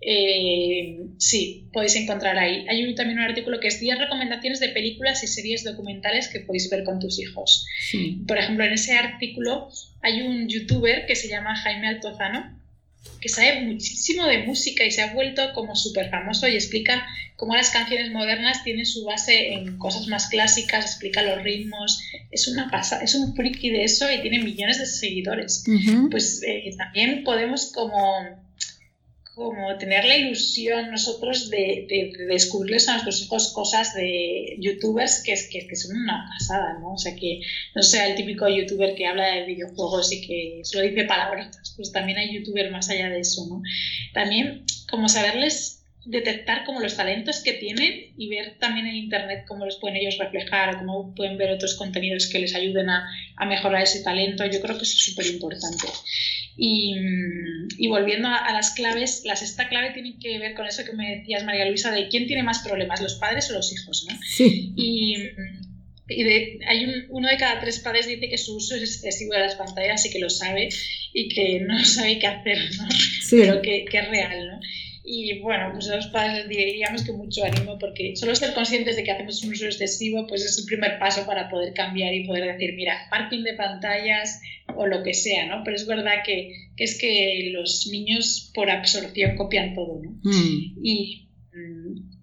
Eh, 0.00 0.98
sí, 1.18 1.68
podéis 1.72 1.96
encontrar 1.96 2.38
ahí. 2.38 2.64
Hay 2.68 2.94
también 2.94 3.18
un 3.18 3.24
artículo 3.24 3.58
que 3.58 3.66
es 3.66 3.80
10 3.80 3.98
recomendaciones 3.98 4.60
de 4.60 4.68
películas 4.68 5.24
y 5.24 5.26
series 5.26 5.64
documentales 5.64 6.28
que 6.28 6.40
podéis 6.40 6.70
ver 6.70 6.84
con 6.84 7.00
tus 7.00 7.18
hijos. 7.18 7.66
Por 8.28 8.38
ejemplo, 8.38 8.64
en 8.64 8.72
ese 8.72 8.96
artículo 8.96 9.68
hay 10.02 10.22
un 10.22 10.48
youtuber 10.48 11.06
que 11.06 11.16
se 11.16 11.28
llama 11.28 11.56
Jaime 11.56 11.88
Altozano 11.88 12.56
que 13.20 13.28
sabe 13.28 13.62
muchísimo 13.62 14.26
de 14.26 14.44
música 14.44 14.84
y 14.84 14.90
se 14.90 15.02
ha 15.02 15.12
vuelto 15.12 15.52
como 15.54 15.74
súper 15.74 16.10
famoso 16.10 16.46
y 16.46 16.54
explica 16.54 17.06
cómo 17.36 17.54
las 17.54 17.70
canciones 17.70 18.10
modernas 18.12 18.64
tienen 18.64 18.86
su 18.86 19.04
base 19.04 19.52
en 19.52 19.78
cosas 19.78 20.06
más 20.06 20.28
clásicas, 20.28 20.84
explica 20.84 21.22
los 21.22 21.42
ritmos, 21.42 22.00
es 22.30 22.48
una 22.48 22.70
pasa, 22.70 23.02
es 23.02 23.14
un 23.14 23.34
friki 23.34 23.70
de 23.70 23.84
eso 23.84 24.10
y 24.10 24.20
tiene 24.22 24.38
millones 24.38 24.78
de 24.78 24.86
seguidores. 24.86 25.64
Pues 26.10 26.42
eh, 26.46 26.74
también 26.76 27.24
podemos 27.24 27.72
como 27.72 28.45
como 29.36 29.76
tener 29.76 30.02
la 30.06 30.16
ilusión 30.16 30.90
nosotros 30.90 31.50
de, 31.50 31.86
descubrirles 32.26 32.88
a 32.88 32.92
nuestros 32.92 33.20
hijos 33.20 33.52
cosas 33.52 33.92
de 33.92 34.56
youtubers 34.58 35.22
que, 35.22 35.34
que, 35.52 35.68
que, 35.68 35.76
son 35.76 35.94
una 35.94 36.26
pasada, 36.30 36.78
¿no? 36.80 36.94
O 36.94 36.98
sea, 36.98 37.14
que 37.14 37.42
no 37.74 37.82
sea 37.82 38.06
el 38.06 38.14
típico 38.14 38.48
youtuber 38.48 38.94
que 38.94 39.06
habla 39.06 39.26
de 39.26 39.44
videojuegos 39.44 40.10
y 40.10 40.26
que 40.26 40.60
solo 40.64 40.88
dice 40.88 41.04
palabras, 41.04 41.74
pues 41.76 41.92
también 41.92 42.16
hay 42.16 42.32
youtubers 42.32 42.70
más 42.72 42.88
allá 42.88 43.10
de 43.10 43.20
eso, 43.20 43.46
¿no? 43.46 43.60
También 44.14 44.64
como 44.90 45.06
saberles 45.06 45.84
detectar 46.06 46.64
como 46.64 46.80
los 46.80 46.96
talentos 46.96 47.42
que 47.42 47.52
tienen 47.52 48.14
y 48.16 48.30
ver 48.30 48.56
también 48.58 48.86
en 48.86 48.94
internet 48.94 49.44
cómo 49.46 49.66
los 49.66 49.76
pueden 49.76 49.98
ellos 49.98 50.16
reflejar 50.16 50.74
o 50.74 50.78
cómo 50.78 51.14
pueden 51.14 51.36
ver 51.36 51.50
otros 51.50 51.74
contenidos 51.74 52.26
que 52.28 52.38
les 52.38 52.54
ayuden 52.54 52.88
a, 52.88 53.06
a 53.36 53.44
mejorar 53.44 53.82
ese 53.82 54.02
talento. 54.02 54.46
Yo 54.46 54.62
creo 54.62 54.78
que 54.78 54.84
eso 54.84 54.94
es 54.94 55.04
súper 55.04 55.26
importante. 55.26 55.88
Y, 56.58 56.94
y, 57.76 57.88
volviendo 57.88 58.28
a, 58.28 58.50
las 58.52 58.70
claves, 58.70 59.22
la 59.26 59.36
sexta 59.36 59.68
clave 59.68 59.92
tiene 59.92 60.18
que 60.18 60.38
ver 60.38 60.54
con 60.54 60.66
eso 60.66 60.84
que 60.84 60.94
me 60.94 61.16
decías, 61.16 61.44
María 61.44 61.66
Luisa, 61.66 61.92
de 61.92 62.08
quién 62.08 62.26
tiene 62.26 62.42
más 62.42 62.60
problemas, 62.60 63.02
los 63.02 63.16
padres 63.16 63.50
o 63.50 63.54
los 63.54 63.72
hijos, 63.74 64.06
¿no? 64.08 64.18
Sí. 64.24 64.72
Y, 64.74 65.16
y 66.08 66.22
de, 66.22 66.58
hay 66.66 66.84
un, 66.86 67.04
uno 67.10 67.28
de 67.28 67.36
cada 67.36 67.60
tres 67.60 67.80
padres 67.80 68.06
dice 68.06 68.30
que 68.30 68.38
su 68.38 68.56
uso 68.56 68.74
es 68.74 68.82
excesivo 68.82 69.34
de 69.34 69.40
las 69.40 69.56
pantallas 69.56 70.06
y 70.06 70.10
que 70.10 70.18
lo 70.18 70.30
sabe 70.30 70.70
y 71.12 71.28
que 71.28 71.60
no 71.60 71.78
sabe 71.84 72.18
qué 72.18 72.26
hacer, 72.26 72.58
¿no? 72.78 72.88
Sí. 73.22 73.36
Pero 73.40 73.60
que, 73.60 73.84
que 73.84 73.98
es 73.98 74.08
real, 74.08 74.48
¿no? 74.48 74.60
Y 75.08 75.38
bueno, 75.38 75.70
pues 75.72 75.88
a 75.88 75.96
los 75.96 76.08
padres 76.08 76.48
diríamos 76.48 77.04
que 77.04 77.12
mucho 77.12 77.44
ánimo 77.44 77.78
porque 77.78 78.16
solo 78.16 78.34
ser 78.34 78.52
conscientes 78.54 78.96
de 78.96 79.04
que 79.04 79.12
hacemos 79.12 79.42
un 79.44 79.52
uso 79.52 79.66
excesivo 79.66 80.26
pues 80.26 80.44
es 80.44 80.58
el 80.58 80.64
primer 80.64 80.98
paso 80.98 81.24
para 81.24 81.48
poder 81.48 81.72
cambiar 81.74 82.12
y 82.12 82.26
poder 82.26 82.52
decir, 82.52 82.74
mira, 82.74 83.06
parking 83.08 83.44
de 83.44 83.54
pantallas 83.54 84.40
o 84.74 84.86
lo 84.86 85.04
que 85.04 85.14
sea, 85.14 85.46
¿no? 85.46 85.62
Pero 85.64 85.76
es 85.76 85.86
verdad 85.86 86.24
que, 86.24 86.50
que 86.76 86.84
es 86.84 86.98
que 86.98 87.50
los 87.52 87.88
niños 87.90 88.50
por 88.52 88.68
absorción 88.68 89.36
copian 89.36 89.74
todo, 89.74 90.00
¿no? 90.02 90.10
Mm. 90.24 90.78
Y, 90.82 91.25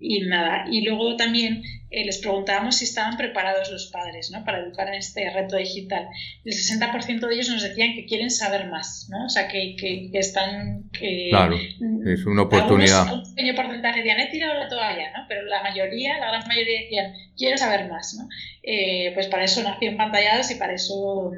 y 0.05 0.19
nada, 0.27 0.65
y 0.69 0.81
luego 0.81 1.15
también 1.15 1.63
eh, 1.89 2.03
les 2.03 2.17
preguntábamos 2.17 2.75
si 2.75 2.83
estaban 2.83 3.15
preparados 3.15 3.71
los 3.71 3.87
padres 3.87 4.31
¿no? 4.31 4.43
para 4.43 4.59
educar 4.59 4.89
en 4.89 4.95
este 4.95 5.29
reto 5.29 5.55
digital. 5.55 6.07
El 6.43 6.51
60% 6.51 7.25
de 7.25 7.33
ellos 7.33 7.49
nos 7.49 7.63
decían 7.63 7.93
que 7.93 8.05
quieren 8.05 8.29
saber 8.29 8.67
más, 8.67 9.07
¿no? 9.09 9.25
o 9.25 9.29
sea, 9.29 9.47
que, 9.47 9.77
que, 9.77 10.09
están... 10.19 10.89
Que, 10.91 11.27
claro, 11.29 11.55
es 11.55 12.25
una 12.25 12.41
oportunidad. 12.41 13.13
un 13.13 13.23
pequeño 13.33 13.55
porcentaje 13.55 13.99
decían, 13.99 14.19
he 14.19 14.29
tirado 14.29 14.55
la 14.55 14.67
toalla, 14.67 15.11
¿no? 15.17 15.25
pero 15.29 15.45
la 15.45 15.63
mayoría, 15.63 16.17
la 16.17 16.27
gran 16.27 16.47
mayoría 16.49 16.81
decían, 16.81 17.13
quiero 17.37 17.57
saber 17.57 17.89
más. 17.89 18.13
¿no? 18.19 18.27
Eh, 18.61 19.11
pues 19.13 19.27
para 19.27 19.45
eso 19.45 19.63
nació 19.63 19.95
pantallados 19.95 20.51
y 20.51 20.55
para 20.55 20.73
eso... 20.73 21.31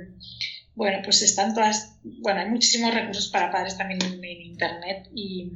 Bueno, 0.73 0.99
pues 1.03 1.21
están 1.21 1.53
todas, 1.53 1.99
bueno, 2.03 2.41
hay 2.41 2.49
muchísimos 2.49 2.93
recursos 2.93 3.29
para 3.29 3.49
padres 3.49 3.77
también 3.77 3.99
en 4.01 4.41
Internet 4.41 5.07
y, 5.15 5.49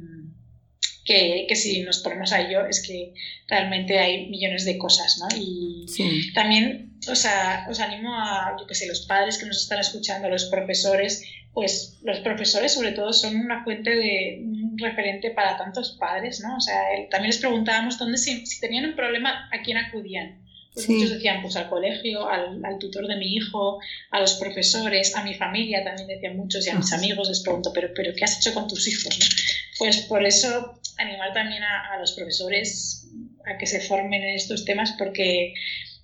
que, 1.10 1.56
si 1.56 1.82
nos 1.82 1.98
ponemos 1.98 2.32
a 2.32 2.40
ello 2.40 2.66
es 2.66 2.86
que 2.86 3.14
realmente 3.48 3.98
hay 3.98 4.28
millones 4.28 4.64
de 4.64 4.78
cosas, 4.78 5.18
¿no? 5.18 5.26
Y 5.36 5.86
también, 6.34 6.98
o 7.10 7.16
sea, 7.16 7.66
os 7.68 7.80
animo 7.80 8.14
a, 8.14 8.56
yo 8.58 8.66
que 8.66 8.76
sé, 8.76 8.86
los 8.86 9.06
padres 9.06 9.38
que 9.38 9.46
nos 9.46 9.62
están 9.62 9.80
escuchando, 9.80 10.28
los 10.28 10.44
profesores, 10.44 11.24
pues 11.52 11.98
los 12.04 12.20
profesores 12.20 12.72
sobre 12.72 12.92
todo 12.92 13.12
son 13.12 13.34
una 13.36 13.64
fuente 13.64 13.90
de 13.90 14.40
un 14.44 14.78
referente 14.78 15.30
para 15.30 15.56
tantos 15.56 15.96
padres, 15.98 16.40
¿no? 16.40 16.56
O 16.56 16.60
sea, 16.60 16.80
también 17.10 17.30
les 17.30 17.38
preguntábamos 17.38 17.98
dónde 17.98 18.16
si, 18.16 18.44
tenían 18.60 18.84
un 18.84 18.94
problema, 18.94 19.48
¿a 19.52 19.62
quién 19.62 19.78
acudían? 19.78 20.38
Pues 20.72 20.88
muchos 20.88 21.10
decían, 21.10 21.42
pues 21.42 21.56
al 21.56 21.68
colegio, 21.68 22.28
al, 22.28 22.64
al, 22.64 22.78
tutor 22.78 23.08
de 23.08 23.16
mi 23.16 23.34
hijo, 23.34 23.80
a 24.10 24.20
los 24.20 24.34
profesores, 24.34 25.16
a 25.16 25.24
mi 25.24 25.34
familia, 25.34 25.82
también 25.82 26.06
decían 26.06 26.36
muchos, 26.36 26.64
y 26.66 26.70
a 26.70 26.76
mis 26.76 26.92
amigos 26.92 27.28
les 27.28 27.40
pregunto, 27.40 27.72
pero, 27.74 27.88
pero 27.94 28.14
¿qué 28.14 28.24
has 28.24 28.38
hecho 28.38 28.54
con 28.54 28.68
tus 28.68 28.86
hijos? 28.86 29.18
Pues 29.78 29.98
por 30.02 30.24
eso 30.24 30.80
animar 30.98 31.32
también 31.32 31.62
a, 31.62 31.98
los 31.98 32.12
profesores 32.12 33.08
a 33.46 33.58
que 33.58 33.66
se 33.66 33.80
formen 33.80 34.22
en 34.22 34.34
estos 34.34 34.64
temas 34.64 34.92
porque 34.98 35.54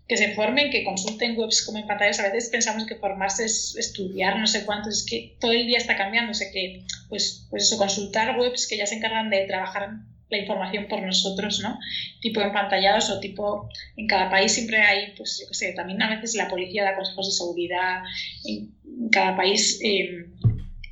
que 0.08 0.16
se 0.16 0.34
formen, 0.34 0.70
que 0.70 0.84
consulten 0.84 1.36
webs 1.36 1.62
como 1.66 1.78
en 1.78 1.86
pantallas. 1.86 2.20
A 2.20 2.30
veces 2.30 2.48
pensamos 2.48 2.86
que 2.86 2.94
formarse 2.94 3.44
es 3.44 3.74
estudiar 3.76 4.38
no 4.38 4.46
sé 4.46 4.64
cuánto, 4.64 4.88
es 4.88 5.04
que 5.04 5.36
todo 5.40 5.50
el 5.50 5.66
día 5.66 5.78
está 5.78 5.96
cambiando. 5.96 6.30
O 6.30 6.34
sea 6.34 6.50
que, 6.52 6.84
pues, 7.08 7.46
pues 7.50 7.64
eso, 7.64 7.76
consultar 7.76 8.38
webs 8.38 8.68
que 8.68 8.76
ya 8.76 8.86
se 8.86 8.94
encargan 8.94 9.30
de 9.30 9.46
trabajar 9.46 9.96
la 10.28 10.38
información 10.38 10.86
por 10.88 11.02
nosotros, 11.02 11.60
¿no? 11.62 11.78
Tipo 12.20 12.40
empantallados 12.40 13.10
o 13.10 13.20
tipo, 13.20 13.68
en 13.96 14.06
cada 14.06 14.30
país 14.30 14.52
siempre 14.52 14.78
hay, 14.78 15.14
pues 15.16 15.38
yo 15.40 15.48
qué 15.48 15.54
sé, 15.54 15.72
también 15.72 16.02
a 16.02 16.10
veces 16.10 16.34
la 16.34 16.48
policía 16.48 16.84
da 16.84 16.96
consejos 16.96 17.26
de 17.26 17.32
seguridad, 17.32 18.02
en 18.44 19.08
cada 19.10 19.36
país 19.36 19.78
em, 19.82 20.32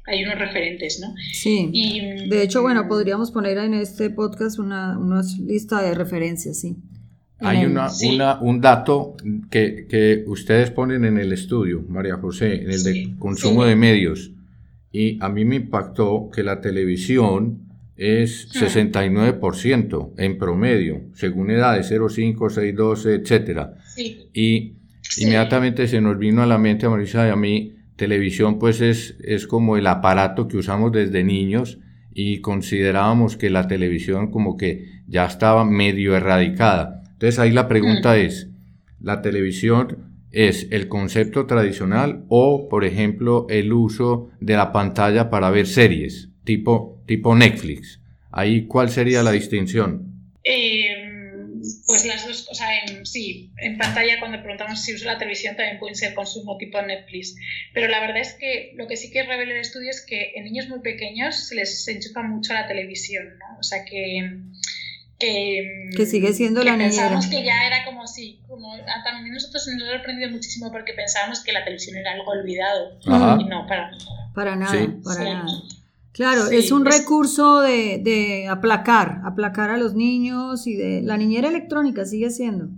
hay 0.06 0.22
unos 0.22 0.38
referentes, 0.38 1.00
¿no? 1.00 1.14
Sí. 1.32 1.70
Y, 1.72 2.28
de 2.28 2.42
hecho, 2.42 2.62
bueno, 2.62 2.86
podríamos 2.86 3.30
poner 3.30 3.58
en 3.58 3.74
este 3.74 4.10
podcast 4.10 4.58
una, 4.58 4.98
una 4.98 5.22
lista 5.40 5.82
de 5.82 5.94
referencias, 5.94 6.60
sí. 6.60 6.76
Hay 7.40 7.64
una, 7.66 7.88
una, 8.10 8.40
un 8.40 8.60
dato 8.60 9.16
que, 9.50 9.86
que, 9.88 10.24
ustedes 10.26 10.70
ponen 10.70 11.04
en 11.04 11.18
el 11.18 11.32
estudio, 11.32 11.84
María 11.88 12.16
José, 12.16 12.62
en 12.62 12.70
el 12.70 12.82
de 12.84 13.16
consumo 13.18 13.64
de 13.64 13.76
medios. 13.76 14.30
Y 14.92 15.18
a 15.20 15.28
mí 15.28 15.44
me 15.44 15.56
impactó 15.56 16.30
que 16.32 16.42
la 16.42 16.60
televisión 16.60 17.63
es 17.96 18.52
69% 18.52 20.10
ah. 20.10 20.22
en 20.22 20.38
promedio, 20.38 21.02
según 21.14 21.50
edades 21.50 21.86
0, 21.88 22.08
5, 22.08 22.50
6, 22.50 22.74
12, 22.74 23.14
etc. 23.14 23.60
Y 24.32 24.74
inmediatamente 25.18 25.86
se 25.86 26.00
nos 26.00 26.18
vino 26.18 26.42
a 26.42 26.46
la 26.46 26.58
mente 26.58 26.86
a 26.86 26.90
Marisa 26.90 27.26
y 27.26 27.30
a 27.30 27.36
mí, 27.36 27.76
televisión 27.96 28.58
pues 28.58 28.80
es, 28.80 29.16
es 29.22 29.46
como 29.46 29.76
el 29.76 29.86
aparato 29.86 30.48
que 30.48 30.56
usamos 30.56 30.92
desde 30.92 31.22
niños 31.22 31.78
y 32.12 32.40
considerábamos 32.40 33.36
que 33.36 33.50
la 33.50 33.68
televisión 33.68 34.30
como 34.30 34.56
que 34.56 35.02
ya 35.06 35.26
estaba 35.26 35.64
medio 35.64 36.16
erradicada. 36.16 37.02
Entonces 37.12 37.38
ahí 37.38 37.50
la 37.50 37.68
pregunta 37.68 38.14
mm. 38.14 38.18
es, 38.18 38.50
¿la 39.00 39.22
televisión 39.22 40.14
es 40.30 40.66
el 40.70 40.88
concepto 40.88 41.46
tradicional 41.46 42.24
o, 42.28 42.68
por 42.68 42.84
ejemplo, 42.84 43.46
el 43.48 43.72
uso 43.72 44.30
de 44.40 44.56
la 44.56 44.72
pantalla 44.72 45.30
para 45.30 45.50
ver 45.50 45.66
series, 45.66 46.30
tipo, 46.42 46.93
tipo 47.06 47.34
Netflix? 47.34 48.00
Ahí, 48.30 48.66
¿cuál 48.66 48.90
sería 48.90 49.22
la 49.22 49.30
distinción? 49.30 50.32
Em, 50.42 51.60
pues 51.86 52.04
las 52.04 52.26
dos, 52.26 52.48
o 52.50 52.54
sea, 52.54 52.68
sí, 53.04 53.52
en 53.58 53.78
pantalla 53.78 54.18
cuando 54.18 54.40
preguntamos 54.40 54.82
si 54.82 54.94
usa 54.94 55.12
la 55.12 55.18
televisión 55.18 55.56
también 55.56 55.78
pueden 55.78 55.94
ser 55.94 56.14
consumo 56.14 56.56
tipo 56.58 56.80
Netflix, 56.82 57.36
pero 57.72 57.88
la 57.88 58.00
verdad 58.00 58.18
es 58.18 58.34
que 58.34 58.72
lo 58.76 58.86
que 58.86 58.96
sí 58.96 59.10
que 59.10 59.22
revela 59.22 59.52
el 59.52 59.60
estudio 59.60 59.90
es 59.90 60.04
que 60.04 60.32
en 60.34 60.44
niños 60.44 60.68
muy 60.68 60.80
pequeños 60.80 61.48
se 61.48 61.54
les 61.54 61.86
enchufa 61.88 62.22
mucho 62.22 62.52
la 62.52 62.66
televisión, 62.66 63.24
¿no? 63.38 63.58
O 63.58 63.62
sea 63.62 63.84
que 63.84 64.40
que, 65.18 66.06
sigue 66.06 66.32
siendo 66.32 66.62
la 66.62 66.72
niñera. 66.72 66.90
Pensábamos 66.90 67.26
que 67.26 67.44
ya 67.44 67.66
era 67.66 67.84
como 67.84 68.06
si, 68.06 68.40
como 68.48 68.74
también 69.04 69.32
nosotros 69.32 69.66
nos 69.68 69.88
ha 69.88 69.92
sorprendido 69.92 70.30
muchísimo 70.30 70.70
porque 70.72 70.92
pensábamos 70.92 71.40
que 71.40 71.52
la 71.52 71.64
televisión 71.64 71.96
era 71.96 72.12
algo 72.12 72.30
olvidado 72.30 72.98
y 73.04 73.08
no, 73.08 73.66
para, 73.66 73.90
para 74.34 74.56
nada. 74.56 74.88
Para 75.04 75.24
nada. 75.24 75.46
Claro, 76.14 76.48
es 76.50 76.72
un 76.72 76.86
recurso 76.86 77.60
de, 77.60 78.00
de, 78.02 78.48
aplacar, 78.48 79.20
aplacar 79.24 79.70
a 79.70 79.76
los 79.76 79.94
niños 79.94 80.66
y 80.66 80.74
de 80.76 81.02
la 81.02 81.16
niñera 81.18 81.48
electrónica 81.48 82.06
sigue 82.06 82.30
siendo. 82.30 82.70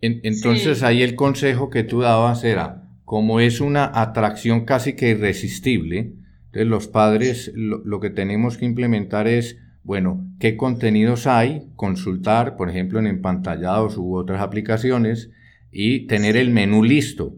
entonces 0.00 0.82
ahí 0.82 1.02
el 1.02 1.14
consejo 1.14 1.70
que 1.70 1.84
tú 1.84 2.00
dabas 2.00 2.42
era, 2.42 2.88
como 3.04 3.38
es 3.38 3.60
una 3.60 3.90
atracción 3.94 4.64
casi 4.64 4.94
que 4.94 5.10
irresistible, 5.10 6.14
entonces 6.46 6.66
los 6.66 6.88
padres 6.88 7.52
lo 7.54 8.00
que 8.00 8.10
tenemos 8.10 8.56
que 8.56 8.64
implementar 8.64 9.28
es 9.28 9.58
bueno, 9.88 10.30
¿qué 10.38 10.54
contenidos 10.58 11.26
hay? 11.26 11.70
Consultar, 11.74 12.56
por 12.56 12.68
ejemplo, 12.68 12.98
en 12.98 13.06
empantallados 13.06 13.96
u 13.96 14.16
otras 14.16 14.42
aplicaciones 14.42 15.30
y 15.72 16.06
tener 16.06 16.36
el 16.36 16.50
menú 16.50 16.84
listo. 16.84 17.34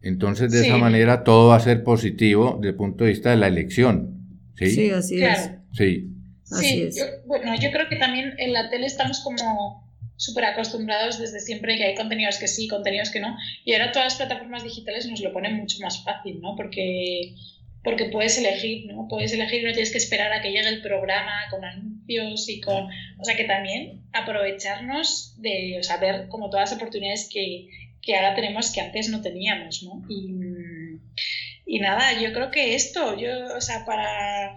Entonces, 0.00 0.50
de 0.50 0.66
esa 0.66 0.78
manera, 0.78 1.24
todo 1.24 1.48
va 1.48 1.56
a 1.56 1.60
ser 1.60 1.84
positivo 1.84 2.56
desde 2.58 2.70
el 2.70 2.76
punto 2.76 3.04
de 3.04 3.10
vista 3.10 3.28
de 3.28 3.36
la 3.36 3.48
elección. 3.48 4.19
Sí, 4.60 4.70
sí 4.70 4.90
así 4.90 5.22
es. 5.22 5.50
Sí. 5.72 6.06
Así 6.52 6.82
es. 6.82 7.22
bueno, 7.26 7.54
yo 7.58 7.70
creo 7.70 7.88
que 7.88 7.96
también 7.96 8.34
en 8.38 8.52
la 8.52 8.68
tele 8.70 8.86
estamos 8.86 9.20
como 9.20 9.88
súper 10.16 10.44
acostumbrados 10.44 11.18
desde 11.18 11.40
siempre 11.40 11.76
que 11.76 11.84
hay 11.84 11.94
contenidos 11.94 12.38
que 12.38 12.46
sí, 12.46 12.68
contenidos 12.68 13.10
que 13.10 13.20
no. 13.20 13.36
Y 13.64 13.72
ahora 13.72 13.92
todas 13.92 14.06
las 14.06 14.16
plataformas 14.16 14.64
digitales 14.64 15.06
nos 15.06 15.20
lo 15.20 15.32
ponen 15.32 15.56
mucho 15.56 15.78
más 15.80 16.04
fácil, 16.04 16.40
¿no? 16.40 16.56
Porque 16.56 17.34
porque 17.82 18.06
puedes 18.06 18.36
elegir, 18.36 18.92
¿no? 18.92 19.08
Puedes 19.08 19.32
elegir, 19.32 19.64
no 19.64 19.72
tienes 19.72 19.90
que 19.90 19.96
esperar 19.96 20.32
a 20.32 20.42
que 20.42 20.50
llegue 20.50 20.68
el 20.68 20.82
programa 20.82 21.32
con 21.50 21.64
anuncios 21.64 22.46
y 22.50 22.60
con... 22.60 22.88
O 23.18 23.24
sea, 23.24 23.36
que 23.36 23.44
también 23.44 24.02
aprovecharnos 24.12 25.40
de, 25.40 25.78
o 25.80 25.82
sea, 25.82 25.96
ver 25.96 26.28
como 26.28 26.50
todas 26.50 26.70
las 26.70 26.78
oportunidades 26.78 27.30
que, 27.32 27.68
que 28.02 28.16
ahora 28.16 28.34
tenemos 28.34 28.70
que 28.72 28.82
antes 28.82 29.08
no 29.08 29.22
teníamos, 29.22 29.82
¿no? 29.82 30.02
Y, 30.10 30.34
y 31.72 31.78
nada, 31.78 32.20
yo 32.20 32.32
creo 32.32 32.50
que 32.50 32.74
esto, 32.74 33.16
yo, 33.16 33.30
o 33.56 33.60
sea, 33.60 33.84
para... 33.84 34.56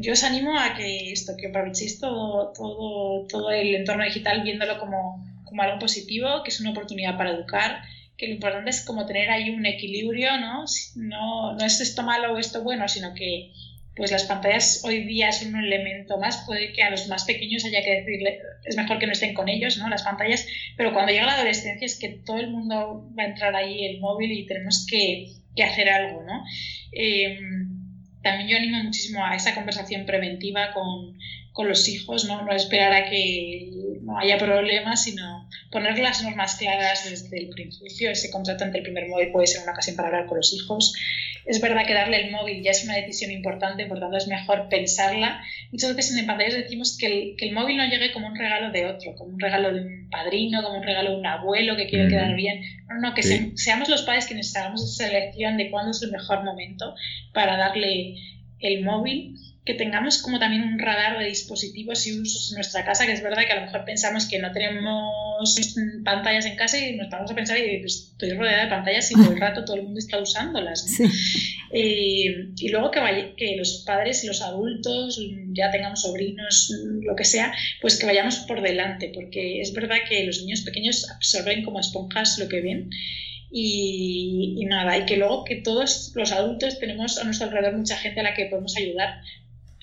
Yo 0.00 0.14
os 0.14 0.24
animo 0.24 0.58
a 0.58 0.74
que 0.74 1.12
esto, 1.12 1.34
que 1.36 1.48
aprovechéis 1.48 2.00
todo, 2.00 2.50
todo, 2.56 3.26
todo 3.26 3.50
el 3.50 3.74
entorno 3.74 4.04
digital 4.04 4.42
viéndolo 4.42 4.78
como, 4.78 5.22
como 5.44 5.60
algo 5.60 5.78
positivo, 5.78 6.42
que 6.42 6.48
es 6.48 6.60
una 6.60 6.70
oportunidad 6.70 7.18
para 7.18 7.32
educar, 7.32 7.82
que 8.16 8.28
lo 8.28 8.34
importante 8.34 8.70
es 8.70 8.82
como 8.86 9.04
tener 9.04 9.28
ahí 9.28 9.50
un 9.50 9.66
equilibrio, 9.66 10.38
¿no? 10.38 10.64
No, 10.96 11.52
no 11.52 11.64
es 11.66 11.82
esto 11.82 12.02
malo 12.02 12.32
o 12.32 12.38
esto 12.38 12.62
bueno, 12.62 12.88
sino 12.88 13.12
que 13.12 13.52
pues 13.96 14.10
las 14.10 14.24
pantallas 14.24 14.82
hoy 14.84 15.04
día 15.04 15.30
son 15.30 15.54
un 15.54 15.64
elemento 15.64 16.18
más, 16.18 16.44
puede 16.46 16.72
que 16.72 16.82
a 16.82 16.90
los 16.90 17.06
más 17.08 17.24
pequeños 17.24 17.64
haya 17.64 17.82
que 17.82 18.02
decirle, 18.02 18.40
es 18.64 18.76
mejor 18.76 18.98
que 18.98 19.06
no 19.06 19.12
estén 19.12 19.34
con 19.34 19.48
ellos, 19.48 19.78
¿no? 19.78 19.88
Las 19.88 20.02
pantallas, 20.02 20.46
pero 20.76 20.92
cuando 20.92 21.12
llega 21.12 21.26
la 21.26 21.34
adolescencia 21.34 21.86
es 21.86 21.98
que 21.98 22.08
todo 22.08 22.38
el 22.38 22.50
mundo 22.50 23.08
va 23.16 23.22
a 23.22 23.26
entrar 23.26 23.54
ahí 23.54 23.84
el 23.84 24.00
móvil 24.00 24.32
y 24.32 24.46
tenemos 24.46 24.86
que, 24.90 25.28
que 25.54 25.62
hacer 25.62 25.88
algo, 25.88 26.22
¿no? 26.22 26.44
Eh, 26.92 27.38
también 28.22 28.48
yo 28.48 28.56
animo 28.56 28.82
muchísimo 28.82 29.24
a 29.24 29.36
esa 29.36 29.54
conversación 29.54 30.06
preventiva 30.06 30.72
con, 30.72 31.16
con 31.52 31.68
los 31.68 31.88
hijos, 31.88 32.24
¿no? 32.24 32.42
no 32.42 32.52
esperar 32.52 32.92
a 32.92 33.08
que 33.08 33.70
no 34.04 34.18
haya 34.18 34.38
problemas, 34.38 35.04
sino 35.04 35.48
poner 35.70 35.98
las 35.98 36.22
normas 36.22 36.56
claras 36.56 37.08
desde 37.08 37.38
el 37.38 37.48
principio. 37.48 38.10
Ese 38.10 38.30
contrato 38.30 38.64
ante 38.64 38.78
el 38.78 38.84
primer 38.84 39.08
móvil 39.08 39.32
puede 39.32 39.46
ser 39.46 39.62
una 39.62 39.72
ocasión 39.72 39.96
para 39.96 40.08
hablar 40.08 40.26
con 40.26 40.36
los 40.36 40.52
hijos. 40.52 40.94
Es 41.46 41.60
verdad 41.60 41.86
que 41.86 41.94
darle 41.94 42.24
el 42.24 42.30
móvil 42.30 42.62
ya 42.62 42.70
es 42.70 42.84
una 42.84 42.96
decisión 42.96 43.30
importante, 43.30 43.86
por 43.86 44.00
tanto 44.00 44.16
es 44.16 44.26
mejor 44.26 44.68
pensarla. 44.68 45.42
Muchas 45.72 45.94
veces 45.96 46.16
en 46.16 46.26
pantallas 46.26 46.54
decimos 46.54 46.96
que 46.98 47.06
el, 47.06 47.36
que 47.36 47.48
el 47.48 47.54
móvil 47.54 47.76
no 47.76 47.86
llegue 47.86 48.12
como 48.12 48.28
un 48.28 48.36
regalo 48.36 48.70
de 48.72 48.86
otro, 48.86 49.14
como 49.14 49.34
un 49.34 49.40
regalo 49.40 49.72
de 49.72 49.80
un 49.80 50.10
padrino, 50.10 50.62
como 50.62 50.78
un 50.78 50.84
regalo 50.84 51.10
de 51.10 51.16
un 51.16 51.26
abuelo 51.26 51.76
que 51.76 51.88
quiere 51.88 52.08
quedar 52.08 52.34
bien. 52.34 52.60
No, 52.88 53.00
no, 53.00 53.14
que 53.14 53.22
seamos 53.22 53.88
los 53.88 54.02
padres 54.02 54.26
quienes 54.26 54.54
hagamos 54.56 54.82
esa 54.84 55.08
selección 55.08 55.56
de 55.56 55.70
cuándo 55.70 55.90
es 55.90 56.02
el 56.02 56.12
mejor 56.12 56.44
momento 56.44 56.94
para 57.32 57.56
darle 57.56 58.16
el 58.60 58.82
móvil 58.84 59.36
que 59.64 59.74
tengamos 59.74 60.20
como 60.20 60.38
también 60.38 60.62
un 60.62 60.78
radar 60.78 61.18
de 61.18 61.24
dispositivos 61.24 62.06
y 62.06 62.20
usos 62.20 62.50
en 62.50 62.56
nuestra 62.56 62.84
casa, 62.84 63.06
que 63.06 63.12
es 63.12 63.22
verdad 63.22 63.46
que 63.46 63.52
a 63.52 63.60
lo 63.60 63.66
mejor 63.66 63.84
pensamos 63.86 64.26
que 64.26 64.38
no 64.38 64.52
tenemos 64.52 65.56
pantallas 66.04 66.44
en 66.44 66.56
casa 66.56 66.78
y 66.78 66.96
nos 66.96 67.08
vamos 67.08 67.30
a 67.30 67.34
pensar 67.34 67.58
y 67.58 67.78
pues, 67.78 68.10
estoy 68.12 68.32
rodeada 68.32 68.64
de 68.64 68.70
pantallas 68.70 69.10
y 69.10 69.14
todo 69.14 69.32
el 69.32 69.40
rato 69.40 69.64
todo 69.64 69.76
el 69.76 69.84
mundo 69.84 69.98
está 69.98 70.18
usándolas. 70.18 70.86
Eh, 71.76 72.50
y 72.56 72.68
luego 72.68 72.92
que, 72.92 73.34
que 73.36 73.56
los 73.56 73.82
padres 73.84 74.22
y 74.22 74.28
los 74.28 74.42
adultos, 74.42 75.20
ya 75.54 75.72
tengamos 75.72 76.02
sobrinos, 76.02 76.72
lo 77.00 77.16
que 77.16 77.24
sea, 77.24 77.52
pues 77.80 77.98
que 77.98 78.06
vayamos 78.06 78.36
por 78.46 78.62
delante, 78.62 79.10
porque 79.12 79.60
es 79.60 79.72
verdad 79.72 79.96
que 80.08 80.24
los 80.24 80.40
niños 80.40 80.60
pequeños 80.60 81.10
absorben 81.10 81.64
como 81.64 81.80
esponjas 81.80 82.38
lo 82.38 82.46
que 82.46 82.60
ven. 82.60 82.90
Y, 83.50 84.54
y, 84.56 84.66
nada, 84.66 84.98
y 84.98 85.04
que 85.04 85.16
luego 85.16 85.42
que 85.42 85.56
todos 85.56 86.12
los 86.14 86.30
adultos 86.30 86.78
tenemos 86.78 87.18
a 87.18 87.24
nuestro 87.24 87.48
alrededor 87.48 87.76
mucha 87.76 87.96
gente 87.96 88.20
a 88.20 88.22
la 88.22 88.34
que 88.34 88.46
podemos 88.46 88.76
ayudar 88.76 89.20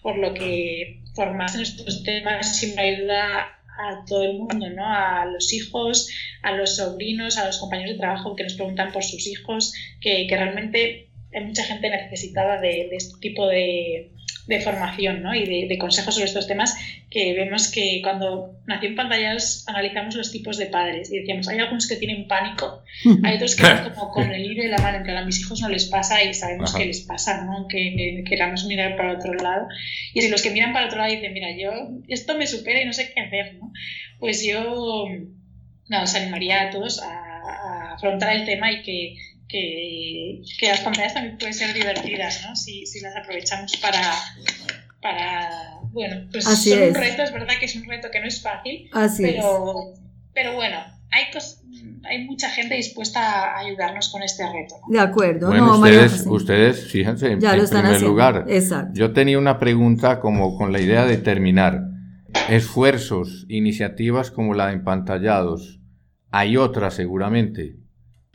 por 0.02 0.18
lo 0.18 0.34
que 0.34 1.02
formarse 1.16 1.58
en 1.58 1.64
estos 1.64 2.04
temas 2.04 2.58
siempre 2.58 2.96
ayuda 2.96 3.40
a 3.42 4.06
todo 4.08 4.24
el 4.24 4.38
mundo, 4.38 4.70
¿no? 4.70 4.86
A 4.86 5.26
los 5.26 5.54
hijos, 5.54 6.10
a 6.44 6.52
los 6.54 6.78
sobrinos, 6.78 7.38
a 7.38 7.46
los 7.46 7.60
compañeros 7.60 7.94
de 7.94 8.00
trabajo 8.00 8.36
que 8.36 8.44
nos 8.44 8.54
preguntan 8.54 8.92
por 8.92 9.04
sus 9.04 9.28
hijos, 9.28 9.74
que, 10.00 10.28
que 10.28 10.36
realmente 10.36 11.10
hay 11.34 11.46
mucha 11.46 11.64
gente 11.64 11.90
necesitada 11.90 12.60
de 12.60 12.90
este 12.92 13.20
tipo 13.20 13.48
de, 13.48 14.12
de 14.48 14.60
formación 14.60 15.22
¿no? 15.22 15.34
y 15.34 15.68
de, 15.68 15.78
consejos 15.78 16.16
sobre 16.16 16.28
estos 16.28 16.48
temas 16.48 16.76
que 17.10 17.34
vemos 17.34 17.70
que 17.70 18.02
cuando 18.04 18.56
nació 18.66 18.90
en 18.90 18.96
pantallas 18.96 19.66
analizamos 19.68 20.16
los 20.16 20.32
tipos 20.32 20.58
de 20.58 20.68
padres 20.68 21.12
y 21.12 21.20
decíamos, 21.20 21.48
hay 21.48 21.60
algunos 21.60 21.88
que 21.88 21.98
tienen 21.98 22.28
pánico, 22.28 22.84
hay 23.24 23.36
otros 23.36 23.56
que 23.56 23.64
van 23.64 23.90
como 23.90 24.12
con 24.12 24.32
el 24.32 24.44
hilo 24.44 24.64
de 24.64 24.70
la 24.70 24.78
mano, 24.80 25.00
en 25.00 25.04
que 25.04 25.12
a 25.12 25.26
mis 25.26 25.40
hijos 25.40 25.62
no 25.62 25.70
les 25.70 25.86
pasa 25.86 26.24
y 26.24 26.34
sabemos 26.34 26.74
que 26.74 26.86
les 26.86 27.02
pasa, 27.02 27.44
¿no? 27.44 27.68
que 27.68 28.24
queramos 28.28 28.66
mirar 28.66 28.96
para 28.96 29.14
otro 29.14 29.34
lado. 29.34 29.68
Y 30.14 30.22
si 30.22 30.30
los 30.30 30.42
que 30.42 30.52
miran 30.52 30.74
para 30.74 30.88
otro 30.88 30.98
lado 31.00 31.12
dicen, 31.12 31.34
mira, 31.34 31.50
yo 31.58 31.72
esto 32.08 32.38
me 32.38 32.48
supera 32.48 32.82
y 32.82 32.86
no 32.86 32.94
sé 32.94 33.12
qué 33.14 33.22
hacer, 33.22 33.56
¿no? 33.56 33.72
pues 34.20 34.44
yo 34.44 35.06
no, 35.90 36.04
os 36.04 36.16
animaría 36.16 36.64
a 36.64 36.70
todos 36.70 37.02
a 37.02 37.94
afrontar 37.94 38.36
el 38.36 38.46
tema 38.46 38.72
y 38.72 38.82
que 38.84 39.16
que, 39.52 40.42
que, 40.60 40.68
las 40.68 40.80
pantallas 40.80 41.14
también 41.14 41.38
pueden 41.38 41.54
ser 41.54 41.74
divertidas, 41.74 42.44
¿no? 42.48 42.56
Si, 42.56 42.86
si 42.86 43.02
las 43.02 43.16
aprovechamos 43.16 43.76
para, 43.78 44.14
para 45.02 45.50
bueno, 45.92 46.28
pues 46.32 46.48
Así 46.48 46.70
son 46.70 46.84
un 46.84 46.96
reto, 46.96 47.24
es 47.24 47.34
verdad 47.34 47.56
que 47.60 47.66
es 47.66 47.76
un 47.76 47.86
reto 47.86 48.10
que 48.12 48.20
no 48.20 48.28
es 48.28 48.42
fácil, 48.42 48.90
pero, 49.18 49.94
pero 50.34 50.54
bueno, 50.54 50.78
hay, 51.12 51.24
hay 52.06 52.26
mucha 52.26 52.50
gente 52.50 52.76
dispuesta 52.76 53.20
a 53.20 53.60
ayudarnos 53.60 54.10
con 54.10 54.24
este 54.24 54.44
reto. 54.46 54.76
De 54.88 55.00
acuerdo. 55.00 55.48
Bueno, 55.48 55.78
ustedes, 55.78 56.26
ustedes, 56.26 56.88
fíjense, 56.88 57.34
en, 57.34 57.40
primer 57.40 58.02
lugar, 58.02 58.46
yo 58.94 59.12
tenía 59.12 59.38
una 59.38 59.60
pregunta 59.60 60.20
como 60.22 60.58
con 60.58 60.72
la 60.72 60.80
idea 60.80 61.06
de 61.06 61.18
terminar. 61.18 61.82
esfuerzos, 62.50 63.46
iniciativas 63.50 64.32
como 64.32 64.54
la 64.54 64.68
de 64.68 64.74
empantallados. 64.74 65.82
Hay 66.32 66.56
otras 66.56 66.94
seguramente. 66.94 67.81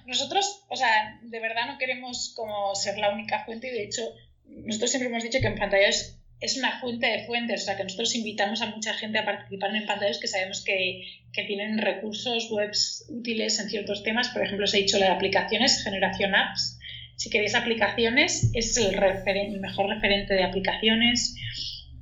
Nosotros, 0.06 0.64
o 0.68 0.76
sea, 0.76 1.18
de 1.22 1.40
verdad 1.40 1.66
no 1.66 1.78
queremos 1.78 2.32
como 2.36 2.74
ser 2.74 2.98
la 2.98 3.10
única 3.10 3.44
fuente 3.44 3.68
y 3.68 3.72
de 3.72 3.84
hecho 3.84 4.02
nosotros 4.48 4.90
siempre 4.90 5.08
hemos 5.08 5.22
dicho 5.22 5.40
que 5.40 5.48
Empantallados 5.48 6.16
es 6.40 6.56
una 6.56 6.80
fuente 6.80 7.06
de 7.06 7.24
fuentes, 7.24 7.62
o 7.62 7.64
sea 7.64 7.76
que 7.76 7.84
nosotros 7.84 8.14
invitamos 8.14 8.60
a 8.60 8.66
mucha 8.66 8.92
gente 8.94 9.18
a 9.18 9.24
participar 9.24 9.70
en 9.70 9.76
Empantallados 9.76 10.20
que 10.20 10.28
sabemos 10.28 10.62
que, 10.62 11.02
que 11.32 11.44
tienen 11.44 11.78
recursos 11.78 12.50
webs 12.50 13.06
útiles 13.08 13.58
en 13.58 13.68
ciertos 13.68 14.02
temas. 14.02 14.28
Por 14.28 14.42
ejemplo, 14.42 14.64
os 14.64 14.74
he 14.74 14.78
dicho 14.78 14.98
la 14.98 15.06
de 15.06 15.12
aplicaciones, 15.12 15.82
Generación 15.82 16.34
Apps. 16.34 16.78
Si 17.16 17.30
queréis 17.30 17.54
aplicaciones, 17.54 18.50
es 18.54 18.76
el 18.76 19.60
mejor 19.60 19.88
referente 19.88 20.34
de 20.34 20.44
aplicaciones. 20.44 21.34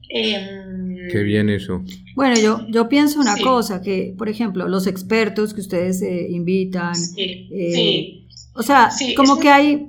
Em, 0.09 1.09
Qué 1.11 1.23
bien 1.23 1.49
eso. 1.51 1.83
Bueno, 2.15 2.37
yo, 2.41 2.67
yo 2.69 2.89
pienso 2.89 3.21
una 3.21 3.37
cosa, 3.37 3.83
que 3.83 4.15
por 4.17 4.29
ejemplo, 4.29 4.69
los 4.69 4.87
expertos 4.87 5.55
que 5.55 5.61
ustedes 5.61 6.03
eh, 6.03 6.29
invitan, 6.31 6.95
eh, 7.17 8.27
o 8.55 8.63
sea, 8.63 8.91
como 9.17 9.39
que 9.39 9.49
hay, 9.49 9.89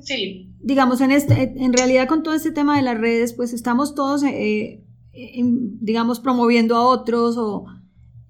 digamos, 0.60 1.02
en, 1.02 1.12
este, 1.12 1.54
en 1.56 1.74
realidad 1.74 2.08
con 2.08 2.24
todo 2.24 2.34
este 2.34 2.52
tema 2.52 2.76
de 2.78 2.84
las 2.84 2.98
redes, 2.98 3.34
pues 3.34 3.54
estamos 3.54 3.96
todos, 3.96 4.24
eh, 4.24 4.82
digamos, 5.14 6.20
promoviendo 6.20 6.76
a 6.76 6.86
otros 6.88 7.36
o... 7.38 7.66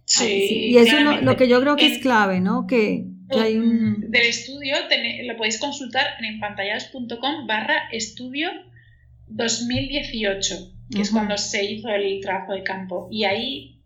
Sí, 0.08 0.68
y 0.70 0.78
eso 0.78 0.98
es 0.98 1.24
lo, 1.24 1.36
que 1.36 1.48
yo 1.48 1.60
creo 1.62 1.76
que 1.76 1.88
es 1.88 1.98
clave, 1.98 2.40
¿no? 2.40 2.68
Que, 2.68 3.08
hay 3.30 3.58
un... 3.58 4.12
Del 4.12 4.28
estudio 4.28 4.76
lo 5.26 5.36
podéis 5.36 5.58
consultar 5.58 6.06
en 6.20 6.26
empantallados.com 6.26 7.48
barra 7.48 7.90
estudio 7.92 8.50
2018 9.28 10.75
que 10.92 11.02
es 11.02 11.12
cuando 11.12 11.38
se 11.38 11.64
hizo 11.64 11.90
el 11.90 12.20
trabajo 12.22 12.54
de 12.54 12.64
campo. 12.64 13.08
Y 13.12 13.24
ahí 13.24 13.82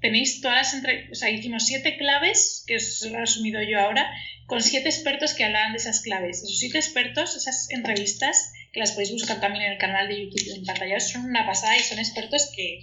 tenéis 0.00 0.40
todas 0.40 0.56
las 0.58 0.74
entre... 0.74 1.10
o 1.10 1.14
sea, 1.14 1.30
hicimos 1.30 1.66
siete 1.66 1.96
claves, 1.96 2.64
que 2.66 2.76
os 2.76 3.02
he 3.02 3.16
resumido 3.16 3.62
yo 3.62 3.80
ahora, 3.80 4.10
con 4.46 4.62
siete 4.62 4.88
expertos 4.88 5.34
que 5.34 5.44
hablaban 5.44 5.72
de 5.72 5.78
esas 5.78 6.02
claves. 6.02 6.42
Esos 6.42 6.58
siete 6.58 6.78
expertos, 6.78 7.36
esas 7.36 7.70
entrevistas, 7.70 8.52
que 8.72 8.80
las 8.80 8.92
podéis 8.92 9.12
buscar 9.12 9.40
también 9.40 9.64
en 9.64 9.72
el 9.72 9.78
canal 9.78 10.08
de 10.08 10.20
YouTube 10.20 10.54
en 10.54 10.64
pantalla, 10.64 11.00
son 11.00 11.24
una 11.24 11.46
pasada 11.46 11.76
y 11.76 11.80
son 11.80 11.98
expertos 11.98 12.52
que 12.54 12.80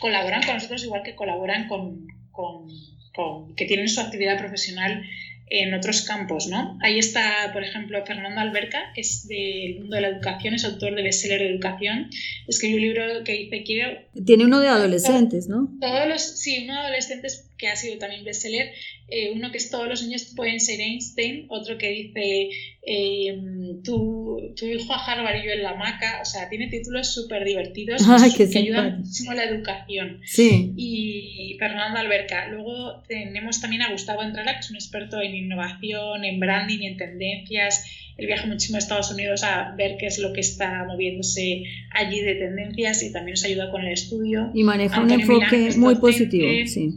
colaboran 0.00 0.42
con 0.42 0.54
nosotros 0.54 0.84
igual 0.84 1.02
que 1.02 1.14
colaboran 1.14 1.68
con, 1.68 2.06
con, 2.30 2.66
con 3.14 3.54
que 3.54 3.64
tienen 3.64 3.88
su 3.88 4.00
actividad 4.00 4.38
profesional 4.38 5.02
en 5.50 5.74
otros 5.74 6.02
campos, 6.02 6.46
¿no? 6.48 6.78
Ahí 6.82 6.98
está, 6.98 7.50
por 7.52 7.62
ejemplo, 7.64 8.04
Fernando 8.06 8.40
Alberca, 8.40 8.92
que 8.94 9.00
es 9.00 9.26
del 9.28 9.80
mundo 9.80 9.96
de 9.96 10.02
la 10.02 10.08
educación, 10.08 10.54
es 10.54 10.64
autor 10.64 10.94
de 10.94 11.02
bestseller 11.02 11.40
de 11.40 11.50
educación, 11.50 12.10
escribió 12.46 12.76
un 12.76 12.82
libro 12.82 13.24
que 13.24 13.32
dice 13.32 13.62
quiero... 13.64 14.00
Tiene 14.24 14.44
uno 14.44 14.60
de 14.60 14.68
adolescentes, 14.68 15.48
¿no? 15.48 15.68
Todos 15.80 16.08
los, 16.08 16.22
sí, 16.22 16.64
uno 16.64 16.74
de 16.74 16.80
adolescentes 16.80 17.47
que 17.58 17.68
ha 17.68 17.76
sido 17.76 17.98
también 17.98 18.24
bestseller, 18.24 18.72
eh, 19.08 19.32
uno 19.34 19.50
que 19.50 19.58
es 19.58 19.70
todos 19.70 19.88
los 19.88 20.02
niños 20.02 20.32
pueden 20.36 20.60
ser 20.60 20.80
Einstein, 20.80 21.46
otro 21.48 21.78
que 21.78 21.88
dice 21.90 22.50
eh, 22.82 23.38
tu, 23.82 24.54
tu, 24.54 24.66
hijo 24.66 24.92
a 24.92 25.04
Harvard 25.04 25.42
y 25.42 25.46
yo 25.46 25.52
en 25.52 25.62
la 25.62 25.70
hamaca, 25.70 26.20
o 26.22 26.24
sea, 26.24 26.48
tiene 26.48 26.68
títulos 26.68 27.12
súper 27.12 27.44
divertidos 27.44 28.02
que 28.36 28.58
ayudan 28.58 28.98
muchísimo 28.98 29.32
a 29.32 29.34
la 29.34 29.44
educación. 29.44 30.20
Sí. 30.24 30.72
Y 30.76 31.56
Fernando 31.58 31.98
Alberca. 31.98 32.48
Luego 32.48 33.02
tenemos 33.08 33.60
también 33.60 33.82
a 33.82 33.90
Gustavo 33.90 34.22
Entrala, 34.22 34.54
que 34.54 34.60
es 34.60 34.70
un 34.70 34.76
experto 34.76 35.20
en 35.20 35.34
innovación, 35.34 36.24
en 36.24 36.38
branding 36.38 36.78
y 36.80 36.86
en 36.86 36.96
tendencias. 36.96 37.84
Él 38.16 38.26
viaja 38.26 38.46
muchísimo 38.46 38.76
a 38.76 38.78
Estados 38.80 39.10
Unidos 39.12 39.44
a 39.44 39.74
ver 39.76 39.96
qué 39.98 40.06
es 40.06 40.18
lo 40.18 40.32
que 40.32 40.40
está 40.40 40.84
moviéndose 40.84 41.64
allí 41.92 42.20
de 42.20 42.34
tendencias 42.34 43.02
y 43.02 43.12
también 43.12 43.34
nos 43.34 43.44
ayuda 43.44 43.70
con 43.70 43.82
el 43.82 43.92
estudio. 43.92 44.50
Y 44.54 44.64
maneja 44.64 45.00
un 45.00 45.10
enfoque 45.10 45.70
muy 45.76 45.94
positivo, 45.96 46.48
sí. 46.66 46.94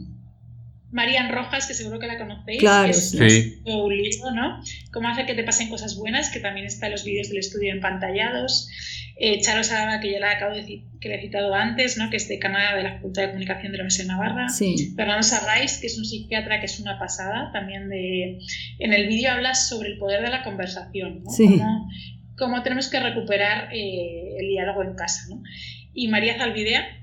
Marian 0.92 1.30
Rojas, 1.30 1.66
que 1.66 1.74
seguro 1.74 1.98
que 1.98 2.06
la 2.06 2.18
conocéis, 2.18 2.60
claro, 2.60 2.90
es 2.90 3.10
sí. 3.10 3.62
un 3.64 3.96
libro, 3.96 4.30
¿no? 4.30 4.62
Cómo 4.92 5.08
hacer 5.08 5.26
que 5.26 5.34
te 5.34 5.42
pasen 5.42 5.70
cosas 5.70 5.96
buenas, 5.96 6.30
que 6.30 6.38
también 6.38 6.66
está 6.66 6.86
en 6.86 6.92
los 6.92 7.04
vídeos 7.04 7.28
del 7.28 7.38
estudio 7.38 7.72
empantallados. 7.72 8.68
Eh, 9.16 9.40
Charo 9.40 9.62
Sadama, 9.62 10.00
que 10.00 10.10
ya 10.10 10.20
la 10.20 10.32
acabo 10.32 10.52
de 10.54 10.60
decir, 10.60 10.84
que 11.00 11.08
le 11.08 11.16
he 11.16 11.20
citado 11.20 11.54
antes, 11.54 11.96
¿no? 11.96 12.10
que 12.10 12.16
es 12.16 12.28
de 12.28 12.38
Canadá 12.38 12.76
de 12.76 12.82
la 12.82 12.94
Facultad 12.94 13.22
de 13.22 13.28
Comunicación 13.28 13.72
de 13.72 13.78
la 13.78 13.84
Universidad 13.84 14.04
de 14.04 14.12
Navarra. 14.12 14.48
Sí. 14.48 14.92
Fernando 14.96 15.22
Sarrais, 15.22 15.78
que 15.78 15.86
es 15.86 15.96
un 15.96 16.04
psiquiatra 16.04 16.60
que 16.60 16.66
es 16.66 16.78
una 16.80 16.98
pasada, 16.98 17.50
también 17.52 17.88
de... 17.88 18.38
En 18.78 18.92
el 18.92 19.08
vídeo 19.08 19.30
hablas 19.30 19.68
sobre 19.68 19.90
el 19.90 19.98
poder 19.98 20.22
de 20.22 20.30
la 20.30 20.42
conversación, 20.42 21.22
¿no? 21.24 21.30
Sí. 21.30 21.60
Cómo, 22.36 22.62
tenemos 22.62 22.88
que 22.88 23.00
recuperar 23.00 23.68
eh, 23.72 24.36
el 24.38 24.48
diálogo 24.48 24.82
en 24.82 24.94
casa, 24.94 25.22
¿no? 25.28 25.42
Y 25.94 26.08
María 26.08 26.36
Zalvidea, 26.38 27.01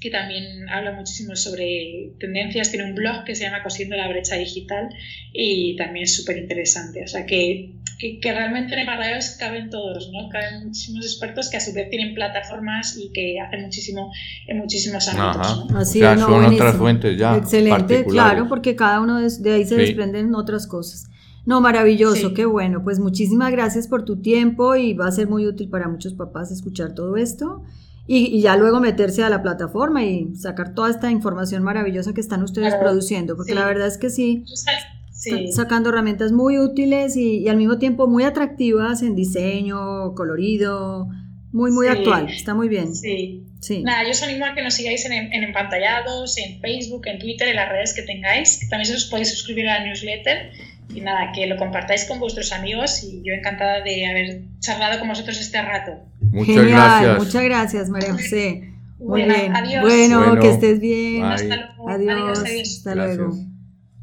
que 0.00 0.10
también 0.10 0.68
habla 0.68 0.92
muchísimo 0.92 1.36
sobre 1.36 2.12
tendencias, 2.18 2.70
tiene 2.70 2.86
un 2.86 2.94
blog 2.94 3.24
que 3.24 3.34
se 3.34 3.44
llama 3.44 3.62
Cosiendo 3.62 3.96
la 3.96 4.08
brecha 4.08 4.36
digital 4.36 4.88
y 5.32 5.76
también 5.76 6.04
es 6.04 6.14
súper 6.14 6.38
interesante. 6.38 7.02
O 7.04 7.08
sea 7.08 7.26
que, 7.26 7.74
que, 7.98 8.32
realmente 8.32 8.74
en 8.74 8.80
Embarrados 8.80 9.36
caben 9.38 9.70
todos, 9.70 10.10
¿no? 10.12 10.28
Caben 10.28 10.66
muchísimos 10.66 11.04
expertos 11.04 11.50
que 11.50 11.56
a 11.56 11.60
su 11.60 11.72
vez 11.72 11.90
tienen 11.90 12.14
plataformas 12.14 12.96
y 12.96 13.12
que 13.12 13.40
hacen 13.40 13.62
muchísimo 13.62 14.12
en 14.46 14.58
muchísimos 14.58 15.08
ámbitos. 15.08 15.70
¿no? 15.70 15.78
Así 15.78 15.98
o 15.98 16.02
sea, 16.02 16.18
son 16.18 16.44
otras 16.44 16.76
fuentes 16.76 17.18
ya. 17.18 17.36
Excelente, 17.36 18.04
claro, 18.04 18.48
porque 18.48 18.76
cada 18.76 19.00
uno 19.00 19.18
de, 19.18 19.52
ahí 19.52 19.64
se 19.64 19.76
desprenden 19.76 20.34
otras 20.34 20.66
cosas. 20.66 21.08
No, 21.46 21.60
maravilloso, 21.60 22.34
qué 22.34 22.44
bueno. 22.44 22.84
Pues 22.84 22.98
muchísimas 22.98 23.50
gracias 23.50 23.88
por 23.88 24.04
tu 24.04 24.20
tiempo 24.20 24.76
y 24.76 24.92
va 24.92 25.08
a 25.08 25.12
ser 25.12 25.26
muy 25.26 25.46
útil 25.46 25.68
para 25.68 25.88
muchos 25.88 26.14
papás 26.14 26.50
escuchar 26.50 26.94
todo 26.94 27.16
esto 27.16 27.64
y, 28.06 28.40
ya 28.40 28.56
luego 28.56 28.80
meterse 28.80 29.22
a 29.22 29.30
la 29.30 29.42
plataforma 29.42 30.04
y 30.04 30.34
sacar 30.34 30.74
toda 30.74 30.90
esta 30.90 31.10
información 31.10 31.62
maravillosa 31.62 32.12
que 32.12 32.20
están 32.20 32.42
ustedes 32.42 32.74
produciendo, 32.74 33.36
porque 33.36 33.54
la 33.54 33.66
verdad 33.66 33.86
es 33.86 33.98
que 33.98 34.10
sí, 34.10 34.44
están 34.52 35.52
sacando 35.52 35.90
herramientas 35.90 36.32
muy 36.32 36.58
útiles 36.58 37.16
y, 37.16 37.48
al 37.48 37.56
mismo 37.56 37.78
tiempo 37.78 38.08
muy 38.08 38.24
atractivas 38.24 39.02
en 39.02 39.14
diseño, 39.14 40.14
colorido, 40.14 41.08
muy, 41.52 41.70
muy 41.70 41.88
actual, 41.88 42.28
está 42.28 42.54
muy 42.54 42.68
bien. 42.68 42.94
Sí. 42.94 43.44
sí. 43.60 43.82
Nada, 43.82 44.04
yo 44.04 44.10
os 44.10 44.22
animo 44.22 44.44
a 44.44 44.54
que 44.54 44.62
nos 44.62 44.74
sigáis 44.74 45.04
en, 45.04 45.12
en, 45.12 45.44
Empantallados, 45.44 46.36
en 46.38 46.60
Facebook, 46.60 47.06
en 47.06 47.18
Twitter, 47.18 47.48
en 47.48 47.56
las 47.56 47.68
redes 47.68 47.94
que 47.94 48.02
tengáis. 48.02 48.68
También 48.70 48.94
os 48.94 49.04
podéis 49.06 49.30
suscribir 49.30 49.68
a 49.68 49.78
la 49.78 49.86
newsletter 49.86 50.52
y 50.94 51.00
nada, 51.00 51.32
que 51.34 51.46
lo 51.46 51.56
compartáis 51.56 52.04
con 52.06 52.20
vuestros 52.20 52.52
amigos 52.52 53.02
y 53.04 53.22
yo 53.24 53.32
encantada 53.32 53.82
de 53.82 54.06
haber 54.06 54.42
charlado 54.60 54.98
con 54.98 55.08
vosotros 55.08 55.40
este 55.40 55.60
rato. 55.62 55.92
Muchas 56.20 56.46
Genial, 56.46 56.68
gracias. 56.68 57.18
Muchas 57.18 57.44
gracias, 57.44 57.90
María 57.90 58.12
José. 58.12 58.74
Muy 58.98 59.24
bien. 59.24 59.56
Adiós. 59.56 59.82
Bueno, 59.82 60.38
que 60.40 60.50
estés 60.50 60.80
bien. 60.80 61.24
Hasta 61.24 61.56
luego. 61.56 61.88
Adiós. 61.88 62.42
Hasta 62.76 62.94
luego. 62.94 63.34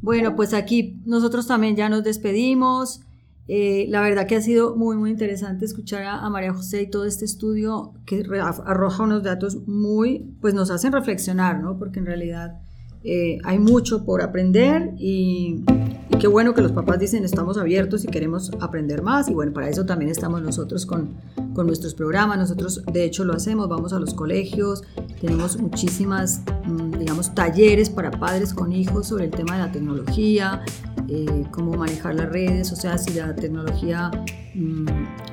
Bueno, 0.01 0.35
pues 0.35 0.53
aquí 0.53 1.01
nosotros 1.05 1.47
también 1.47 1.75
ya 1.75 1.89
nos 1.89 2.03
despedimos. 2.03 3.01
Eh, 3.49 3.85
la 3.89 4.01
verdad 4.01 4.27
que 4.27 4.35
ha 4.35 4.41
sido 4.41 4.75
muy, 4.75 4.97
muy 4.97 5.09
interesante 5.09 5.63
escuchar 5.63 6.03
a, 6.03 6.29
María 6.29 6.53
José 6.53 6.81
y 6.81 6.89
todo 6.89 7.05
este 7.05 7.23
estudio 7.23 7.93
que 8.05 8.25
arroja 8.65 9.03
unos 9.03 9.23
datos 9.23 9.67
muy, 9.67 10.35
pues 10.41 10.53
nos 10.53 10.69
hacen 10.69 10.91
reflexionar, 10.91 11.61
¿no? 11.61 11.79
Porque 11.79 11.99
en 11.99 12.07
realidad 12.07 12.59
eh, 13.03 13.37
hay 13.45 13.57
mucho 13.57 14.03
por 14.03 14.21
aprender 14.21 14.91
y, 14.97 15.63
y, 16.09 16.17
qué 16.17 16.27
bueno 16.27 16.53
que 16.53 16.61
los 16.61 16.71
papás 16.71 16.99
dicen 16.99 17.23
estamos 17.23 17.57
abiertos 17.57 18.03
y 18.03 18.07
queremos 18.07 18.51
aprender 18.59 19.01
más. 19.01 19.29
Y 19.29 19.33
bueno, 19.33 19.53
para 19.53 19.69
eso 19.69 19.85
también 19.85 20.11
estamos 20.11 20.41
nosotros 20.41 20.85
con, 20.85 21.15
con 21.53 21.67
nuestros 21.67 21.93
programas, 21.93 22.37
nosotros 22.37 22.83
de 22.91 23.03
hecho 23.03 23.23
lo 23.23 23.33
hacemos, 23.33 23.67
vamos 23.69 23.93
a 23.93 23.99
los 23.99 24.13
colegios, 24.13 24.83
tenemos 25.19 25.57
muchísimas, 25.57 26.41
mm, 26.65 26.99
digamos, 26.99 27.33
talleres 27.33 27.89
para 27.89 28.11
padres 28.11 28.53
con 28.53 28.71
hijos 28.71 29.07
sobre 29.07 29.25
el 29.25 29.31
tema 29.31 29.55
de 29.55 29.63
la 29.63 29.71
tecnología, 29.71 30.63
eh, 31.09 31.45
cómo 31.51 31.73
manejar 31.73 32.15
las 32.15 32.29
redes, 32.29 32.71
o 32.71 32.75
sea, 32.75 32.97
si 32.97 33.13
la 33.13 33.33
tecnología, 33.33 34.11
mm, 34.53 34.87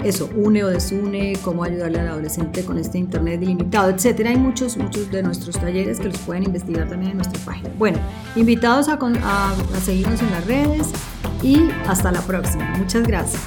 eso, 0.05 0.31
une 0.37 0.63
o 0.63 0.69
desune, 0.69 1.35
cómo 1.43 1.65
ayudarle 1.65 2.01
al 2.01 2.09
adolescente 2.09 2.65
con 2.65 2.79
este 2.79 2.99
Internet 2.99 3.43
ilimitado, 3.43 3.91
etcétera. 3.91 4.31
Hay 4.31 4.37
muchos, 4.37 4.77
muchos 4.77 5.11
de 5.11 5.23
nuestros 5.23 5.57
talleres 5.57 5.99
que 5.99 6.09
los 6.09 6.19
pueden 6.19 6.45
investigar 6.45 6.89
también 6.89 7.13
en 7.13 7.17
nuestra 7.19 7.41
página. 7.45 7.71
Bueno, 7.79 7.99
invitados 8.37 8.89
a, 8.89 8.95
a 8.95 9.81
seguirnos 9.85 10.21
en 10.23 10.31
las 10.31 10.47
redes 10.47 10.93
y 11.43 11.69
hasta 11.87 12.13
la 12.13 12.21
próxima. 12.23 12.75
Muchas 12.79 13.07
gracias. 13.07 13.43